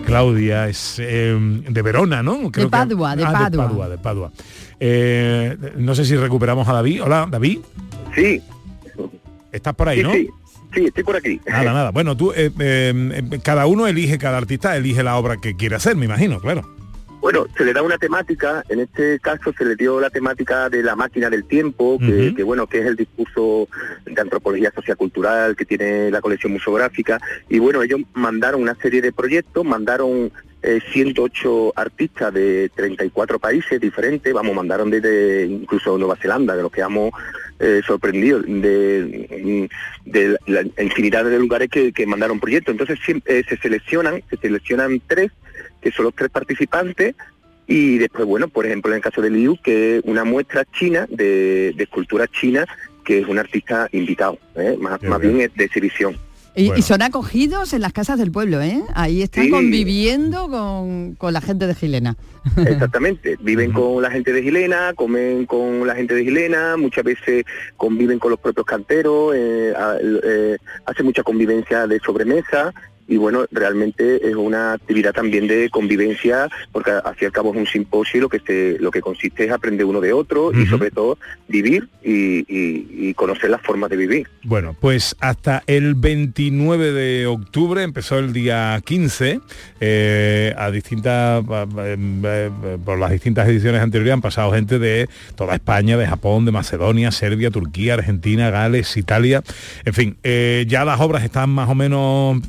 Claudia 0.06 0.68
es 0.68 0.98
eh, 1.00 1.36
de 1.70 1.82
Verona, 1.82 2.22
¿no? 2.22 2.50
De 2.50 2.68
Padua, 2.68 3.16
de 3.16 3.24
Ah, 3.24 3.32
Padua. 3.32 3.50
de 3.50 3.58
Padua, 3.58 3.90
de 3.90 3.98
Padua. 3.98 4.32
Eh, 4.80 5.58
no 5.78 5.96
sé 5.96 6.04
si 6.06 6.16
recuperamos 6.18 6.68
a 6.68 6.74
David. 6.74 7.04
Hola, 7.04 7.28
David. 7.30 7.60
Sí. 8.14 8.42
Estás 9.52 9.74
por 9.74 9.88
ahí, 9.90 9.98
Sí, 10.00 10.04
¿no? 10.04 10.12
sí. 10.14 10.30
Sí, 10.74 10.86
estoy 10.88 11.04
por 11.06 11.16
aquí. 11.16 11.40
Nada, 11.48 11.72
nada. 11.72 11.92
Bueno, 11.92 12.18
tú, 12.18 12.34
eh, 12.34 12.52
eh, 12.60 13.24
eh, 13.32 13.40
cada 13.42 13.66
uno 13.66 13.88
elige, 13.88 14.18
cada 14.18 14.38
artista 14.38 14.76
elige 14.76 15.04
la 15.04 15.16
obra 15.16 15.38
que 15.38 15.56
quiere 15.56 15.78
hacer, 15.78 15.96
me 15.96 16.04
imagino, 16.04 16.42
claro. 16.42 16.75
Bueno, 17.26 17.48
se 17.58 17.66
le 17.66 17.74
da 17.74 17.82
una 17.82 17.98
temática, 17.98 18.64
en 18.70 18.82
este 18.82 19.20
caso 19.20 19.52
se 19.58 19.66
le 19.66 19.76
dio 19.76 20.00
la 20.00 20.12
temática 20.12 20.70
de 20.70 20.84
la 20.84 20.96
máquina 20.96 21.28
del 21.28 21.44
tiempo, 21.44 21.98
que, 21.98 22.44
bueno, 22.44 22.68
que 22.68 22.82
es 22.82 22.86
el 22.86 22.96
discurso 22.96 23.68
de 24.06 24.22
antropología 24.22 24.72
sociocultural 24.76 25.56
que 25.56 25.66
tiene 25.66 26.12
la 26.12 26.22
colección 26.22 26.54
museográfica. 26.54 27.20
Y 27.50 27.58
bueno, 27.58 27.82
ellos 27.82 28.02
mandaron 28.14 28.62
una 28.62 28.76
serie 28.76 29.02
de 29.02 29.12
proyectos, 29.12 29.66
mandaron 29.66 30.32
eh, 30.62 30.80
108 30.94 31.74
artistas 31.76 32.32
de 32.32 32.70
34 32.76 33.40
países 33.40 33.82
diferentes, 33.82 34.32
vamos, 34.32 34.54
mandaron 34.54 34.92
desde 34.92 35.48
incluso 35.48 35.98
Nueva 35.98 36.18
Zelanda, 36.18 36.56
de 36.56 36.62
los 36.62 36.72
que 36.72 36.82
hemos 36.82 37.10
eh, 37.58 37.82
sorprendido, 37.88 38.40
de, 38.42 39.68
de 40.06 40.38
la 40.46 40.84
infinidad 40.84 41.26
de 41.26 41.40
lugares 41.40 41.72
que, 41.72 41.92
que 41.92 42.06
mandaron 42.06 42.40
proyectos. 42.40 42.74
Entonces 42.74 43.00
eh, 43.26 43.44
se 43.50 43.58
seleccionan, 43.58 44.22
se 44.30 44.38
seleccionan 44.38 45.02
tres 45.08 45.32
que 45.86 45.92
son 45.92 46.06
los 46.06 46.16
tres 46.16 46.32
participantes, 46.32 47.14
y 47.68 48.00
después, 48.00 48.26
bueno, 48.26 48.48
por 48.48 48.66
ejemplo, 48.66 48.92
en 48.92 48.96
el 48.98 49.02
caso 49.04 49.22
de 49.22 49.30
Liu, 49.30 49.56
que 49.64 49.98
es 49.98 50.04
una 50.06 50.24
muestra 50.24 50.66
china 50.66 51.06
de, 51.10 51.74
de 51.78 51.84
escultura 51.84 52.28
china, 52.28 52.66
que 53.04 53.20
es 53.20 53.28
un 53.28 53.38
artista 53.38 53.88
invitado, 53.92 54.40
¿eh? 54.56 54.76
más, 54.80 55.02
más 55.04 55.22
bien 55.22 55.40
es 55.42 55.54
de 55.56 55.66
exhibición. 55.66 56.18
Y, 56.58 56.72
y 56.74 56.82
son 56.84 57.02
acogidos 57.02 57.74
en 57.74 57.82
las 57.82 57.92
casas 57.92 58.18
del 58.18 58.32
pueblo, 58.32 58.62
¿eh? 58.62 58.82
Ahí 58.96 59.22
están 59.22 59.44
Sí. 59.46 59.50
conviviendo 59.52 60.48
con, 60.50 61.14
con 61.16 61.34
la 61.34 61.42
gente 61.42 61.68
de 61.68 61.76
Gilena. 61.76 62.16
Exactamente, 62.58 63.36
viven 63.42 63.72
con 63.74 64.02
la 64.02 64.10
gente 64.10 64.32
de 64.32 64.42
Gilena, 64.42 64.94
comen 64.96 65.46
con 65.46 65.86
la 65.86 65.94
gente 65.96 66.14
de 66.16 66.24
Gilena, 66.24 66.78
muchas 66.78 67.04
veces 67.04 67.44
conviven 67.78 68.20
con 68.20 68.32
los 68.32 68.40
propios 68.40 68.66
canteros, 68.66 69.34
eh, 69.36 69.74
a- 69.78 69.98
eh, 70.02 70.58
hace 70.86 71.04
mucha 71.04 71.24
convivencia 71.24 71.88
de 71.88 72.00
sobremesa 72.00 72.74
y 73.08 73.18
bueno, 73.18 73.46
realmente 73.52 74.28
es 74.28 74.36
una 74.36 74.74
actividad 74.74 75.14
también 75.14 75.48
de 75.48 75.70
convivencia 75.70 76.50
porque 76.72 76.92
al 76.92 77.16
fin 77.16 77.20
y 77.22 77.26
al 77.26 77.32
cabo 77.32 77.52
es 77.54 77.58
un 77.58 77.68
simposio 77.68 78.18
y 78.18 78.22
lo 78.22 78.30
que 78.30 78.40
se, 78.40 78.78
lo 78.80 78.90
que 78.92 79.02
consiste 79.02 79.46
es 79.46 79.52
aprender 79.52 79.86
uno 79.86 80.02
de 80.02 80.12
otro 80.14 80.52
y 80.52 80.66
sobre 80.66 80.90
todo 80.92 81.18
vivir 81.48 81.88
y, 82.04 82.40
y- 82.52 83.10
y 83.10 83.14
conocer 83.14 83.50
las 83.52 83.62
formas 83.62 83.90
de 83.90 83.98
vivir. 83.98 84.28
Bueno, 84.44 84.76
pues 84.80 85.16
hasta 85.20 85.64
el 85.68 85.94
29 85.96 86.92
de 86.92 87.28
octubre, 87.28 87.84
empezó 87.84 88.18
el 88.20 88.34
día 88.34 88.82
15, 88.84 89.40
eh, 89.80 90.54
a 90.58 90.72
distintas, 90.72 91.44
eh, 91.78 91.98
eh, 92.24 92.78
por 92.84 92.98
las 93.00 93.12
distintas 93.12 93.48
ediciones 93.48 93.82
anteriores 93.82 94.14
han 94.14 94.22
pasado 94.22 94.52
gente 94.52 94.80
de 94.80 95.08
toda 95.36 95.54
España, 95.56 95.98
de 95.98 96.08
Japón, 96.08 96.46
de 96.46 96.52
Macedonia, 96.52 97.12
Serbia, 97.12 97.52
Turquía, 97.52 97.94
Argentina, 97.96 98.50
Gales, 98.50 98.98
Italia, 98.98 99.44
en 99.84 99.94
fin, 99.94 100.18
eh, 100.24 100.66
ya 100.68 100.86
las 100.86 101.00
obras 101.00 101.24
están 101.24 101.50
más 101.52 101.70
o 101.70 101.76
menos 101.76 102.40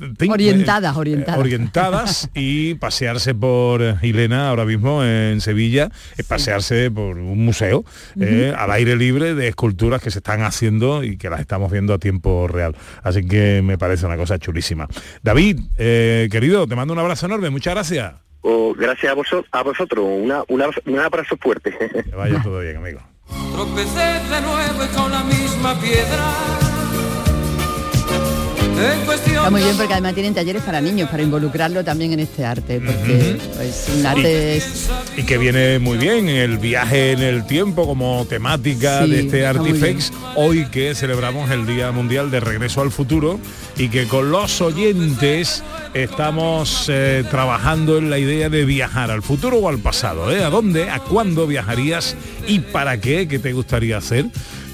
Orientadas, 0.50 0.94
eh, 0.96 0.98
orientadas. 0.98 1.40
orientadas 1.40 2.30
y 2.34 2.74
pasearse 2.74 3.34
por 3.34 3.82
Hilena 4.02 4.48
ahora 4.48 4.64
mismo 4.64 5.02
en 5.04 5.40
Sevilla 5.40 5.90
es 6.16 6.26
pasearse 6.26 6.90
por 6.90 7.18
un 7.18 7.44
museo 7.44 7.84
eh, 8.20 8.52
al 8.56 8.70
aire 8.72 8.96
libre 8.96 9.34
de 9.34 9.48
esculturas 9.48 10.02
que 10.02 10.10
se 10.10 10.18
están 10.18 10.42
haciendo 10.42 11.02
y 11.04 11.16
que 11.16 11.30
las 11.30 11.40
estamos 11.40 11.70
viendo 11.70 11.94
a 11.94 11.98
tiempo 11.98 12.48
real. 12.48 12.74
Así 13.02 13.26
que 13.26 13.62
me 13.62 13.78
parece 13.78 14.06
una 14.06 14.16
cosa 14.16 14.38
chulísima. 14.38 14.88
David, 15.22 15.60
eh, 15.78 16.28
querido, 16.30 16.66
te 16.66 16.76
mando 16.76 16.92
un 16.92 16.98
abrazo 16.98 17.26
enorme, 17.26 17.50
muchas 17.50 17.74
gracias. 17.74 18.14
O 18.42 18.74
gracias 18.74 19.10
a, 19.10 19.14
vosotros 19.14 19.46
a 19.52 19.62
vosotros, 19.62 20.04
una, 20.08 20.42
una- 20.48 20.66
un 20.86 20.98
abrazo 21.00 21.36
fuerte. 21.40 21.74
Que 22.08 22.14
vaya 22.16 22.40
todo 22.42 22.60
bien, 22.60 22.76
amigo. 22.76 23.00
Tropecé 23.52 23.98
de 23.98 24.40
nuevo 24.42 24.84
y 24.84 24.96
con 24.96 25.10
la 25.10 25.24
misma 25.24 25.74
piedra. 25.80 26.75
Está 28.76 29.50
muy 29.50 29.62
bien 29.62 29.76
porque 29.76 29.92
además 29.92 30.14
tienen 30.14 30.34
talleres 30.34 30.62
para 30.62 30.80
niños, 30.80 31.08
para 31.08 31.22
involucrarlo 31.22 31.84
también 31.84 32.12
en 32.12 32.20
este 32.20 32.44
arte, 32.44 32.80
porque 32.80 33.38
pues, 33.54 33.88
un 33.96 34.04
arte 34.04 34.56
es... 34.56 34.90
Y 35.16 35.22
que 35.22 35.38
viene 35.38 35.78
muy 35.78 35.96
bien 35.98 36.28
el 36.28 36.58
viaje 36.58 37.12
en 37.12 37.20
el 37.20 37.46
tiempo 37.46 37.86
como 37.86 38.26
temática 38.28 39.04
Sí, 39.04 39.10
de 39.10 39.20
este 39.20 39.46
Artifex, 39.46 40.12
hoy 40.34 40.66
que 40.66 40.94
celebramos 40.94 41.50
el 41.50 41.66
Día 41.66 41.90
Mundial 41.92 42.30
de 42.30 42.40
Regreso 42.40 42.80
al 42.82 42.90
Futuro 42.90 43.38
y 43.78 43.88
que 43.88 44.06
con 44.06 44.30
los 44.30 44.60
oyentes 44.60 45.62
estamos 45.94 46.86
eh, 46.88 47.24
trabajando 47.30 47.98
en 47.98 48.10
la 48.10 48.18
idea 48.18 48.48
de 48.48 48.64
viajar 48.64 49.10
al 49.10 49.22
futuro 49.22 49.58
o 49.58 49.68
al 49.68 49.78
pasado. 49.78 50.30
¿eh? 50.30 50.44
¿A 50.44 50.50
dónde? 50.50 50.90
¿A 50.90 50.98
cuándo 50.98 51.46
viajarías? 51.46 52.16
¿Y 52.46 52.58
para 52.58 53.00
qué? 53.00 53.28
¿Qué 53.28 53.38
te 53.38 53.52
gustaría 53.52 53.96
hacer? 53.98 54.26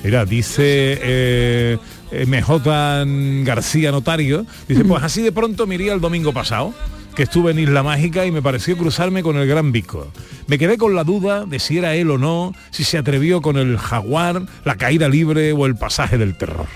Mira, 0.03 0.25
dice 0.25 0.99
eh, 1.03 1.79
MJ 2.13 3.45
García 3.45 3.91
Notario, 3.91 4.47
dice, 4.69 4.85
pues 4.85 5.03
así 5.03 5.23
de 5.23 5.33
pronto 5.33 5.67
me 5.67 5.77
iría 5.77 5.93
el 5.93 6.01
domingo 6.01 6.33
pasado 6.33 6.75
que 7.15 7.25
estuve 7.25 7.51
en 7.51 7.59
Isla 7.59 7.83
Mágica 7.83 8.25
y 8.27 8.31
me 8.31 8.43
pareció 8.43 8.77
cruzarme 8.77 9.23
con 9.23 9.37
el 9.37 9.47
Gran 9.47 9.73
Vico. 9.73 10.11
Me 10.47 10.59
quedé 10.59 10.79
con 10.79 10.95
la 10.95 11.05
duda 11.05 11.45
de 11.45 11.59
si 11.59 11.79
era 11.79 11.95
él 11.95 12.11
o 12.11 12.19
no, 12.19 12.55
si 12.71 12.85
se 12.85 12.99
atrevió 12.99 13.43
con 13.43 13.57
el 13.59 13.77
jaguar, 13.77 14.43
la 14.65 14.77
caída 14.77 15.09
libre 15.09 15.53
o 15.53 15.67
el 15.67 15.77
pasaje 15.77 16.19
del 16.19 16.35
terror. 16.37 16.67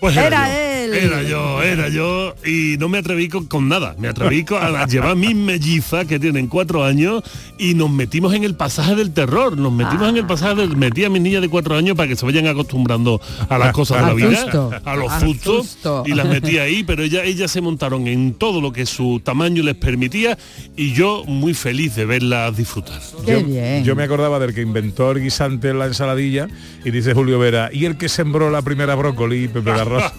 Pues 0.00 0.16
Era 0.16 0.56
él. 0.56 0.67
Era 0.84 1.22
yo, 1.22 1.62
era 1.62 1.88
yo. 1.88 2.34
Y 2.44 2.76
no 2.78 2.88
me 2.88 2.98
atreví 2.98 3.28
con, 3.28 3.46
con 3.46 3.68
nada. 3.68 3.94
Me 3.98 4.08
atreví 4.08 4.44
con- 4.44 4.62
a, 4.62 4.86
llevar 4.86 5.16
mis 5.16 5.34
mellizas 5.34 6.06
que 6.06 6.18
tienen 6.18 6.46
cuatro 6.46 6.84
años 6.84 7.22
y 7.58 7.74
nos 7.74 7.90
metimos 7.90 8.34
en 8.34 8.44
el 8.44 8.54
pasaje 8.54 8.94
del 8.94 9.12
terror. 9.12 9.56
Nos 9.56 9.72
metimos 9.72 10.08
en 10.08 10.16
el 10.16 10.26
pasaje 10.26 10.54
del... 10.56 10.76
Metí 10.76 11.04
a 11.04 11.10
mis 11.10 11.22
niñas 11.22 11.42
de 11.42 11.48
cuatro 11.48 11.76
años 11.76 11.96
para 11.96 12.08
que 12.08 12.16
se 12.16 12.24
vayan 12.24 12.46
acostumbrando 12.46 13.20
a 13.48 13.58
las 13.58 13.72
cosas 13.72 14.00
de 14.00 14.06
la 14.06 14.14
vida, 14.14 14.42
susto. 14.42 14.70
a 14.84 14.96
los 14.96 15.12
sustos. 15.20 15.66
susto. 15.66 16.02
Y 16.06 16.14
las 16.14 16.26
metí 16.26 16.58
ahí, 16.58 16.84
pero 16.84 17.02
ellas, 17.02 17.22
ellas 17.24 17.50
se 17.50 17.60
montaron 17.60 18.06
en 18.06 18.34
todo 18.34 18.60
lo 18.60 18.72
que 18.72 18.86
su 18.86 19.20
tamaño 19.24 19.62
les 19.62 19.74
permitía 19.74 20.38
y 20.76 20.92
yo 20.92 21.24
muy 21.26 21.54
feliz 21.54 21.94
de 21.96 22.04
verlas 22.04 22.56
disfrutar. 22.56 23.00
Qué 23.24 23.32
yo, 23.32 23.44
bien. 23.44 23.84
yo 23.84 23.96
me 23.96 24.04
acordaba 24.04 24.38
del 24.38 24.54
que 24.54 24.62
inventó 24.62 25.10
el 25.10 25.22
guisante 25.22 25.70
en 25.70 25.78
la 25.78 25.86
ensaladilla 25.86 26.48
y 26.84 26.90
dice 26.90 27.14
Julio 27.14 27.38
Vera, 27.38 27.70
y 27.72 27.84
el 27.84 27.96
que 27.96 28.08
sembró 28.08 28.50
la 28.50 28.62
primera 28.62 28.94
brócoli 28.94 29.44
y 29.44 29.48
Pepe 29.48 29.70
Garros. 29.70 30.02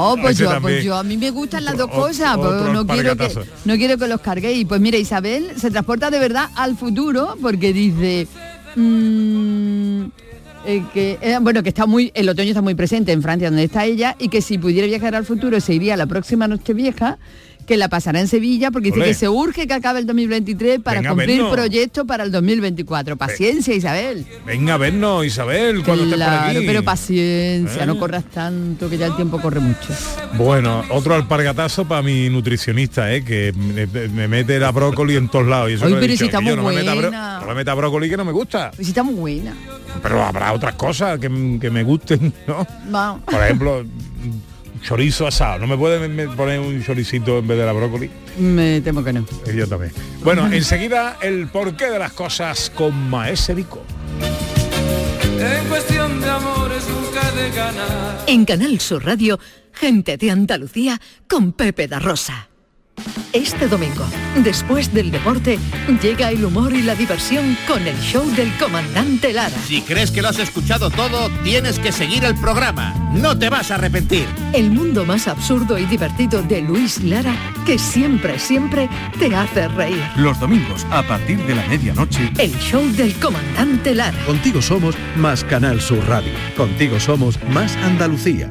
Oh, 0.00 0.16
pues 0.20 0.38
yo, 0.38 0.48
también. 0.48 0.76
pues 0.76 0.84
yo, 0.84 0.96
a 0.96 1.02
mí 1.02 1.16
me 1.16 1.30
gustan 1.30 1.64
las 1.64 1.76
dos 1.76 1.90
cosas, 1.90 2.36
pues 2.38 2.72
no 2.72 2.86
quiero, 2.86 3.16
que, 3.16 3.28
no 3.64 3.76
quiero 3.76 3.98
que 3.98 4.08
los 4.08 4.20
carguéis. 4.20 4.66
Pues 4.66 4.80
mira, 4.80 4.96
Isabel 4.96 5.52
se 5.56 5.70
transporta 5.70 6.10
de 6.10 6.18
verdad 6.18 6.48
al 6.56 6.76
futuro 6.76 7.36
porque 7.40 7.72
dice 7.72 8.26
mm, 8.76 10.04
eh, 10.66 10.84
que 10.92 11.18
eh, 11.20 11.38
bueno 11.40 11.62
que 11.62 11.70
está 11.70 11.86
muy 11.86 12.10
el 12.14 12.28
otoño 12.28 12.48
está 12.48 12.62
muy 12.62 12.74
presente 12.74 13.12
en 13.12 13.22
Francia 13.22 13.48
donde 13.48 13.64
está 13.64 13.84
ella 13.84 14.16
y 14.18 14.28
que 14.28 14.42
si 14.42 14.58
pudiera 14.58 14.86
viajar 14.86 15.14
al 15.14 15.24
futuro 15.24 15.60
se 15.60 15.74
iría 15.74 15.94
a 15.94 15.96
la 15.96 16.06
próxima 16.06 16.48
noche 16.48 16.74
vieja 16.74 17.18
que 17.70 17.76
la 17.76 17.88
pasará 17.88 18.18
en 18.18 18.26
Sevilla 18.26 18.72
porque 18.72 18.88
dice 18.88 18.98
Olé. 18.98 19.08
que 19.10 19.14
se 19.14 19.28
urge 19.28 19.68
que 19.68 19.74
acabe 19.74 20.00
el 20.00 20.06
2023 20.06 20.80
para 20.80 21.02
Venga, 21.02 21.10
cumplir 21.10 21.44
proyectos 21.52 22.04
para 22.04 22.24
el 22.24 22.32
2024. 22.32 23.16
Paciencia, 23.16 23.72
Isabel. 23.72 24.26
Venga 24.44 24.74
a 24.74 24.76
vernos, 24.76 25.24
Isabel, 25.24 25.84
cuando 25.84 26.02
estés 26.02 26.18
por 26.18 26.26
Claro, 26.26 26.58
aquí. 26.58 26.66
pero 26.66 26.82
paciencia, 26.82 27.84
¿Eh? 27.84 27.86
no 27.86 27.96
corras 27.96 28.24
tanto, 28.24 28.90
que 28.90 28.98
ya 28.98 29.06
el 29.06 29.14
tiempo 29.14 29.40
corre 29.40 29.60
mucho. 29.60 29.94
Bueno, 30.36 30.82
otro 30.90 31.14
alpargatazo 31.14 31.86
para 31.86 32.02
mi 32.02 32.28
nutricionista, 32.28 33.14
¿eh? 33.14 33.22
que 33.22 33.52
me, 33.52 33.86
me 34.08 34.26
mete 34.26 34.58
la 34.58 34.72
brócoli 34.72 35.14
en 35.14 35.28
todos 35.28 35.46
lados. 35.46 35.70
Y 35.70 35.74
eso 35.74 35.86
he 35.86 36.00
dicho, 36.08 36.16
si 36.18 36.24
está 36.24 36.40
muy 36.40 36.56
no 36.56 36.64
me 36.64 36.74
meta 36.74 36.94
buena. 36.94 37.38
no 37.40 37.46
me 37.46 37.54
meta 37.54 37.72
brócoli 37.74 38.10
que 38.10 38.16
no 38.16 38.24
me 38.24 38.32
gusta. 38.32 38.72
Pues 38.74 38.86
sí, 38.86 38.90
está 38.90 39.04
muy 39.04 39.14
buena. 39.14 39.54
Pero 40.02 40.24
habrá 40.24 40.52
otras 40.54 40.74
cosas 40.74 41.20
que, 41.20 41.28
que 41.60 41.70
me 41.70 41.84
gusten, 41.84 42.32
¿no? 42.48 42.66
Vamos. 42.88 43.22
Por 43.26 43.40
ejemplo, 43.44 43.84
chorizo 44.82 45.26
asado. 45.26 45.58
¿No 45.60 45.66
me 45.66 45.76
puede 45.76 46.08
me- 46.08 46.28
poner 46.28 46.60
un 46.60 46.82
choricito 46.84 47.38
en 47.38 47.46
vez 47.48 47.58
de 47.58 47.66
la 47.66 47.72
brócoli? 47.72 48.10
Me 48.38 48.80
temo 48.80 49.02
que 49.04 49.12
no. 49.12 49.20
Eh, 49.46 49.54
Yo 49.56 49.66
también. 49.66 49.92
Bueno, 50.22 50.46
enseguida 50.52 51.16
el 51.22 51.48
porqué 51.48 51.86
de 51.90 51.98
las 51.98 52.12
cosas 52.12 52.70
con 52.74 53.08
Maese 53.10 53.54
Vico. 53.54 53.82
En 55.38 55.68
cuestión 55.68 56.20
de 56.20 56.28
amores 56.30 56.84
nunca 56.88 57.30
de 57.32 57.50
ganar. 57.50 58.24
En 58.26 58.44
Canal 58.44 58.78
Sur 58.80 59.04
Radio, 59.06 59.38
gente 59.72 60.16
de 60.18 60.30
Andalucía 60.30 61.00
con 61.28 61.52
Pepe 61.52 61.88
da 61.88 61.98
Rosa. 61.98 62.49
Este 63.32 63.68
domingo, 63.68 64.04
después 64.42 64.92
del 64.92 65.12
deporte, 65.12 65.56
llega 66.02 66.30
el 66.30 66.44
humor 66.44 66.72
y 66.72 66.82
la 66.82 66.96
diversión 66.96 67.56
con 67.68 67.86
el 67.86 67.96
show 68.00 68.28
del 68.34 68.52
comandante 68.58 69.32
Lara. 69.32 69.56
Si 69.66 69.82
crees 69.82 70.10
que 70.10 70.20
lo 70.20 70.28
has 70.28 70.40
escuchado 70.40 70.90
todo, 70.90 71.30
tienes 71.44 71.78
que 71.78 71.92
seguir 71.92 72.24
el 72.24 72.34
programa. 72.34 72.92
No 73.12 73.38
te 73.38 73.48
vas 73.48 73.70
a 73.70 73.76
arrepentir. 73.76 74.26
El 74.52 74.70
mundo 74.70 75.04
más 75.04 75.28
absurdo 75.28 75.78
y 75.78 75.84
divertido 75.86 76.42
de 76.42 76.60
Luis 76.60 77.02
Lara, 77.04 77.36
que 77.64 77.78
siempre, 77.78 78.38
siempre 78.38 78.88
te 79.18 79.34
hace 79.34 79.68
reír. 79.68 80.02
Los 80.16 80.40
domingos, 80.40 80.84
a 80.90 81.02
partir 81.04 81.38
de 81.46 81.54
la 81.54 81.64
medianoche, 81.68 82.32
El 82.38 82.52
show 82.58 82.84
del 82.92 83.14
comandante 83.14 83.94
Lara. 83.94 84.18
Contigo 84.26 84.60
somos 84.60 84.96
más 85.16 85.44
Canal 85.44 85.80
Sur 85.80 86.04
Radio. 86.08 86.32
Contigo 86.56 86.98
somos 86.98 87.38
más 87.50 87.76
Andalucía. 87.76 88.50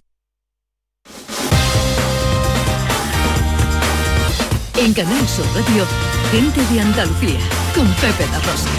En 4.78 4.94
Canal 4.94 5.28
Sur 5.28 5.46
Radio, 5.54 5.86
gente 6.32 6.74
de 6.74 6.80
Andalucía 6.80 7.61
con 7.74 7.88
Pepe 7.96 8.26
da 8.28 8.40
Rosa. 8.40 8.70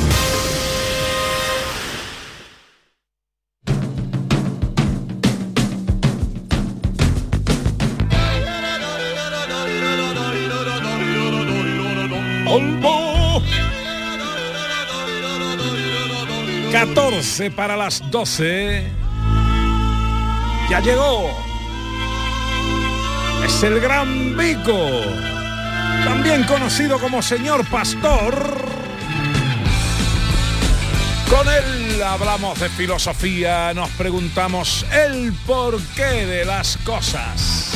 ¡Olmo! 12.47 13.43
14 16.72 17.51
para 17.51 17.76
las 17.76 18.03
12. 18.11 18.84
Ya 20.70 20.80
llegó. 20.80 21.30
Es 23.45 23.62
el 23.62 23.80
gran 23.80 24.36
Vico. 24.36 24.90
También 26.05 26.45
conocido 26.45 26.99
como 26.99 27.22
señor 27.22 27.64
pastor. 27.66 28.61
Con 31.43 31.53
él 31.53 32.01
hablamos 32.01 32.61
de 32.61 32.68
filosofía, 32.68 33.74
nos 33.74 33.90
preguntamos 33.90 34.86
el 34.93 35.32
porqué 35.45 36.24
de 36.24 36.45
las 36.45 36.76
cosas. 36.84 37.72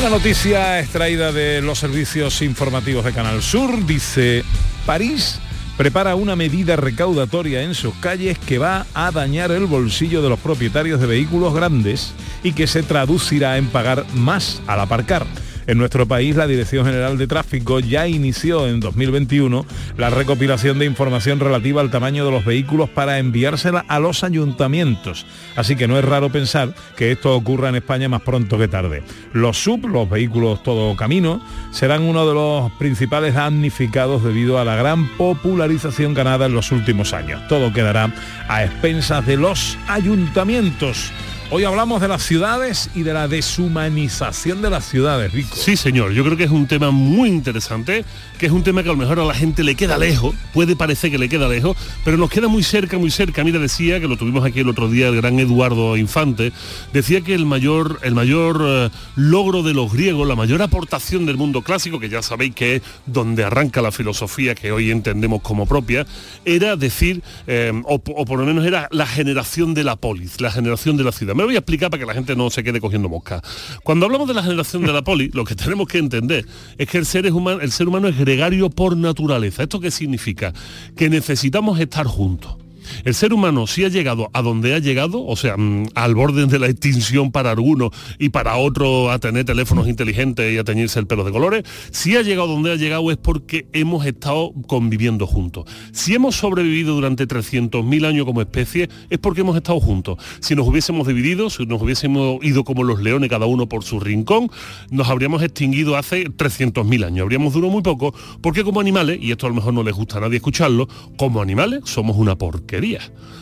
Una 0.00 0.10
noticia 0.10 0.80
extraída 0.80 1.30
de 1.30 1.62
los 1.62 1.78
servicios 1.78 2.42
informativos 2.42 3.04
de 3.04 3.12
Canal 3.12 3.40
Sur 3.40 3.86
dice, 3.86 4.42
París 4.84 5.38
prepara 5.76 6.16
una 6.16 6.34
medida 6.34 6.74
recaudatoria 6.74 7.62
en 7.62 7.76
sus 7.76 7.94
calles 7.94 8.36
que 8.40 8.58
va 8.58 8.84
a 8.92 9.12
dañar 9.12 9.52
el 9.52 9.66
bolsillo 9.66 10.22
de 10.22 10.28
los 10.28 10.40
propietarios 10.40 11.00
de 11.00 11.06
vehículos 11.06 11.54
grandes 11.54 12.14
y 12.42 12.52
que 12.52 12.66
se 12.66 12.82
traducirá 12.82 13.58
en 13.58 13.68
pagar 13.68 14.04
más 14.12 14.60
al 14.66 14.80
aparcar. 14.80 15.24
En 15.66 15.78
nuestro 15.78 16.06
país, 16.06 16.36
la 16.36 16.46
Dirección 16.46 16.86
General 16.86 17.18
de 17.18 17.26
Tráfico 17.26 17.80
ya 17.80 18.06
inició 18.06 18.68
en 18.68 18.78
2021 18.78 19.66
la 19.96 20.10
recopilación 20.10 20.78
de 20.78 20.84
información 20.84 21.40
relativa 21.40 21.80
al 21.80 21.90
tamaño 21.90 22.24
de 22.24 22.30
los 22.30 22.44
vehículos 22.44 22.88
para 22.88 23.18
enviársela 23.18 23.84
a 23.88 23.98
los 23.98 24.22
ayuntamientos. 24.22 25.26
Así 25.56 25.74
que 25.74 25.88
no 25.88 25.98
es 25.98 26.04
raro 26.04 26.30
pensar 26.30 26.72
que 26.96 27.10
esto 27.10 27.34
ocurra 27.34 27.68
en 27.68 27.74
España 27.74 28.08
más 28.08 28.22
pronto 28.22 28.58
que 28.58 28.68
tarde. 28.68 29.02
Los 29.32 29.58
sub, 29.58 29.88
los 29.88 30.08
vehículos 30.08 30.62
todo 30.62 30.94
camino, 30.94 31.42
serán 31.72 32.02
uno 32.02 32.28
de 32.28 32.34
los 32.34 32.70
principales 32.72 33.34
damnificados 33.34 34.22
debido 34.22 34.60
a 34.60 34.64
la 34.64 34.76
gran 34.76 35.08
popularización 35.16 36.14
ganada 36.14 36.46
en 36.46 36.54
los 36.54 36.70
últimos 36.70 37.12
años. 37.12 37.42
Todo 37.48 37.72
quedará 37.72 38.14
a 38.48 38.64
expensas 38.64 39.26
de 39.26 39.36
los 39.36 39.76
ayuntamientos. 39.88 41.12
Hoy 41.48 41.62
hablamos 41.62 42.00
de 42.00 42.08
las 42.08 42.24
ciudades 42.24 42.90
y 42.96 43.04
de 43.04 43.12
la 43.12 43.28
deshumanización 43.28 44.62
de 44.62 44.68
las 44.68 44.84
ciudades, 44.84 45.32
Vico. 45.32 45.54
Sí, 45.54 45.76
señor, 45.76 46.10
yo 46.10 46.24
creo 46.24 46.36
que 46.36 46.42
es 46.42 46.50
un 46.50 46.66
tema 46.66 46.90
muy 46.90 47.28
interesante, 47.28 48.04
que 48.36 48.46
es 48.46 48.52
un 48.52 48.64
tema 48.64 48.82
que 48.82 48.88
a 48.88 48.92
lo 48.92 48.98
mejor 48.98 49.20
a 49.20 49.24
la 49.24 49.32
gente 49.32 49.62
le 49.62 49.76
queda 49.76 49.96
lejos, 49.96 50.34
puede 50.52 50.74
parecer 50.74 51.12
que 51.12 51.18
le 51.18 51.28
queda 51.28 51.46
lejos, 51.46 51.76
pero 52.04 52.16
nos 52.16 52.30
queda 52.30 52.48
muy 52.48 52.64
cerca, 52.64 52.98
muy 52.98 53.12
cerca. 53.12 53.44
Mira, 53.44 53.60
decía, 53.60 54.00
que 54.00 54.08
lo 54.08 54.16
tuvimos 54.16 54.44
aquí 54.44 54.58
el 54.58 54.68
otro 54.68 54.90
día, 54.90 55.06
el 55.06 55.14
gran 55.14 55.38
Eduardo 55.38 55.96
Infante, 55.96 56.52
decía 56.92 57.20
que 57.20 57.34
el 57.34 57.46
mayor, 57.46 58.00
el 58.02 58.16
mayor 58.16 58.60
eh, 58.66 58.90
logro 59.14 59.62
de 59.62 59.72
los 59.72 59.92
griegos, 59.92 60.26
la 60.26 60.34
mayor 60.34 60.62
aportación 60.62 61.26
del 61.26 61.36
mundo 61.36 61.62
clásico, 61.62 62.00
que 62.00 62.08
ya 62.08 62.22
sabéis 62.22 62.56
que 62.56 62.76
es 62.76 62.82
donde 63.06 63.44
arranca 63.44 63.80
la 63.82 63.92
filosofía 63.92 64.56
que 64.56 64.72
hoy 64.72 64.90
entendemos 64.90 65.42
como 65.42 65.64
propia, 65.64 66.06
era 66.44 66.74
decir, 66.74 67.22
eh, 67.46 67.72
o 67.84 68.00
por 68.00 68.40
lo 68.40 68.46
menos 68.46 68.66
era 68.66 68.88
la 68.90 69.06
generación 69.06 69.74
de 69.74 69.84
la 69.84 69.94
polis, 69.94 70.40
la 70.40 70.50
generación 70.50 70.96
de 70.96 71.04
la 71.04 71.12
ciudad. 71.12 71.35
Me 71.36 71.44
voy 71.44 71.54
a 71.54 71.58
explicar 71.58 71.90
para 71.90 72.00
que 72.00 72.06
la 72.06 72.14
gente 72.14 72.34
no 72.34 72.48
se 72.48 72.64
quede 72.64 72.80
cogiendo 72.80 73.10
mosca. 73.10 73.42
Cuando 73.84 74.06
hablamos 74.06 74.26
de 74.26 74.34
la 74.34 74.42
generación 74.42 74.86
de 74.86 74.92
la 74.92 75.04
poli, 75.04 75.28
lo 75.34 75.44
que 75.44 75.54
tenemos 75.54 75.86
que 75.86 75.98
entender 75.98 76.46
es 76.78 76.88
que 76.88 76.96
el 76.96 77.04
ser, 77.04 77.30
humano, 77.30 77.60
el 77.60 77.70
ser 77.72 77.88
humano 77.88 78.08
es 78.08 78.18
gregario 78.18 78.70
por 78.70 78.96
naturaleza. 78.96 79.62
¿Esto 79.62 79.78
qué 79.78 79.90
significa? 79.90 80.54
Que 80.96 81.10
necesitamos 81.10 81.78
estar 81.78 82.06
juntos. 82.06 82.56
El 83.04 83.14
ser 83.14 83.32
humano 83.32 83.66
sí 83.66 83.84
ha 83.84 83.88
llegado 83.88 84.30
a 84.32 84.42
donde 84.42 84.74
ha 84.74 84.78
llegado, 84.78 85.24
o 85.24 85.36
sea, 85.36 85.56
mm, 85.56 85.88
al 85.94 86.14
borde 86.14 86.46
de 86.46 86.58
la 86.58 86.66
extinción 86.66 87.32
para 87.32 87.50
algunos 87.50 87.90
y 88.18 88.28
para 88.28 88.56
otros 88.56 89.10
a 89.10 89.18
tener 89.18 89.44
teléfonos 89.44 89.88
inteligentes 89.88 90.52
y 90.52 90.58
a 90.58 90.64
teñirse 90.64 90.98
el 90.98 91.06
pelo 91.06 91.24
de 91.24 91.32
colores, 91.32 91.64
si 91.90 92.16
ha 92.16 92.22
llegado 92.22 92.48
donde 92.48 92.72
ha 92.72 92.76
llegado 92.76 93.10
es 93.10 93.16
porque 93.16 93.66
hemos 93.72 94.06
estado 94.06 94.52
conviviendo 94.66 95.26
juntos. 95.26 95.64
Si 95.92 96.14
hemos 96.14 96.36
sobrevivido 96.36 96.94
durante 96.94 97.26
300.000 97.26 98.06
años 98.06 98.26
como 98.26 98.40
especie, 98.40 98.88
es 99.10 99.18
porque 99.18 99.40
hemos 99.40 99.56
estado 99.56 99.80
juntos. 99.80 100.18
Si 100.40 100.54
nos 100.54 100.66
hubiésemos 100.66 101.06
dividido, 101.06 101.50
si 101.50 101.66
nos 101.66 101.80
hubiésemos 101.80 102.38
ido 102.42 102.64
como 102.64 102.84
los 102.84 103.00
leones, 103.00 103.30
cada 103.30 103.46
uno 103.46 103.68
por 103.68 103.84
su 103.84 104.00
rincón, 104.00 104.50
nos 104.90 105.08
habríamos 105.08 105.42
extinguido 105.42 105.96
hace 105.96 106.30
300.000 106.30 107.04
años. 107.04 107.22
Habríamos 107.22 107.52
durado 107.52 107.72
muy 107.72 107.82
poco, 107.82 108.14
porque 108.40 108.64
como 108.64 108.80
animales, 108.80 109.18
y 109.20 109.30
esto 109.30 109.46
a 109.46 109.48
lo 109.48 109.54
mejor 109.54 109.74
no 109.74 109.82
les 109.82 109.94
gusta 109.94 110.18
a 110.18 110.20
nadie 110.22 110.36
escucharlo, 110.36 110.88
como 111.16 111.40
animales 111.40 111.80
somos 111.84 112.16
una 112.16 112.36
porquería. 112.36 112.75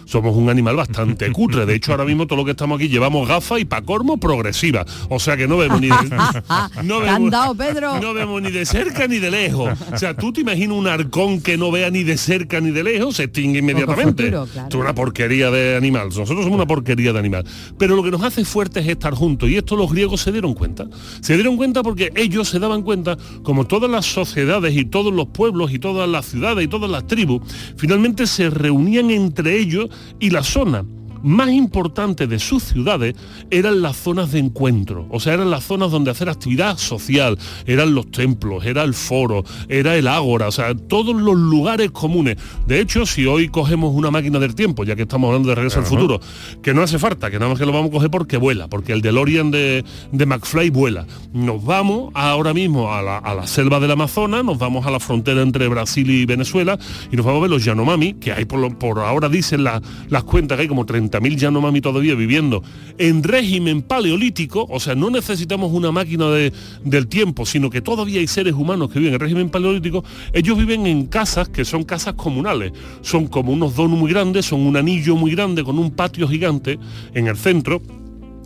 Somos 0.06 0.36
un 0.36 0.50
animal 0.50 0.76
bastante 0.76 1.30
cutre. 1.32 1.66
De 1.66 1.74
hecho, 1.74 1.92
ahora 1.92 2.04
mismo 2.04 2.26
todo 2.26 2.38
lo 2.38 2.44
que 2.44 2.52
estamos 2.52 2.78
aquí 2.78 2.88
llevamos 2.88 3.26
gafas 3.26 3.60
y 3.60 3.64
pa' 3.64 3.82
cormo 3.82 4.18
progresiva. 4.18 4.84
O 5.08 5.18
sea 5.18 5.36
que 5.36 5.48
no 5.48 5.56
vemos 5.56 5.80
ni 5.80 5.88
de, 5.88 5.94
no 6.84 7.00
vemos, 7.00 7.56
Pedro. 7.56 7.98
no 8.02 8.14
vemos 8.14 8.42
ni 8.42 8.50
de 8.50 8.66
cerca 8.66 9.06
ni 9.06 9.18
de 9.18 9.30
lejos. 9.30 9.78
O 9.92 9.98
sea, 9.98 10.14
tú 10.14 10.32
te 10.32 10.42
imaginas 10.42 10.76
un 10.76 10.86
arcón 10.86 11.40
que 11.40 11.56
no 11.56 11.70
vea 11.70 11.90
ni 11.90 12.02
de 12.02 12.16
cerca 12.16 12.60
ni 12.60 12.70
de 12.70 12.82
lejos, 12.82 13.16
se 13.16 13.24
extingue 13.24 13.58
inmediatamente. 13.60 14.24
futuro, 14.24 14.46
claro. 14.46 14.68
Es 14.68 14.74
una 14.74 14.94
porquería 14.94 15.50
de 15.50 15.76
animal. 15.76 16.08
Nosotros 16.08 16.44
somos 16.44 16.52
una 16.52 16.66
porquería 16.66 17.12
de 17.12 17.18
animal. 17.18 17.44
Pero 17.78 17.96
lo 17.96 18.02
que 18.02 18.10
nos 18.10 18.22
hace 18.22 18.44
fuertes 18.44 18.84
es 18.84 18.90
estar 18.90 19.14
juntos. 19.14 19.48
Y 19.48 19.56
esto 19.56 19.76
los 19.76 19.90
griegos 19.90 20.20
se 20.20 20.32
dieron 20.32 20.54
cuenta. 20.54 20.86
Se 21.20 21.34
dieron 21.34 21.56
cuenta 21.56 21.82
porque 21.82 22.12
ellos 22.14 22.48
se 22.48 22.58
daban 22.58 22.82
cuenta, 22.82 23.16
como 23.42 23.66
todas 23.66 23.90
las 23.90 24.06
sociedades 24.06 24.76
y 24.76 24.84
todos 24.84 25.12
los 25.12 25.28
pueblos 25.28 25.72
y 25.72 25.78
todas 25.78 26.08
las 26.08 26.26
ciudades 26.26 26.64
y 26.64 26.68
todas 26.68 26.90
las 26.90 27.06
tribus, 27.06 27.42
finalmente 27.76 28.26
se 28.26 28.50
reunían 28.50 29.10
entre 29.24 29.58
ellos 29.58 29.88
y 30.20 30.30
la 30.30 30.42
zona 30.42 30.84
más 31.24 31.50
importante 31.50 32.26
de 32.26 32.38
sus 32.38 32.62
ciudades 32.62 33.14
eran 33.50 33.82
las 33.82 33.96
zonas 33.96 34.30
de 34.32 34.38
encuentro, 34.38 35.06
o 35.10 35.18
sea, 35.18 35.34
eran 35.34 35.50
las 35.50 35.64
zonas 35.64 35.90
donde 35.90 36.10
hacer 36.10 36.28
actividad 36.28 36.78
social, 36.78 37.38
eran 37.66 37.94
los 37.94 38.10
templos, 38.10 38.64
era 38.64 38.82
el 38.82 38.94
foro, 38.94 39.42
era 39.68 39.96
el 39.96 40.06
ágora, 40.06 40.46
o 40.48 40.52
sea, 40.52 40.74
todos 40.74 41.16
los 41.16 41.34
lugares 41.36 41.90
comunes. 41.90 42.36
De 42.66 42.80
hecho, 42.80 43.06
si 43.06 43.26
hoy 43.26 43.48
cogemos 43.48 43.94
una 43.94 44.10
máquina 44.10 44.38
del 44.38 44.54
tiempo, 44.54 44.84
ya 44.84 44.94
que 44.96 45.02
estamos 45.02 45.28
hablando 45.28 45.48
de 45.48 45.54
regreso 45.56 45.78
al 45.80 45.86
futuro, 45.86 46.20
que 46.62 46.74
no 46.74 46.82
hace 46.82 46.98
falta, 46.98 47.30
que 47.30 47.38
nada 47.38 47.50
más 47.50 47.58
que 47.58 47.66
lo 47.66 47.72
vamos 47.72 47.88
a 47.88 47.92
coger 47.92 48.10
porque 48.10 48.36
vuela, 48.36 48.68
porque 48.68 48.92
el 48.92 49.00
DeLorean 49.00 49.50
de, 49.50 49.84
de 50.12 50.26
McFly 50.26 50.70
vuela. 50.70 51.06
Nos 51.32 51.64
vamos 51.64 52.10
ahora 52.14 52.52
mismo 52.54 52.92
a 52.92 53.02
la, 53.02 53.18
a 53.18 53.34
la 53.34 53.46
selva 53.46 53.80
del 53.80 53.90
Amazonas, 53.90 54.44
nos 54.44 54.58
vamos 54.58 54.86
a 54.86 54.90
la 54.90 55.00
frontera 55.00 55.42
entre 55.42 55.66
Brasil 55.68 56.08
y 56.10 56.26
Venezuela 56.26 56.78
y 57.10 57.16
nos 57.16 57.24
vamos 57.24 57.38
a 57.40 57.42
ver 57.42 57.50
los 57.50 57.64
Yanomami, 57.64 58.14
que 58.14 58.32
hay 58.32 58.44
por, 58.44 58.58
lo- 58.60 58.78
por 58.78 58.98
ahora 58.98 59.28
dicen 59.28 59.64
la- 59.64 59.80
las 60.10 60.24
cuentas 60.24 60.56
que 60.56 60.62
hay 60.62 60.68
como 60.68 60.84
30.000 61.20 61.36
Yanomami 61.36 61.80
todavía 61.80 62.14
viviendo 62.14 62.62
en 62.98 63.22
régimen 63.22 63.82
paleolítico, 63.82 64.66
o 64.68 64.80
sea, 64.80 64.94
no 64.94 65.10
necesitamos 65.10 65.72
una 65.72 65.92
máquina 65.92 66.28
de- 66.30 66.52
del 66.84 67.06
tiempo, 67.06 67.46
sino 67.46 67.70
que 67.70 67.80
todavía 67.80 68.20
hay 68.20 68.26
seres 68.26 68.54
humanos 68.54 68.90
que 68.90 68.98
viven 68.98 69.14
en 69.14 69.20
régimen 69.20 69.48
paleolítico, 69.50 70.04
ellos 70.32 70.56
viven 70.58 70.86
en 70.86 71.06
casas 71.06 71.48
que 71.48 71.64
son 71.64 71.84
casas 71.84 72.14
comunales, 72.14 72.72
son 73.02 73.26
como 73.26 73.52
unos 73.52 73.76
donos 73.76 73.98
muy 73.98 74.10
grandes, 74.10 74.46
son 74.46 74.60
un 74.60 74.76
anillo 74.76 75.16
muy 75.16 75.30
grande 75.30 75.62
con 75.64 75.78
un 75.78 75.90
patio 75.90 76.26
gigante 76.28 76.78
en 77.14 77.26
el 77.28 77.36
centro, 77.36 77.80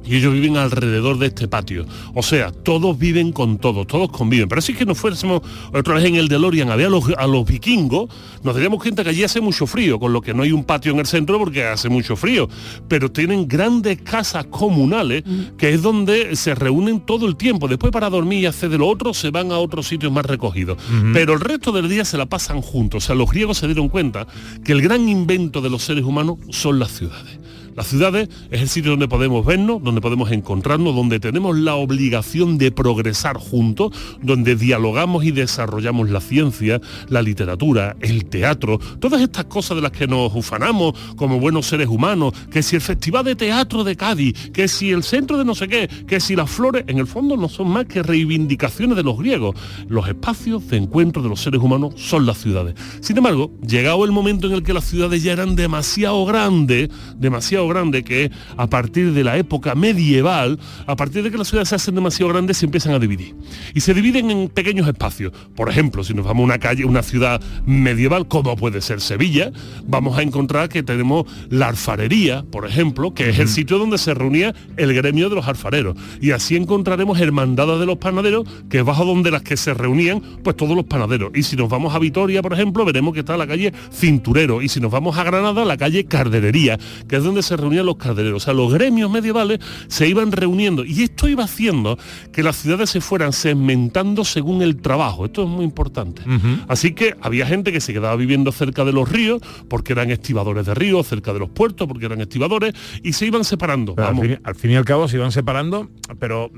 y 0.08 0.16
ellos 0.16 0.32
viven 0.32 0.56
alrededor 0.56 1.18
de 1.18 1.26
este 1.26 1.48
patio. 1.48 1.86
O 2.14 2.22
sea, 2.22 2.50
todos 2.50 2.98
viven 2.98 3.32
con 3.32 3.58
todos, 3.58 3.86
todos 3.86 4.10
conviven. 4.10 4.48
Pero 4.48 4.60
si 4.60 4.72
es 4.72 4.78
que 4.78 4.86
nos 4.86 4.98
fuésemos 4.98 5.42
otra 5.72 5.94
vez 5.94 6.04
en 6.04 6.14
el 6.14 6.28
DeLorean 6.28 6.70
a 6.70 6.76
ver 6.76 6.86
a 6.86 6.90
los, 6.90 7.04
a 7.16 7.26
los 7.26 7.46
vikingos, 7.46 8.08
nos 8.42 8.54
daríamos 8.54 8.82
cuenta 8.82 9.04
que 9.04 9.10
allí 9.10 9.22
hace 9.22 9.40
mucho 9.40 9.66
frío, 9.66 9.98
con 9.98 10.12
lo 10.12 10.20
que 10.20 10.32
no 10.32 10.42
hay 10.42 10.52
un 10.52 10.64
patio 10.64 10.92
en 10.92 11.00
el 11.00 11.06
centro 11.06 11.38
porque 11.38 11.64
hace 11.64 11.88
mucho 11.88 12.16
frío. 12.16 12.48
Pero 12.88 13.10
tienen 13.10 13.46
grandes 13.46 14.00
casas 14.02 14.46
comunales, 14.46 15.24
que 15.56 15.74
es 15.74 15.82
donde 15.82 16.36
se 16.36 16.54
reúnen 16.54 17.00
todo 17.00 17.26
el 17.26 17.36
tiempo. 17.36 17.68
Después 17.68 17.92
para 17.92 18.08
dormir 18.08 18.40
y 18.40 18.46
hacer 18.46 18.70
de 18.70 18.78
lo 18.78 18.88
otro, 18.88 19.12
se 19.12 19.30
van 19.30 19.52
a 19.52 19.58
otros 19.58 19.86
sitios 19.86 20.12
más 20.12 20.24
recogidos. 20.24 20.78
Pero 21.12 21.34
el 21.34 21.40
resto 21.40 21.72
del 21.72 21.88
día 21.88 22.04
se 22.04 22.16
la 22.16 22.26
pasan 22.26 22.62
juntos. 22.62 23.04
O 23.04 23.06
sea, 23.06 23.14
los 23.14 23.30
griegos 23.30 23.58
se 23.58 23.66
dieron 23.66 23.88
cuenta 23.88 24.26
que 24.64 24.72
el 24.72 24.80
gran 24.80 25.08
invento 25.08 25.60
de 25.60 25.70
los 25.70 25.82
seres 25.82 26.04
humanos 26.04 26.38
son 26.50 26.78
las 26.78 26.92
ciudades. 26.92 27.38
Las 27.78 27.86
ciudades 27.86 28.28
es 28.50 28.60
el 28.60 28.68
sitio 28.68 28.90
donde 28.90 29.06
podemos 29.06 29.46
vernos, 29.46 29.80
donde 29.80 30.00
podemos 30.00 30.32
encontrarnos, 30.32 30.96
donde 30.96 31.20
tenemos 31.20 31.56
la 31.56 31.76
obligación 31.76 32.58
de 32.58 32.72
progresar 32.72 33.36
juntos, 33.36 33.92
donde 34.20 34.56
dialogamos 34.56 35.24
y 35.24 35.30
desarrollamos 35.30 36.10
la 36.10 36.20
ciencia, 36.20 36.80
la 37.08 37.22
literatura, 37.22 37.94
el 38.00 38.24
teatro, 38.24 38.80
todas 38.98 39.22
estas 39.22 39.44
cosas 39.44 39.76
de 39.76 39.82
las 39.82 39.92
que 39.92 40.08
nos 40.08 40.34
ufanamos 40.34 40.94
como 41.14 41.38
buenos 41.38 41.66
seres 41.66 41.86
humanos, 41.86 42.32
que 42.50 42.64
si 42.64 42.74
el 42.74 42.82
Festival 42.82 43.24
de 43.24 43.36
Teatro 43.36 43.84
de 43.84 43.94
Cádiz, 43.94 44.50
que 44.50 44.66
si 44.66 44.90
el 44.90 45.04
centro 45.04 45.38
de 45.38 45.44
no 45.44 45.54
sé 45.54 45.68
qué, 45.68 45.88
que 46.04 46.18
si 46.18 46.34
las 46.34 46.50
flores, 46.50 46.82
en 46.88 46.98
el 46.98 47.06
fondo 47.06 47.36
no 47.36 47.48
son 47.48 47.68
más 47.68 47.84
que 47.84 48.02
reivindicaciones 48.02 48.96
de 48.96 49.04
los 49.04 49.16
griegos. 49.16 49.54
Los 49.86 50.08
espacios 50.08 50.66
de 50.66 50.78
encuentro 50.78 51.22
de 51.22 51.28
los 51.28 51.40
seres 51.40 51.60
humanos 51.60 51.94
son 51.94 52.26
las 52.26 52.38
ciudades. 52.38 52.74
Sin 53.00 53.16
embargo, 53.16 53.52
llegado 53.64 54.04
el 54.04 54.10
momento 54.10 54.48
en 54.48 54.54
el 54.54 54.64
que 54.64 54.72
las 54.72 54.82
ciudades 54.84 55.22
ya 55.22 55.30
eran 55.30 55.54
demasiado 55.54 56.26
grandes, 56.26 56.88
demasiado 57.16 57.67
grandes, 57.68 58.04
que 58.04 58.24
es 58.24 58.30
a 58.56 58.68
partir 58.68 59.12
de 59.12 59.24
la 59.24 59.36
época 59.36 59.74
medieval, 59.74 60.58
a 60.86 60.96
partir 60.96 61.22
de 61.22 61.30
que 61.30 61.38
las 61.38 61.48
ciudades 61.48 61.68
se 61.68 61.74
hacen 61.74 61.94
demasiado 61.94 62.32
grandes, 62.32 62.56
se 62.58 62.66
empiezan 62.66 62.94
a 62.94 62.98
dividir. 62.98 63.34
Y 63.74 63.80
se 63.80 63.94
dividen 63.94 64.30
en 64.30 64.48
pequeños 64.48 64.86
espacios. 64.86 65.32
Por 65.54 65.68
ejemplo, 65.68 66.04
si 66.04 66.14
nos 66.14 66.24
vamos 66.24 66.42
a 66.42 66.44
una 66.44 66.58
calle, 66.58 66.84
una 66.84 67.02
ciudad 67.02 67.40
medieval, 67.66 68.28
como 68.28 68.56
puede 68.56 68.80
ser 68.80 69.00
Sevilla, 69.00 69.52
vamos 69.86 70.18
a 70.18 70.22
encontrar 70.22 70.68
que 70.68 70.82
tenemos 70.82 71.26
la 71.50 71.68
alfarería, 71.68 72.44
por 72.50 72.66
ejemplo, 72.66 73.14
que 73.14 73.30
es 73.30 73.38
el 73.38 73.48
sitio 73.48 73.78
donde 73.78 73.98
se 73.98 74.14
reunía 74.14 74.54
el 74.76 74.94
gremio 74.94 75.28
de 75.28 75.36
los 75.36 75.46
alfareros. 75.46 75.96
Y 76.20 76.30
así 76.32 76.56
encontraremos 76.56 77.20
hermandades 77.20 77.80
de 77.80 77.86
los 77.86 77.98
panaderos, 77.98 78.46
que 78.68 78.78
es 78.78 78.84
bajo 78.84 79.04
donde 79.04 79.30
las 79.30 79.42
que 79.42 79.56
se 79.56 79.74
reunían, 79.74 80.22
pues 80.42 80.56
todos 80.56 80.74
los 80.74 80.84
panaderos. 80.84 81.30
Y 81.34 81.42
si 81.42 81.56
nos 81.56 81.68
vamos 81.68 81.94
a 81.94 81.98
Vitoria, 81.98 82.42
por 82.42 82.52
ejemplo, 82.52 82.84
veremos 82.84 83.14
que 83.14 83.20
está 83.20 83.36
la 83.36 83.46
calle 83.46 83.72
Cinturero. 83.92 84.62
Y 84.62 84.68
si 84.68 84.80
nos 84.80 84.90
vamos 84.90 85.16
a 85.16 85.24
Granada, 85.24 85.64
la 85.64 85.76
calle 85.76 86.04
Carderería, 86.04 86.78
que 87.08 87.16
es 87.16 87.24
donde 87.24 87.42
se 87.42 87.56
reunían 87.58 87.86
los 87.86 87.96
cardereros. 87.96 88.42
O 88.42 88.44
sea, 88.44 88.54
los 88.54 88.72
gremios 88.72 89.10
medievales 89.10 89.58
se 89.88 90.08
iban 90.08 90.32
reuniendo. 90.32 90.84
Y 90.84 91.02
esto 91.02 91.28
iba 91.28 91.44
haciendo 91.44 91.98
que 92.32 92.42
las 92.42 92.56
ciudades 92.56 92.90
se 92.90 93.00
fueran 93.00 93.32
segmentando 93.32 94.24
según 94.24 94.62
el 94.62 94.76
trabajo. 94.76 95.24
Esto 95.24 95.42
es 95.42 95.48
muy 95.48 95.64
importante. 95.64 96.22
Así 96.68 96.92
que 96.92 97.16
había 97.20 97.46
gente 97.46 97.72
que 97.72 97.80
se 97.80 97.92
quedaba 97.92 98.16
viviendo 98.16 98.52
cerca 98.52 98.84
de 98.84 98.92
los 98.92 99.08
ríos, 99.08 99.42
porque 99.68 99.92
eran 99.92 100.10
estibadores 100.10 100.66
de 100.66 100.74
ríos, 100.74 101.06
cerca 101.06 101.32
de 101.32 101.40
los 101.40 101.50
puertos, 101.50 101.86
porque 101.88 102.06
eran 102.06 102.20
estibadores, 102.20 102.74
y 103.02 103.12
se 103.12 103.26
iban 103.26 103.44
separando. 103.44 103.94
Al, 103.98 104.18
fin, 104.20 104.40
al 104.42 104.54
fin 104.54 104.70
y 104.72 104.76
al 104.76 104.84
cabo 104.84 105.08
se 105.08 105.16
iban 105.16 105.32
separando, 105.32 105.88
pero 106.18 106.50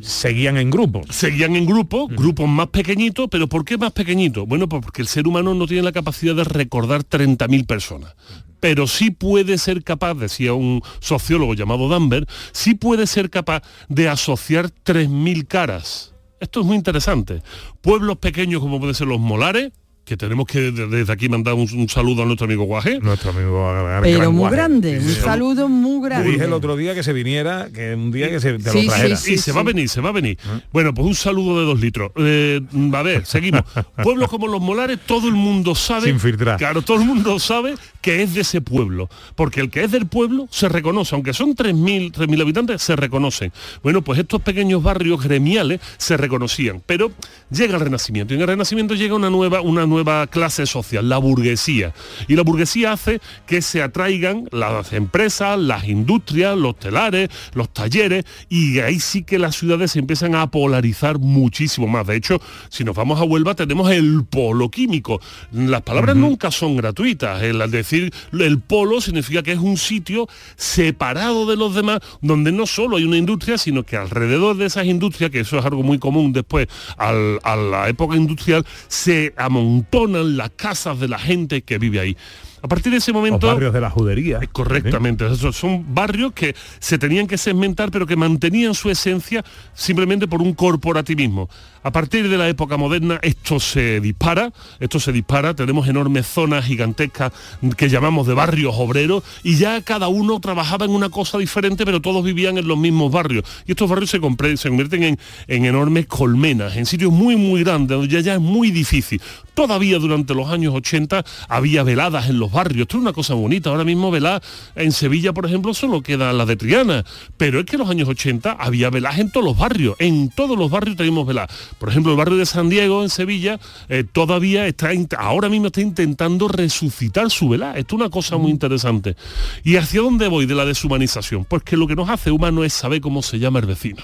seguían 0.00 0.56
en 0.56 0.70
grupos. 0.70 1.06
Seguían 1.10 1.56
en 1.56 1.66
grupos, 1.66 2.08
grupos 2.08 2.48
más 2.48 2.68
pequeñitos, 2.68 3.28
pero 3.30 3.48
¿por 3.48 3.64
qué 3.64 3.76
más 3.76 3.92
pequeñitos? 3.92 4.46
Bueno, 4.46 4.68
pues 4.68 4.82
porque 4.82 5.02
el 5.02 5.08
ser 5.08 5.26
humano 5.26 5.54
no 5.54 5.66
tiene 5.66 5.82
la 5.82 5.92
capacidad 5.92 6.34
de 6.34 6.44
recordar 6.44 7.02
30.000 7.04 7.66
personas. 7.66 8.14
Pero 8.60 8.86
sí 8.86 9.10
puede 9.10 9.58
ser 9.58 9.84
capaz, 9.84 10.14
decía 10.14 10.52
un 10.52 10.82
sociólogo 11.00 11.54
llamado 11.54 11.88
Danver, 11.88 12.26
sí 12.52 12.74
puede 12.74 13.06
ser 13.06 13.30
capaz 13.30 13.62
de 13.88 14.08
asociar 14.08 14.70
3.000 14.84 15.46
caras. 15.46 16.14
Esto 16.40 16.60
es 16.60 16.66
muy 16.66 16.76
interesante. 16.76 17.42
Pueblos 17.80 18.18
pequeños 18.18 18.60
como 18.60 18.78
pueden 18.78 18.94
ser 18.94 19.08
los 19.08 19.20
molares, 19.20 19.72
que 20.08 20.16
tenemos 20.16 20.46
que 20.46 20.72
de- 20.72 20.86
desde 20.88 21.12
aquí 21.12 21.28
mandar 21.28 21.54
un, 21.54 21.68
un 21.72 21.88
saludo 21.88 22.22
a 22.22 22.26
nuestro 22.26 22.46
amigo 22.46 22.64
Guaje. 22.64 22.98
Nuestro 23.00 23.30
amigo 23.30 23.70
Pero 24.02 24.32
muy 24.32 24.50
grande, 24.50 24.98
un 24.98 25.08
saludo 25.14 25.68
muy 25.68 26.02
Le 26.02 26.08
grande. 26.08 26.30
dije 26.30 26.44
el 26.44 26.52
otro 26.52 26.76
día 26.76 26.94
que 26.94 27.02
se 27.02 27.12
viniera, 27.12 27.68
que 27.72 27.94
un 27.94 28.10
día 28.10 28.30
que 28.30 28.40
se 28.40 28.58
te 28.58 28.70
Sí, 28.70 28.82
lo 28.84 28.88
trajera. 28.92 29.16
sí, 29.16 29.34
y 29.34 29.38
se 29.38 29.52
va 29.52 29.60
a 29.60 29.64
venir, 29.64 29.88
se 29.88 30.00
va 30.00 30.08
a 30.08 30.12
venir. 30.12 30.38
Bueno, 30.72 30.94
pues 30.94 31.06
un 31.06 31.14
saludo 31.14 31.60
de 31.60 31.66
dos 31.66 31.78
litros. 31.80 32.10
Eh, 32.16 32.60
a 32.94 33.02
ver, 33.02 33.26
seguimos. 33.26 33.62
Pueblos 34.02 34.28
como 34.28 34.48
los 34.48 34.60
Molares, 34.60 34.98
todo 35.06 35.28
el 35.28 35.34
mundo 35.34 35.74
sabe. 35.74 36.06
Sin 36.06 36.18
filtrar. 36.20 36.56
Claro, 36.58 36.82
todo 36.82 36.98
el 37.00 37.04
mundo 37.06 37.38
sabe 37.38 37.74
que 38.00 38.22
es 38.22 38.34
de 38.34 38.40
ese 38.40 38.60
pueblo. 38.60 39.08
Porque 39.34 39.60
el 39.60 39.70
que 39.70 39.84
es 39.84 39.90
del 39.90 40.06
pueblo 40.06 40.48
se 40.50 40.68
reconoce, 40.68 41.14
aunque 41.14 41.32
son 41.34 41.54
3.000 41.54 42.12
3.000 42.12 42.40
habitantes, 42.42 42.82
se 42.82 42.96
reconocen. 42.96 43.52
Bueno, 43.82 44.02
pues 44.02 44.18
estos 44.18 44.40
pequeños 44.40 44.82
barrios 44.82 45.22
gremiales 45.22 45.80
se 45.98 46.16
reconocían. 46.16 46.82
Pero 46.86 47.10
llega 47.50 47.74
el 47.74 47.80
Renacimiento. 47.80 48.32
Y 48.32 48.36
en 48.36 48.42
el 48.42 48.48
Renacimiento 48.48 48.94
llega 48.94 49.14
una 49.14 49.28
nueva, 49.30 49.60
una 49.60 49.84
nueva 49.86 49.97
nueva 49.98 50.26
clase 50.28 50.66
social, 50.66 51.08
la 51.08 51.18
burguesía. 51.18 51.92
Y 52.28 52.36
la 52.36 52.42
burguesía 52.42 52.92
hace 52.92 53.20
que 53.46 53.62
se 53.62 53.82
atraigan 53.82 54.48
las 54.52 54.92
empresas, 54.92 55.58
las 55.58 55.88
industrias, 55.88 56.56
los 56.56 56.78
telares, 56.78 57.28
los 57.54 57.68
talleres, 57.72 58.24
y 58.48 58.78
ahí 58.78 59.00
sí 59.00 59.24
que 59.24 59.38
las 59.38 59.56
ciudades 59.56 59.92
se 59.92 59.98
empiezan 59.98 60.34
a 60.36 60.50
polarizar 60.50 61.18
muchísimo 61.18 61.86
más. 61.88 62.06
De 62.06 62.16
hecho, 62.16 62.40
si 62.68 62.84
nos 62.84 62.94
vamos 62.94 63.20
a 63.20 63.24
Huelva 63.24 63.54
tenemos 63.54 63.90
el 63.90 64.24
polo 64.28 64.70
químico. 64.70 65.20
Las 65.52 65.82
palabras 65.82 66.14
nunca 66.16 66.50
son 66.50 66.76
gratuitas. 66.76 67.42
El 67.42 67.58
decir 67.70 68.12
el 68.32 68.60
polo 68.60 69.00
significa 69.00 69.42
que 69.42 69.52
es 69.52 69.58
un 69.58 69.76
sitio 69.76 70.28
separado 70.56 71.46
de 71.46 71.56
los 71.56 71.74
demás, 71.74 72.00
donde 72.20 72.52
no 72.52 72.66
solo 72.66 72.96
hay 72.98 73.04
una 73.04 73.16
industria, 73.16 73.58
sino 73.58 73.82
que 73.84 73.96
alrededor 73.96 74.56
de 74.56 74.66
esas 74.66 74.86
industrias, 74.86 75.30
que 75.30 75.40
eso 75.40 75.58
es 75.58 75.64
algo 75.64 75.82
muy 75.82 75.98
común 75.98 76.32
después 76.32 76.68
al- 76.96 77.40
a 77.42 77.56
la 77.56 77.88
época 77.88 78.16
industrial, 78.16 78.64
se 78.86 79.32
amontonan 79.36 79.87
las 80.36 80.50
casas 80.50 80.98
de 81.00 81.08
la 81.08 81.18
gente 81.18 81.62
que 81.62 81.78
vive 81.78 82.00
ahí. 82.00 82.16
A 82.62 82.68
partir 82.68 82.92
de 82.92 82.98
ese 82.98 83.12
momento... 83.12 83.46
Los 83.46 83.54
barrios 83.54 83.72
de 83.72 83.80
la 83.80 83.90
judería. 83.90 84.40
Correctamente, 84.52 85.26
esos 85.26 85.56
son 85.56 85.94
barrios 85.94 86.32
que 86.32 86.54
se 86.78 86.98
tenían 86.98 87.26
que 87.26 87.38
segmentar 87.38 87.90
pero 87.90 88.06
que 88.06 88.16
mantenían 88.16 88.74
su 88.74 88.90
esencia 88.90 89.44
simplemente 89.74 90.26
por 90.26 90.42
un 90.42 90.54
corporativismo. 90.54 91.48
A 91.82 91.92
partir 91.92 92.28
de 92.28 92.36
la 92.36 92.48
época 92.48 92.76
moderna 92.76 93.20
esto 93.22 93.60
se 93.60 94.00
dispara, 94.00 94.52
esto 94.80 94.98
se 94.98 95.12
dispara, 95.12 95.54
tenemos 95.54 95.88
enormes 95.88 96.26
zonas 96.26 96.64
gigantescas 96.64 97.32
que 97.76 97.88
llamamos 97.88 98.26
de 98.26 98.34
barrios 98.34 98.74
obreros 98.76 99.22
y 99.42 99.56
ya 99.56 99.80
cada 99.82 100.08
uno 100.08 100.40
trabajaba 100.40 100.84
en 100.84 100.90
una 100.90 101.08
cosa 101.08 101.38
diferente 101.38 101.84
pero 101.84 102.02
todos 102.02 102.24
vivían 102.24 102.58
en 102.58 102.66
los 102.66 102.78
mismos 102.78 103.12
barrios. 103.12 103.44
Y 103.66 103.72
estos 103.72 103.88
barrios 103.88 104.10
se, 104.10 104.18
se 104.56 104.68
convierten 104.68 105.02
en, 105.02 105.18
en 105.46 105.64
enormes 105.64 106.06
colmenas, 106.06 106.76
en 106.76 106.84
sitios 106.84 107.12
muy 107.12 107.36
muy 107.36 107.62
grandes, 107.62 107.96
donde 107.96 108.12
ya, 108.12 108.20
ya 108.20 108.34
es 108.34 108.40
muy 108.40 108.70
difícil. 108.70 109.22
Todavía 109.54 109.98
durante 109.98 110.34
los 110.34 110.48
años 110.48 110.74
80 110.74 111.24
había 111.48 111.82
veladas 111.82 112.28
en 112.28 112.38
los 112.38 112.47
barrios, 112.52 112.82
esto 112.82 112.96
es 112.96 113.02
una 113.02 113.12
cosa 113.12 113.34
bonita, 113.34 113.70
ahora 113.70 113.84
mismo 113.84 114.10
velar 114.10 114.42
en 114.74 114.92
Sevilla, 114.92 115.32
por 115.32 115.46
ejemplo, 115.46 115.74
solo 115.74 116.02
queda 116.02 116.32
la 116.32 116.46
de 116.46 116.56
Triana, 116.56 117.04
pero 117.36 117.60
es 117.60 117.66
que 117.66 117.76
en 117.76 117.80
los 117.80 117.90
años 117.90 118.08
80 118.08 118.52
había 118.52 118.90
velas 118.90 119.18
en 119.18 119.30
todos 119.30 119.44
los 119.44 119.56
barrios, 119.56 119.96
en 119.98 120.30
todos 120.30 120.58
los 120.58 120.70
barrios 120.70 120.96
teníamos 120.96 121.26
velas. 121.26 121.48
Por 121.78 121.88
ejemplo, 121.88 122.12
el 122.12 122.18
barrio 122.18 122.36
de 122.36 122.46
San 122.46 122.68
Diego, 122.68 123.02
en 123.02 123.10
Sevilla, 123.10 123.58
eh, 123.88 124.04
todavía 124.10 124.66
está, 124.66 124.90
ahora 125.18 125.48
mismo 125.48 125.68
está 125.68 125.80
intentando 125.80 126.48
resucitar 126.48 127.30
su 127.30 127.48
vela. 127.48 127.76
Esto 127.76 127.96
es 127.96 128.00
una 128.00 128.10
cosa 128.10 128.36
muy 128.36 128.50
interesante. 128.50 129.16
¿Y 129.64 129.76
hacia 129.76 130.00
dónde 130.00 130.28
voy 130.28 130.46
de 130.46 130.54
la 130.54 130.64
deshumanización? 130.64 131.44
Pues 131.44 131.62
que 131.62 131.76
lo 131.76 131.86
que 131.86 131.96
nos 131.96 132.08
hace 132.08 132.30
humano 132.30 132.64
es 132.64 132.72
saber 132.72 133.00
cómo 133.00 133.22
se 133.22 133.38
llama 133.38 133.58
el 133.60 133.66
vecino. 133.66 134.02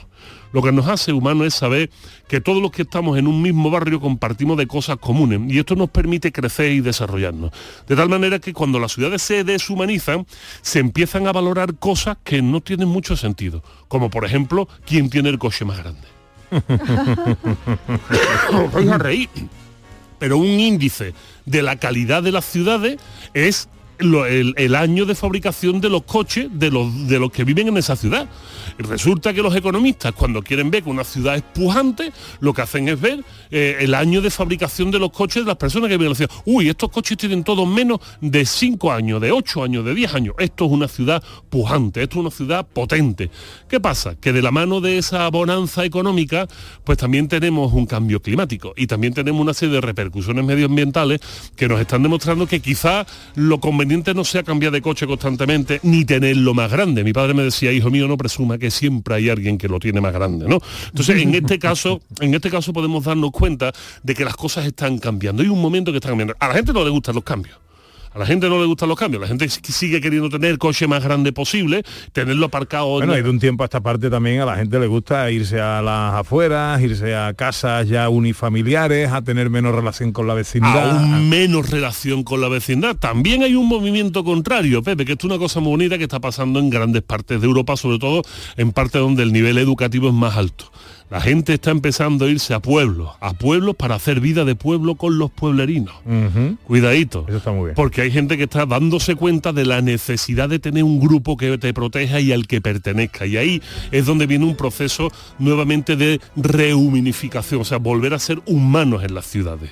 Lo 0.54 0.62
que 0.62 0.70
nos 0.72 0.86
hace 0.86 1.12
humano 1.12 1.44
es 1.44 1.54
saber 1.54 1.90
que 2.28 2.40
todos 2.40 2.62
los 2.62 2.70
que 2.70 2.82
estamos 2.82 3.18
en 3.18 3.26
un 3.26 3.42
mismo 3.42 3.70
barrio 3.70 4.00
compartimos 4.00 4.56
de 4.56 4.68
cosas 4.68 4.96
comunes 4.98 5.40
y 5.52 5.58
esto 5.58 5.74
nos 5.74 5.90
permite 5.90 6.30
crecer 6.32 6.70
y 6.72 6.80
desarrollarnos. 6.80 7.50
De 7.88 7.96
tal 7.96 8.08
manera 8.08 8.38
que 8.38 8.52
cuando 8.52 8.78
las 8.78 8.92
ciudades 8.92 9.20
se 9.20 9.42
deshumanizan, 9.42 10.26
se 10.62 10.78
empiezan 10.78 11.26
a 11.26 11.32
valorar 11.32 11.74
cosas 11.74 12.16
que 12.22 12.40
no 12.40 12.60
tienen 12.60 12.86
mucho 12.88 13.16
sentido, 13.16 13.64
como 13.88 14.10
por 14.10 14.24
ejemplo, 14.24 14.68
quién 14.86 15.10
tiene 15.10 15.28
el 15.28 15.38
coche 15.40 15.64
más 15.64 15.78
grande. 15.78 16.06
Vais 18.72 18.88
a 18.90 18.98
reír. 18.98 19.28
Pero 20.18 20.38
un 20.38 20.46
índice 20.46 21.14
de 21.44 21.62
la 21.62 21.76
calidad 21.76 22.22
de 22.22 22.32
las 22.32 22.44
ciudades 22.44 22.98
es 23.34 23.68
lo- 23.98 24.26
el, 24.26 24.54
el 24.56 24.74
año 24.74 25.04
de 25.06 25.14
fabricación 25.14 25.80
de 25.80 25.90
los 25.90 26.02
coches 26.02 26.48
de 26.52 26.70
los, 26.70 27.08
de 27.08 27.18
los 27.18 27.30
que 27.30 27.44
viven 27.44 27.68
en 27.68 27.76
esa 27.76 27.96
ciudad. 27.96 28.28
Resulta 28.78 29.32
que 29.32 29.42
los 29.42 29.54
economistas, 29.54 30.12
cuando 30.12 30.42
quieren 30.42 30.70
ver 30.70 30.82
que 30.82 30.90
una 30.90 31.04
ciudad 31.04 31.36
es 31.36 31.42
pujante, 31.42 32.12
lo 32.40 32.52
que 32.52 32.62
hacen 32.62 32.88
es 32.88 33.00
ver 33.00 33.24
eh, 33.50 33.76
el 33.80 33.94
año 33.94 34.20
de 34.20 34.30
fabricación 34.30 34.90
de 34.90 34.98
los 34.98 35.12
coches 35.12 35.44
de 35.44 35.48
las 35.48 35.56
personas 35.56 35.88
que 35.88 35.96
viven 35.96 36.06
en 36.06 36.10
la 36.10 36.16
ciudad. 36.16 36.42
Uy, 36.44 36.68
estos 36.68 36.90
coches 36.90 37.16
tienen 37.16 37.44
todos 37.44 37.68
menos 37.68 38.00
de 38.20 38.44
5 38.44 38.92
años, 38.92 39.20
de 39.20 39.30
8 39.30 39.64
años, 39.64 39.84
de 39.84 39.94
10 39.94 40.14
años. 40.14 40.34
Esto 40.38 40.66
es 40.66 40.72
una 40.72 40.88
ciudad 40.88 41.22
pujante, 41.50 42.02
esto 42.02 42.16
es 42.16 42.20
una 42.20 42.30
ciudad 42.30 42.66
potente. 42.66 43.30
¿Qué 43.68 43.78
pasa? 43.80 44.16
Que 44.16 44.32
de 44.32 44.42
la 44.42 44.50
mano 44.50 44.80
de 44.80 44.98
esa 44.98 45.28
bonanza 45.28 45.84
económica, 45.84 46.48
pues 46.82 46.98
también 46.98 47.28
tenemos 47.28 47.72
un 47.72 47.86
cambio 47.86 48.20
climático 48.20 48.74
y 48.76 48.86
también 48.86 49.14
tenemos 49.14 49.40
una 49.40 49.54
serie 49.54 49.76
de 49.76 49.80
repercusiones 49.80 50.44
medioambientales 50.44 51.20
que 51.56 51.68
nos 51.68 51.80
están 51.80 52.02
demostrando 52.02 52.46
que 52.46 52.60
quizá 52.60 53.06
lo 53.36 53.60
conveniente 53.60 54.14
no 54.14 54.24
sea 54.24 54.42
cambiar 54.42 54.72
de 54.72 54.82
coche 54.82 55.06
constantemente 55.06 55.80
ni 55.82 56.04
tenerlo 56.04 56.54
más 56.54 56.70
grande. 56.70 57.04
Mi 57.04 57.12
padre 57.12 57.34
me 57.34 57.44
decía, 57.44 57.72
hijo 57.72 57.90
mío, 57.90 58.08
no 58.08 58.16
presuma 58.16 58.58
que 58.58 58.63
siempre 58.70 59.14
hay 59.14 59.28
alguien 59.28 59.58
que 59.58 59.68
lo 59.68 59.78
tiene 59.78 60.00
más 60.00 60.12
grande, 60.12 60.48
¿no? 60.48 60.58
Entonces, 60.86 61.20
en 61.20 61.34
este 61.34 61.58
caso, 61.58 62.00
en 62.20 62.34
este 62.34 62.50
caso 62.50 62.72
podemos 62.72 63.04
darnos 63.04 63.30
cuenta 63.30 63.72
de 64.02 64.14
que 64.14 64.24
las 64.24 64.36
cosas 64.36 64.66
están 64.66 64.98
cambiando. 64.98 65.42
Hay 65.42 65.48
un 65.48 65.60
momento 65.60 65.90
que 65.92 65.98
están 65.98 66.12
cambiando. 66.12 66.34
A 66.38 66.48
la 66.48 66.54
gente 66.54 66.72
no 66.72 66.84
le 66.84 66.90
gustan 66.90 67.14
los 67.14 67.24
cambios. 67.24 67.58
A 68.14 68.18
la 68.20 68.26
gente 68.26 68.48
no 68.48 68.60
le 68.60 68.66
gustan 68.66 68.88
los 68.88 68.96
cambios, 68.96 69.20
la 69.20 69.26
gente 69.26 69.48
sigue 69.48 70.00
queriendo 70.00 70.28
tener 70.28 70.52
el 70.52 70.58
coche 70.58 70.86
más 70.86 71.02
grande 71.02 71.32
posible, 71.32 71.82
tenerlo 72.12 72.46
aparcado. 72.46 73.00
en 73.00 73.06
Bueno, 73.08 73.18
y 73.18 73.22
de 73.22 73.28
un 73.28 73.40
tiempo 73.40 73.64
a 73.64 73.66
esta 73.66 73.80
parte 73.80 74.08
también 74.08 74.40
a 74.40 74.46
la 74.46 74.54
gente 74.54 74.78
le 74.78 74.86
gusta 74.86 75.28
irse 75.32 75.60
a 75.60 75.82
las 75.82 76.14
afueras, 76.14 76.80
irse 76.80 77.16
a 77.16 77.34
casas 77.34 77.88
ya 77.88 78.08
unifamiliares, 78.08 79.10
a 79.10 79.22
tener 79.22 79.50
menos 79.50 79.74
relación 79.74 80.12
con 80.12 80.28
la 80.28 80.34
vecindad. 80.34 80.90
aún 80.90 81.28
menos 81.28 81.68
relación 81.68 82.22
con 82.22 82.40
la 82.40 82.48
vecindad. 82.48 82.94
También 82.94 83.42
hay 83.42 83.56
un 83.56 83.66
movimiento 83.66 84.22
contrario, 84.22 84.80
Pepe, 84.84 85.04
que 85.04 85.12
esto 85.12 85.26
es 85.26 85.32
una 85.32 85.40
cosa 85.40 85.58
muy 85.58 85.70
bonita 85.70 85.98
que 85.98 86.04
está 86.04 86.20
pasando 86.20 86.60
en 86.60 86.70
grandes 86.70 87.02
partes 87.02 87.40
de 87.40 87.46
Europa, 87.48 87.76
sobre 87.76 87.98
todo 87.98 88.22
en 88.56 88.70
partes 88.70 89.00
donde 89.00 89.24
el 89.24 89.32
nivel 89.32 89.58
educativo 89.58 90.06
es 90.06 90.14
más 90.14 90.36
alto. 90.36 90.70
La 91.14 91.20
gente 91.20 91.54
está 91.54 91.70
empezando 91.70 92.24
a 92.24 92.28
irse 92.28 92.54
a 92.54 92.60
pueblos, 92.60 93.10
a 93.20 93.34
pueblos 93.34 93.76
para 93.76 93.94
hacer 93.94 94.18
vida 94.18 94.44
de 94.44 94.56
pueblo 94.56 94.96
con 94.96 95.16
los 95.16 95.30
pueblerinos. 95.30 95.94
Cuidadito. 96.64 97.24
Eso 97.28 97.36
está 97.36 97.52
muy 97.52 97.66
bien. 97.66 97.76
Porque 97.76 98.00
hay 98.00 98.10
gente 98.10 98.36
que 98.36 98.42
está 98.42 98.66
dándose 98.66 99.14
cuenta 99.14 99.52
de 99.52 99.64
la 99.64 99.80
necesidad 99.80 100.48
de 100.48 100.58
tener 100.58 100.82
un 100.82 100.98
grupo 100.98 101.36
que 101.36 101.56
te 101.56 101.72
proteja 101.72 102.18
y 102.18 102.32
al 102.32 102.48
que 102.48 102.60
pertenezca. 102.60 103.26
Y 103.26 103.36
ahí 103.36 103.62
es 103.92 104.06
donde 104.06 104.26
viene 104.26 104.44
un 104.44 104.56
proceso 104.56 105.12
nuevamente 105.38 105.94
de 105.94 106.20
rehumanificación, 106.34 107.60
o 107.60 107.64
sea, 107.64 107.78
volver 107.78 108.12
a 108.12 108.18
ser 108.18 108.42
humanos 108.46 109.04
en 109.04 109.14
las 109.14 109.26
ciudades. 109.26 109.70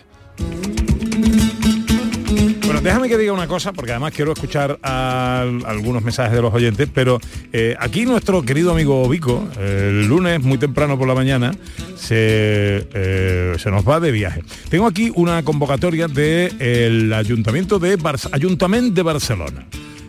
Déjame 2.83 3.09
que 3.09 3.17
diga 3.17 3.33
una 3.33 3.47
cosa, 3.47 3.73
porque 3.73 3.93
además 3.93 4.13
quiero 4.13 4.33
escuchar 4.33 4.77
al- 4.83 5.65
algunos 5.67 6.03
mensajes 6.03 6.33
de 6.33 6.43
los 6.43 6.53
oyentes, 6.53 6.89
pero 6.93 7.21
eh, 7.53 7.77
aquí 7.79 8.05
nuestro 8.07 8.43
querido 8.43 8.73
amigo 8.73 9.09
Vico, 9.09 9.49
el 9.61 10.07
lunes 10.09 10.43
muy 10.43 10.59
temprano 10.59 10.99
por 10.99 11.07
la 11.07 11.15
mañana, 11.15 11.53
se, 11.97 12.89
eh, 12.93 13.55
se 13.59 13.71
nos 13.71 13.89
va 13.89 14.01
de 14.01 14.11
viaje. 14.11 14.43
Tengo 14.69 14.89
aquí 14.89 15.13
una 15.15 15.45
convocatoria 15.45 16.09
del 16.09 17.13
Ayuntamiento 17.13 17.79
de, 17.79 17.97
Ayuntamiento 18.33 18.95
de 18.95 19.03
Barcelona. 19.03 19.65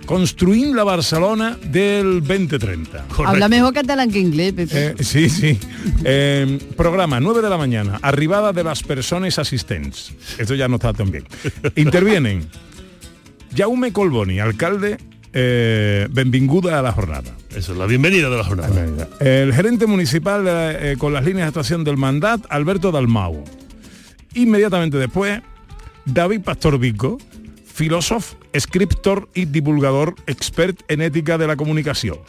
Construir 0.05 0.75
la 0.75 0.83
Barcelona 0.83 1.57
del 1.63 2.21
2030. 2.21 3.05
Habla 3.25 3.47
mejor 3.47 3.73
catalán 3.73 4.11
que 4.11 4.19
inglés, 4.19 4.53
Pepe. 4.53 4.87
Eh, 4.87 4.95
sí, 4.99 5.29
sí. 5.29 5.57
Eh, 6.03 6.59
programa 6.75 7.19
9 7.19 7.41
de 7.41 7.49
la 7.49 7.57
mañana, 7.57 7.99
arribada 8.01 8.51
de 8.51 8.63
las 8.63 8.83
personas 8.83 9.39
asistentes. 9.39 10.13
Esto 10.37 10.55
ya 10.55 10.67
no 10.67 10.75
está 10.75 10.93
tan 10.93 11.11
bien. 11.11 11.25
Intervienen 11.75 12.47
Jaume 13.55 13.93
Colboni, 13.93 14.39
alcalde, 14.39 14.97
eh, 15.31 16.07
benvinguda 16.11 16.79
a 16.79 16.81
la 16.81 16.91
jornada. 16.91 17.35
Eso 17.55 17.73
es 17.73 17.77
la 17.77 17.85
bienvenida 17.85 18.29
de 18.29 18.37
la 18.37 18.43
jornada. 18.43 19.07
El 19.19 19.53
gerente 19.53 19.85
municipal 19.85 20.45
eh, 20.47 20.93
eh, 20.93 20.95
con 20.97 21.13
las 21.13 21.23
líneas 21.23 21.45
de 21.45 21.47
actuación 21.49 21.83
del 21.83 21.97
mandat, 21.97 22.41
Alberto 22.49 22.91
Dalmau. 22.91 23.43
Inmediatamente 24.33 24.97
después, 24.97 25.41
David 26.05 26.41
Pastor 26.41 26.79
Vico, 26.79 27.19
filósofo, 27.65 28.35
escriptor 28.53 29.27
y 29.33 29.45
divulgador 29.45 30.15
expert 30.27 30.81
en 30.87 31.01
ética 31.01 31.37
de 31.37 31.47
la 31.47 31.55
comunicación. 31.55 32.19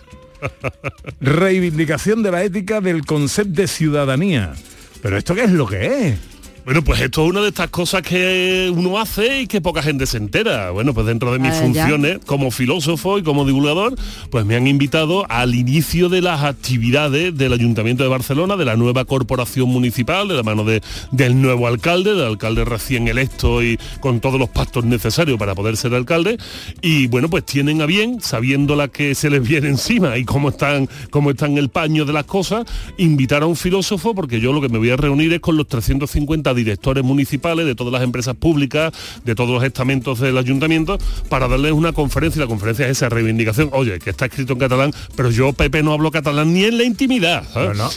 Reivindicación 1.21 2.23
de 2.23 2.31
la 2.31 2.43
ética 2.43 2.81
del 2.81 3.05
concepto 3.05 3.63
de 3.63 3.69
ciudadanía. 3.69 4.55
Pero 5.03 5.17
esto 5.17 5.35
qué 5.35 5.45
es 5.45 5.53
lo 5.53 5.67
que 5.67 6.09
es? 6.09 6.34
Bueno, 6.65 6.83
pues 6.83 6.99
esto 7.03 7.23
es 7.25 7.31
una 7.31 7.43
de 7.43 7.49
estas 7.49 7.69
cosas 7.69 8.01
que 8.01 8.73
uno 8.75 8.99
hace 8.99 9.43
y 9.43 9.47
que 9.47 9.61
poca 9.61 9.83
gente 9.83 10.07
se 10.07 10.17
entera. 10.17 10.71
Bueno, 10.71 10.95
pues 10.95 11.05
dentro 11.07 11.31
de 11.31 11.39
mis 11.39 11.51
Ah, 11.51 11.57
ya. 11.57 11.61
funciones 11.61 12.19
como 12.25 12.51
filósofo 12.51 13.19
y 13.19 13.23
como 13.23 13.45
divulgador, 13.45 13.95
pues 14.31 14.47
me 14.47 14.57
han 14.57 14.67
invitado 14.67 15.31
al 15.31 15.55
inicio 15.55 16.09
de 16.09 16.23
las 16.23 16.43
actividades 16.43 17.37
del 17.37 17.53
Ayuntamiento 17.53 18.03
de 18.03 18.09
Barcelona, 18.09 18.57
de 18.57 18.65
la 18.65 18.77
nueva 18.77 19.05
corporación 19.05 19.69
municipal, 19.69 20.27
de 20.27 20.35
la 20.37 20.43
mano 20.43 20.65
de- 20.65 20.81
del 21.11 21.39
nuevo 21.43 21.67
alcalde, 21.67 22.15
del 22.15 22.25
alcalde 22.25 22.65
recién 22.65 23.09
electo 23.09 23.63
y 23.63 23.79
con 24.01 24.21
todos 24.21 24.41
los 24.41 24.49
pactos 24.49 24.87
necesarios 24.87 25.39
para 25.39 25.55
poder 25.55 25.77
ser 25.77 25.93
alcalde. 25.93 26.39
Y 26.81 27.09
bueno, 27.09 27.29
pues 27.29 27.45
tienen 27.45 27.83
a 27.83 27.87
bien, 27.87 28.23
sabiendo 28.23 28.75
la 28.75 28.89
que 28.89 29.15
se 29.15 29.29
les 29.29 29.47
viene 29.47 29.69
encima 29.69 30.17
y 30.17 30.25
cómo 30.25 30.49
están, 30.49 30.89
cómo 31.11 31.29
están 31.33 31.59
el 31.59 31.69
paño 31.69 32.07
de 32.07 32.15
las 32.15 32.25
cosas, 32.25 32.65
invitar 32.97 33.43
a 33.43 33.47
un 33.47 33.57
filósofo, 33.57 34.15
porque 34.15 34.41
yo 34.41 34.51
lo 34.55 34.63
que 34.63 34.71
me 34.71 34.79
voy 34.79 34.89
a 34.89 34.97
reunir 34.97 35.31
es 35.35 35.41
con 35.41 35.59
los 35.59 35.69
350 35.69 36.54
a 36.55 36.57
directores 36.57 37.05
municipales 37.05 37.67
de 37.67 37.75
todas 37.75 37.93
las 37.93 38.03
empresas 38.03 38.35
públicas, 38.37 38.93
de 39.25 39.35
todos 39.35 39.51
los 39.51 39.65
estamentos 39.65 40.21
del 40.21 40.39
ayuntamiento, 40.39 40.99
para 41.29 41.49
darles 41.49 41.73
una 41.73 41.93
conferencia. 41.93 42.41
La 42.41 42.49
conferencia 42.49 42.87
es 42.87 42.93
esa 42.93 43.09
reivindicación. 43.09 43.71
Oye, 43.73 43.99
que 43.99 44.11
está 44.11 44.27
escrito 44.27 44.55
en 44.55 44.59
catalán, 44.59 44.93
pero 45.17 45.31
yo, 45.31 45.53
Pepe, 45.53 45.83
no 45.83 45.93
hablo 45.93 46.11
catalán 46.11 46.53
ni 46.53 46.65
en 46.65 46.79
la 46.79 46.85
intimidad. 46.85 47.45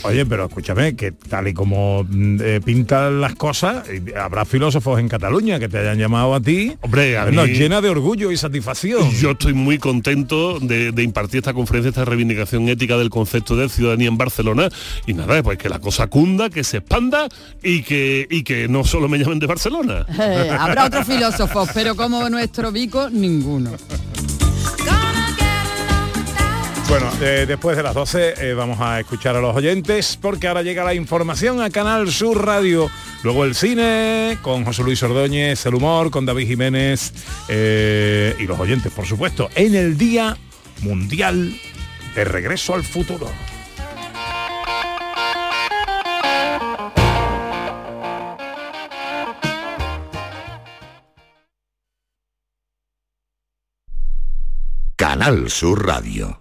oye, 0.02 0.26
pero 0.26 0.46
escúchame, 0.46 0.96
que 0.96 1.12
tal 1.12 1.48
y 1.48 1.54
como 1.54 2.04
mm, 2.04 2.38
eh, 2.42 2.60
pintan 2.64 3.20
las 3.20 3.34
cosas, 3.34 3.84
habrá 4.16 4.44
filósofos 4.44 5.00
en 5.00 5.08
Cataluña 5.08 5.58
que 5.58 5.68
te 5.68 5.78
hayan 5.78 5.98
llamado 5.98 6.34
a 6.34 6.40
ti. 6.40 6.74
Hombre, 6.80 7.16
a 7.16 7.30
nos 7.30 7.48
llena 7.48 7.80
de 7.80 7.88
orgullo 7.88 8.30
y 8.32 8.36
satisfacción. 8.36 9.10
Yo 9.12 9.32
estoy 9.32 9.52
muy 9.54 9.78
contento 9.78 10.58
de, 10.60 10.92
impartir 11.02 11.38
esta 11.38 11.54
conferencia, 11.54 11.90
esta 11.90 12.04
reivindicación 12.04 12.68
ética 12.68 12.96
del 12.96 13.10
concepto 13.10 13.56
de 13.56 13.68
ciudadanía 13.68 14.08
en 14.08 14.18
Barcelona. 14.18 14.68
Y 15.06 15.14
nada, 15.14 15.42
pues 15.42 15.58
que 15.58 15.68
la 15.68 15.78
cosa 15.78 16.08
cunda, 16.08 16.50
que 16.50 16.64
se 16.64 16.78
expanda 16.78 17.28
y 17.62 17.82
que, 17.82 18.26
y 18.30 18.42
que 18.48 18.66
no 18.66 18.82
solo 18.82 19.10
me 19.10 19.18
llamen 19.18 19.38
de 19.38 19.46
Barcelona. 19.46 20.06
Eh, 20.18 20.50
habrá 20.50 20.86
otros 20.86 21.06
filósofos, 21.06 21.68
pero 21.72 21.94
como 21.94 22.28
nuestro 22.28 22.72
Vico, 22.72 23.08
ninguno. 23.10 23.72
Bueno, 26.88 27.10
eh, 27.20 27.44
después 27.46 27.76
de 27.76 27.82
las 27.82 27.94
12 27.94 28.34
eh, 28.38 28.54
vamos 28.54 28.80
a 28.80 29.00
escuchar 29.00 29.36
a 29.36 29.40
los 29.40 29.54
oyentes 29.54 30.18
porque 30.20 30.48
ahora 30.48 30.62
llega 30.62 30.82
la 30.84 30.94
información 30.94 31.60
a 31.60 31.70
Canal 31.70 32.10
Sur 32.10 32.44
Radio. 32.44 32.90
Luego 33.22 33.44
el 33.44 33.54
cine 33.54 34.38
con 34.42 34.64
José 34.64 34.82
Luis 34.82 35.02
Ordóñez, 35.02 35.64
el 35.66 35.74
humor 35.74 36.10
con 36.10 36.24
David 36.24 36.48
Jiménez 36.48 37.12
eh, 37.48 38.34
y 38.38 38.44
los 38.44 38.58
oyentes, 38.58 38.90
por 38.92 39.06
supuesto, 39.06 39.50
en 39.54 39.74
el 39.74 39.98
Día 39.98 40.36
Mundial 40.80 41.54
de 42.14 42.24
Regreso 42.24 42.74
al 42.74 42.82
Futuro. 42.82 43.28
Canal 55.28 55.50
Sur 55.50 55.86
Radio. 55.86 56.40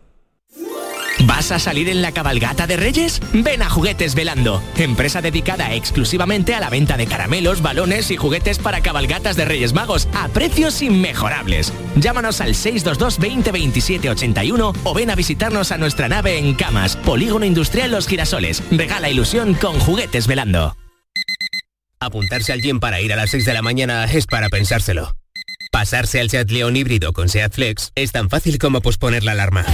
¿Vas 1.26 1.52
a 1.52 1.60
salir 1.60 1.90
en 1.90 2.02
la 2.02 2.14
cabalgata 2.14 2.68
de 2.68 2.78
Reyes? 2.78 3.20
Ven 3.34 3.62
a 3.62 3.70
Juguetes 3.70 4.16
Velando, 4.16 4.64
empresa 4.78 5.22
dedicada 5.22 5.74
exclusivamente 5.74 6.56
a 6.56 6.62
la 6.62 6.70
venta 6.70 6.96
de 6.96 7.06
caramelos, 7.06 7.62
balones 7.62 8.12
y 8.12 8.16
juguetes 8.16 8.60
para 8.60 8.80
cabalgatas 8.80 9.36
de 9.36 9.44
Reyes 9.44 9.74
Magos 9.74 10.08
a 10.14 10.30
precios 10.30 10.82
inmejorables. 10.82 11.74
Llámanos 11.98 12.40
al 12.40 12.56
622 12.56 13.20
20 13.20 13.52
27 13.52 14.10
81 14.10 14.74
o 14.86 14.94
ven 14.94 15.10
a 15.10 15.16
visitarnos 15.16 15.74
a 15.74 15.78
nuestra 15.78 16.08
nave 16.08 16.38
en 16.38 16.56
Camas, 16.56 16.96
Polígono 16.96 17.46
Industrial 17.46 17.92
Los 17.92 18.08
Girasoles. 18.08 18.64
Regala 18.72 19.10
ilusión 19.10 19.54
con 19.54 19.78
Juguetes 19.82 20.28
Velando. 20.28 20.78
Apuntarse 22.00 22.54
al 22.54 22.62
gym 22.62 22.80
para 22.80 23.02
ir 23.02 23.12
a 23.12 23.18
las 23.18 23.32
6 23.32 23.44
de 23.44 23.54
la 23.54 23.62
mañana 23.62 24.06
es 24.06 24.28
para 24.28 24.48
pensárselo. 24.48 25.14
Pasarse 25.72 26.20
al 26.20 26.30
Seat 26.30 26.50
León 26.52 26.76
híbrido 26.76 27.14
con 27.14 27.30
Seat 27.30 27.54
Flex 27.54 27.92
es 27.96 28.12
tan 28.12 28.30
fácil 28.30 28.58
como 28.58 28.82
posponer 28.82 29.24
la 29.24 29.34
alarma. 29.34 29.66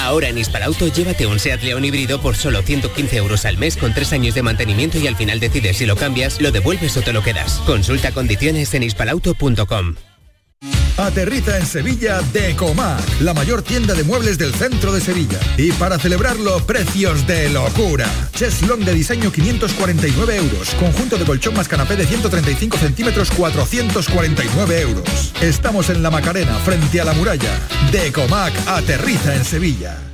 Ahora 0.00 0.28
en 0.28 0.38
Hispalauto 0.38 0.88
llévate 0.88 1.26
un 1.26 1.38
Seat 1.38 1.62
León 1.62 1.84
híbrido 1.84 2.20
por 2.20 2.36
solo 2.36 2.62
115 2.62 3.16
euros 3.16 3.44
al 3.44 3.58
mes 3.58 3.76
con 3.76 3.94
3 3.94 4.12
años 4.12 4.34
de 4.34 4.42
mantenimiento 4.42 4.98
y 4.98 5.06
al 5.06 5.16
final 5.16 5.40
decides 5.40 5.78
si 5.78 5.86
lo 5.86 5.96
cambias, 5.96 6.40
lo 6.40 6.52
devuelves 6.52 6.96
o 6.96 7.02
te 7.02 7.12
lo 7.12 7.22
quedas. 7.22 7.60
Consulta 7.66 8.12
condiciones 8.12 8.74
en 8.74 8.82
hispalauto.com. 8.82 9.96
Aterriza 10.96 11.58
en 11.58 11.66
Sevilla 11.66 12.22
Decomac, 12.32 13.20
la 13.20 13.34
mayor 13.34 13.62
tienda 13.62 13.92
de 13.92 14.02
muebles 14.02 14.38
del 14.38 14.54
centro 14.54 14.92
de 14.92 15.00
Sevilla. 15.00 15.38
Y 15.58 15.72
para 15.72 15.98
celebrarlo, 15.98 16.64
precios 16.66 17.26
de 17.26 17.50
locura. 17.50 18.08
Cheslong 18.32 18.84
de 18.84 18.94
diseño 18.94 19.30
549 19.30 20.36
euros. 20.36 20.70
Conjunto 20.80 21.18
de 21.18 21.26
colchón 21.26 21.54
más 21.54 21.68
canapé 21.68 21.96
de 21.96 22.06
135 22.06 22.78
centímetros 22.78 23.30
449 23.30 24.80
euros. 24.80 25.32
Estamos 25.42 25.90
en 25.90 26.02
la 26.02 26.10
Macarena, 26.10 26.54
frente 26.60 27.00
a 27.00 27.04
la 27.04 27.12
muralla. 27.12 27.58
Decomac 27.92 28.54
aterriza 28.66 29.36
en 29.36 29.44
Sevilla. 29.44 30.05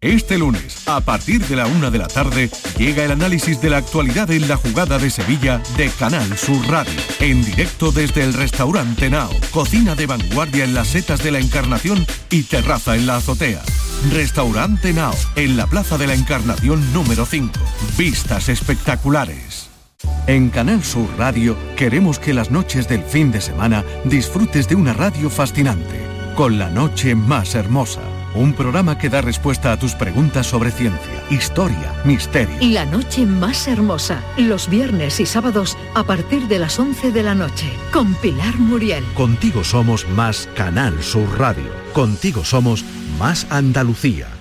Este 0.00 0.38
lunes, 0.38 0.86
a 0.86 1.00
partir 1.00 1.44
de 1.48 1.56
la 1.56 1.66
una 1.66 1.90
de 1.90 1.98
la 1.98 2.06
tarde, 2.06 2.50
llega 2.76 3.04
el 3.04 3.10
análisis 3.10 3.60
de 3.60 3.68
la 3.68 3.78
actualidad 3.78 4.30
en 4.30 4.46
la 4.46 4.56
jugada 4.56 4.96
de 4.96 5.10
Sevilla 5.10 5.60
de 5.76 5.88
Canal 5.88 6.38
Sur 6.38 6.64
Radio. 6.68 6.92
En 7.18 7.44
directo 7.44 7.90
desde 7.90 8.22
el 8.22 8.32
restaurante 8.32 9.10
Nao, 9.10 9.28
cocina 9.50 9.96
de 9.96 10.06
vanguardia 10.06 10.62
en 10.62 10.74
las 10.74 10.86
setas 10.86 11.24
de 11.24 11.32
la 11.32 11.40
Encarnación 11.40 12.06
y 12.30 12.44
terraza 12.44 12.94
en 12.94 13.08
la 13.08 13.16
azotea. 13.16 13.60
Restaurante 14.12 14.92
Nao, 14.92 15.16
en 15.34 15.56
la 15.56 15.66
Plaza 15.66 15.98
de 15.98 16.06
la 16.06 16.14
Encarnación 16.14 16.92
número 16.92 17.26
5. 17.26 17.58
Vistas 17.96 18.48
espectaculares. 18.48 19.68
En 20.28 20.50
Canal 20.50 20.84
Sur 20.84 21.08
Radio 21.18 21.56
queremos 21.76 22.20
que 22.20 22.34
las 22.34 22.52
noches 22.52 22.86
del 22.86 23.02
fin 23.02 23.32
de 23.32 23.40
semana 23.40 23.84
disfrutes 24.04 24.68
de 24.68 24.76
una 24.76 24.92
radio 24.92 25.28
fascinante, 25.28 26.00
con 26.36 26.56
la 26.56 26.70
noche 26.70 27.16
más 27.16 27.56
hermosa 27.56 28.00
un 28.34 28.52
programa 28.52 28.98
que 28.98 29.08
da 29.08 29.20
respuesta 29.20 29.72
a 29.72 29.78
tus 29.78 29.94
preguntas 29.94 30.46
sobre 30.46 30.70
ciencia, 30.70 31.22
historia, 31.30 31.94
misterio. 32.04 32.56
La 32.60 32.84
noche 32.84 33.26
más 33.26 33.68
hermosa, 33.68 34.22
los 34.36 34.68
viernes 34.68 35.20
y 35.20 35.26
sábados 35.26 35.76
a 35.94 36.04
partir 36.04 36.48
de 36.48 36.58
las 36.58 36.78
11 36.78 37.12
de 37.12 37.22
la 37.22 37.34
noche, 37.34 37.72
con 37.92 38.14
Pilar 38.14 38.56
Muriel. 38.58 39.04
Contigo 39.14 39.64
somos 39.64 40.08
más 40.08 40.48
Canal 40.54 41.02
Sur 41.02 41.38
Radio. 41.38 41.70
Contigo 41.92 42.44
somos 42.44 42.84
más 43.18 43.46
Andalucía. 43.50 44.37